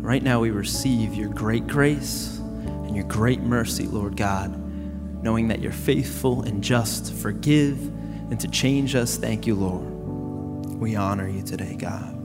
Right 0.00 0.22
now, 0.22 0.38
we 0.38 0.52
receive 0.52 1.14
your 1.14 1.30
great 1.30 1.66
grace 1.66 2.38
and 2.38 2.94
your 2.94 3.06
great 3.06 3.40
mercy, 3.40 3.88
Lord 3.88 4.16
God, 4.16 4.56
knowing 5.24 5.48
that 5.48 5.58
you're 5.58 5.72
faithful 5.72 6.42
and 6.42 6.62
just 6.62 7.06
to 7.06 7.14
forgive 7.14 7.80
and 8.30 8.38
to 8.38 8.46
change 8.46 8.94
us. 8.94 9.16
Thank 9.16 9.44
you, 9.44 9.56
Lord. 9.56 10.76
We 10.78 10.94
honor 10.94 11.28
you 11.28 11.42
today, 11.42 11.74
God. 11.74 12.17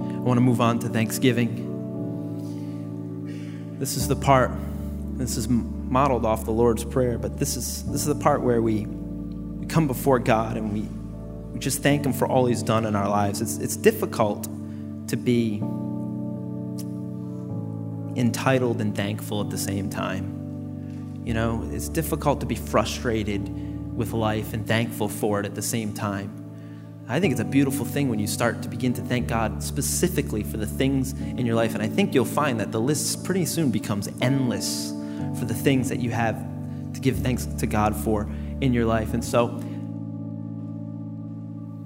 I 0.00 0.18
want 0.22 0.38
to 0.38 0.42
move 0.42 0.60
on 0.60 0.78
to 0.80 0.88
Thanksgiving. 0.88 1.68
This 3.78 3.96
is 3.96 4.08
the 4.08 4.16
part, 4.16 4.50
this 5.16 5.36
is 5.36 5.48
modeled 5.48 6.26
off 6.26 6.44
the 6.44 6.50
Lord's 6.52 6.84
Prayer, 6.84 7.18
but 7.18 7.38
this 7.38 7.56
is, 7.56 7.84
this 7.84 8.02
is 8.02 8.06
the 8.06 8.14
part 8.14 8.42
where 8.42 8.60
we, 8.60 8.86
we 8.86 9.66
come 9.66 9.86
before 9.86 10.18
God 10.18 10.56
and 10.56 10.72
we, 10.72 10.82
we 11.52 11.58
just 11.58 11.82
thank 11.82 12.04
Him 12.04 12.12
for 12.12 12.26
all 12.26 12.46
He's 12.46 12.62
done 12.62 12.84
in 12.86 12.94
our 12.94 13.08
lives. 13.08 13.40
It's, 13.40 13.58
it's 13.58 13.76
difficult 13.76 14.44
to 15.08 15.16
be 15.16 15.62
entitled 18.16 18.80
and 18.80 18.94
thankful 18.94 19.40
at 19.40 19.50
the 19.50 19.58
same 19.58 19.90
time. 19.90 21.22
You 21.24 21.34
know, 21.34 21.68
it's 21.72 21.88
difficult 21.88 22.40
to 22.40 22.46
be 22.46 22.54
frustrated 22.54 23.48
with 23.96 24.12
life 24.12 24.52
and 24.52 24.66
thankful 24.66 25.08
for 25.08 25.40
it 25.40 25.46
at 25.46 25.54
the 25.54 25.62
same 25.62 25.92
time. 25.92 26.39
I 27.10 27.18
think 27.18 27.32
it's 27.32 27.40
a 27.40 27.44
beautiful 27.44 27.84
thing 27.84 28.08
when 28.08 28.20
you 28.20 28.28
start 28.28 28.62
to 28.62 28.68
begin 28.68 28.92
to 28.92 29.02
thank 29.02 29.26
God 29.26 29.64
specifically 29.64 30.44
for 30.44 30.58
the 30.58 30.66
things 30.66 31.12
in 31.12 31.44
your 31.44 31.56
life. 31.56 31.74
And 31.74 31.82
I 31.82 31.88
think 31.88 32.14
you'll 32.14 32.24
find 32.24 32.60
that 32.60 32.70
the 32.70 32.80
list 32.80 33.24
pretty 33.24 33.46
soon 33.46 33.72
becomes 33.72 34.08
endless 34.20 34.92
for 35.36 35.44
the 35.44 35.54
things 35.54 35.88
that 35.88 35.98
you 35.98 36.12
have 36.12 36.36
to 36.94 37.00
give 37.00 37.18
thanks 37.18 37.46
to 37.46 37.66
God 37.66 37.96
for 37.96 38.30
in 38.60 38.72
your 38.72 38.84
life. 38.84 39.12
And 39.12 39.24
so, 39.24 39.60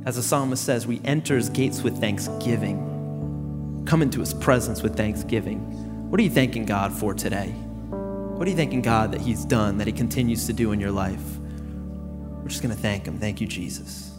as 0.04 0.16
the 0.16 0.22
psalmist 0.22 0.62
says, 0.62 0.86
we 0.86 1.00
enter 1.06 1.36
his 1.36 1.48
gates 1.48 1.80
with 1.80 1.98
thanksgiving, 1.98 3.82
come 3.86 4.02
into 4.02 4.20
his 4.20 4.34
presence 4.34 4.82
with 4.82 4.94
thanksgiving. 4.94 6.10
What 6.10 6.20
are 6.20 6.22
you 6.22 6.28
thanking 6.28 6.66
God 6.66 6.92
for 6.92 7.14
today? 7.14 7.48
What 7.48 8.46
are 8.46 8.50
you 8.50 8.56
thanking 8.56 8.82
God 8.82 9.12
that 9.12 9.22
he's 9.22 9.46
done, 9.46 9.78
that 9.78 9.86
he 9.86 9.92
continues 9.94 10.44
to 10.48 10.52
do 10.52 10.72
in 10.72 10.80
your 10.80 10.92
life? 10.92 11.38
We're 11.38 12.48
just 12.48 12.62
going 12.62 12.74
to 12.74 12.80
thank 12.80 13.06
him. 13.06 13.18
Thank 13.18 13.40
you, 13.40 13.46
Jesus. 13.46 14.13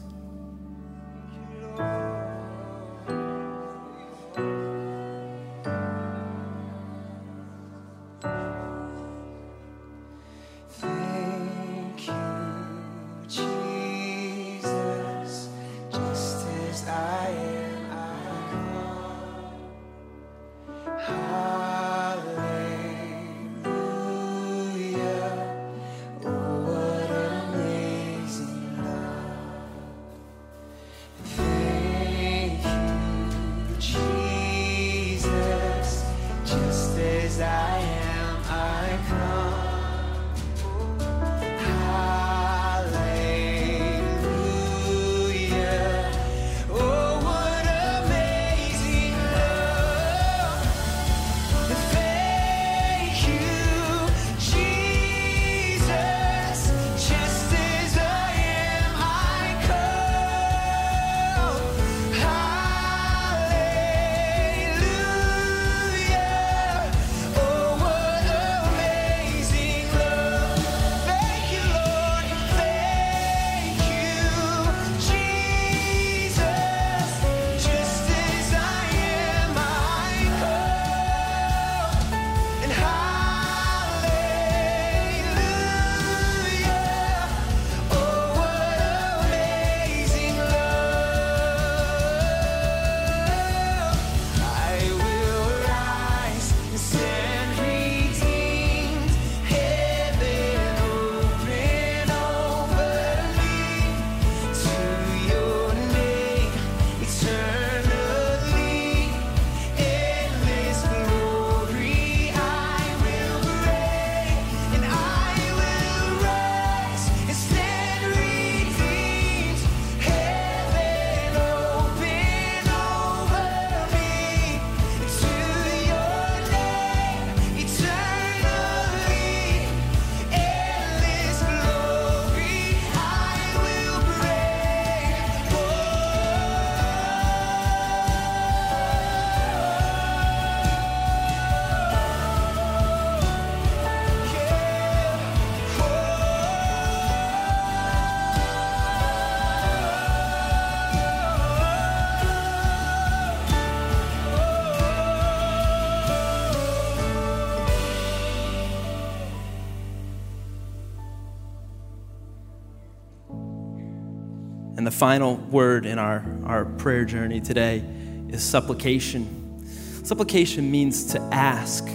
Final 164.96 165.36
word 165.36 165.86
in 165.86 166.00
our, 166.00 166.24
our 166.46 166.64
prayer 166.64 167.04
journey 167.04 167.41
today 167.41 167.84
is 168.30 168.41
supplication. 168.41 169.62
Supplication 170.06 170.72
means 170.72 171.12
to 171.12 171.20
ask, 171.34 171.86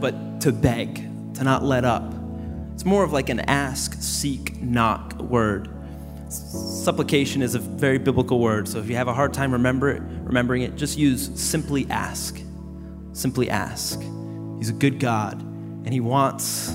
but 0.00 0.40
to 0.40 0.52
beg, 0.52 0.94
to 1.34 1.44
not 1.44 1.62
let 1.62 1.84
up. 1.84 2.14
It's 2.72 2.86
more 2.86 3.04
of 3.04 3.12
like 3.12 3.28
an 3.28 3.40
ask, 3.40 4.00
seek, 4.00 4.62
knock 4.62 5.18
word. 5.18 5.68
Supplication 6.30 7.42
is 7.42 7.54
a 7.54 7.58
very 7.58 7.98
biblical 7.98 8.40
word, 8.40 8.66
so 8.68 8.78
if 8.78 8.88
you 8.88 8.96
have 8.96 9.08
a 9.08 9.14
hard 9.14 9.34
time 9.34 9.52
remember 9.52 9.90
it, 9.90 10.00
remembering 10.22 10.62
it, 10.62 10.76
just 10.76 10.96
use 10.96 11.30
simply 11.38 11.86
ask. 11.90 12.40
Simply 13.12 13.50
ask. 13.50 14.00
He's 14.56 14.70
a 14.70 14.74
good 14.78 14.98
God, 14.98 15.42
and 15.42 15.92
He 15.92 16.00
wants 16.00 16.68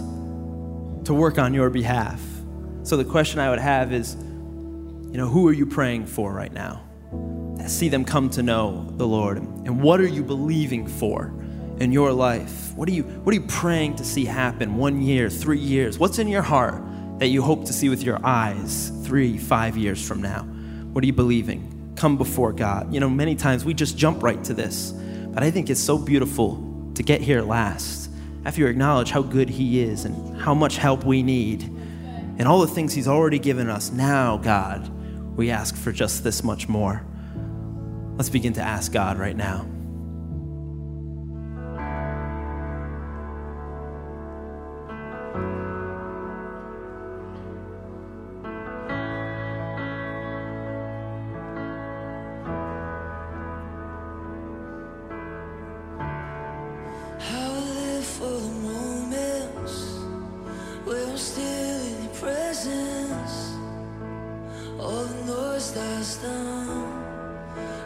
to 1.05 1.13
work 1.15 1.39
on 1.39 1.55
your 1.55 1.71
behalf. 1.71 2.21
So 2.83 2.97
the 2.97 3.05
question 3.05 3.39
I 3.39 3.49
would 3.49 3.59
have 3.59 3.91
is, 3.91 4.15
you 5.11 5.17
know, 5.17 5.27
who 5.27 5.45
are 5.49 5.53
you 5.53 5.65
praying 5.65 6.05
for 6.05 6.31
right 6.31 6.53
now? 6.53 6.83
See 7.67 7.89
them 7.89 8.05
come 8.05 8.29
to 8.31 8.41
know 8.41 8.87
the 8.95 9.05
Lord. 9.05 9.39
And 9.39 9.81
what 9.81 9.99
are 9.99 10.07
you 10.07 10.23
believing 10.23 10.87
for 10.87 11.33
in 11.79 11.91
your 11.91 12.13
life? 12.13 12.73
What 12.75 12.87
are 12.87 12.93
you 12.93 13.03
what 13.03 13.33
are 13.33 13.39
you 13.39 13.45
praying 13.45 13.97
to 13.97 14.05
see 14.05 14.23
happen 14.23 14.77
one 14.77 15.01
year, 15.01 15.29
three 15.29 15.59
years? 15.59 15.99
What's 15.99 16.17
in 16.17 16.29
your 16.29 16.41
heart 16.41 16.81
that 17.19 17.27
you 17.27 17.41
hope 17.41 17.65
to 17.65 17.73
see 17.73 17.89
with 17.89 18.03
your 18.03 18.25
eyes 18.25 18.91
three, 19.03 19.37
five 19.37 19.75
years 19.75 20.05
from 20.05 20.21
now? 20.21 20.43
What 20.93 21.03
are 21.03 21.07
you 21.07 21.13
believing? 21.13 21.93
Come 21.97 22.17
before 22.17 22.53
God. 22.53 22.93
You 22.93 23.01
know, 23.01 23.09
many 23.09 23.35
times 23.35 23.65
we 23.65 23.73
just 23.73 23.97
jump 23.97 24.23
right 24.23 24.41
to 24.45 24.53
this. 24.53 24.91
But 24.91 25.43
I 25.43 25.51
think 25.51 25.69
it's 25.69 25.81
so 25.81 25.97
beautiful 25.97 26.91
to 26.95 27.03
get 27.03 27.19
here 27.19 27.41
last. 27.41 28.09
After 28.45 28.61
you 28.61 28.67
acknowledge 28.67 29.11
how 29.11 29.23
good 29.23 29.49
He 29.49 29.81
is 29.81 30.05
and 30.05 30.39
how 30.39 30.53
much 30.53 30.77
help 30.77 31.03
we 31.03 31.21
need 31.21 31.63
and 31.63 32.47
all 32.47 32.61
the 32.61 32.67
things 32.67 32.93
He's 32.93 33.07
already 33.09 33.39
given 33.39 33.69
us. 33.69 33.91
Now, 33.91 34.37
God, 34.37 34.89
we 35.35 35.49
ask 35.49 35.75
for 35.75 35.91
just 35.91 36.23
this 36.23 36.43
much 36.43 36.67
more. 36.67 37.05
Let's 38.17 38.29
begin 38.29 38.53
to 38.53 38.61
ask 38.61 38.91
God 38.91 39.17
right 39.17 39.35
now. 39.35 39.65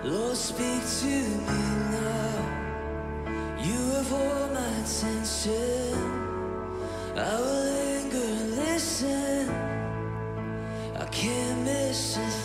Lord, 0.04 0.36
speak 0.36 0.82
to 1.00 1.06
me 1.06 1.62
now. 1.92 2.66
You 3.60 3.80
have 3.98 4.14
all 4.14 4.48
my 4.50 4.70
attention. 4.82 5.94
I 7.16 7.40
will 7.40 7.64
linger 7.64 8.18
and 8.18 8.56
listen. 8.56 9.50
I 10.96 11.06
can't 11.12 11.60
miss 11.64 12.18
a 12.18 12.45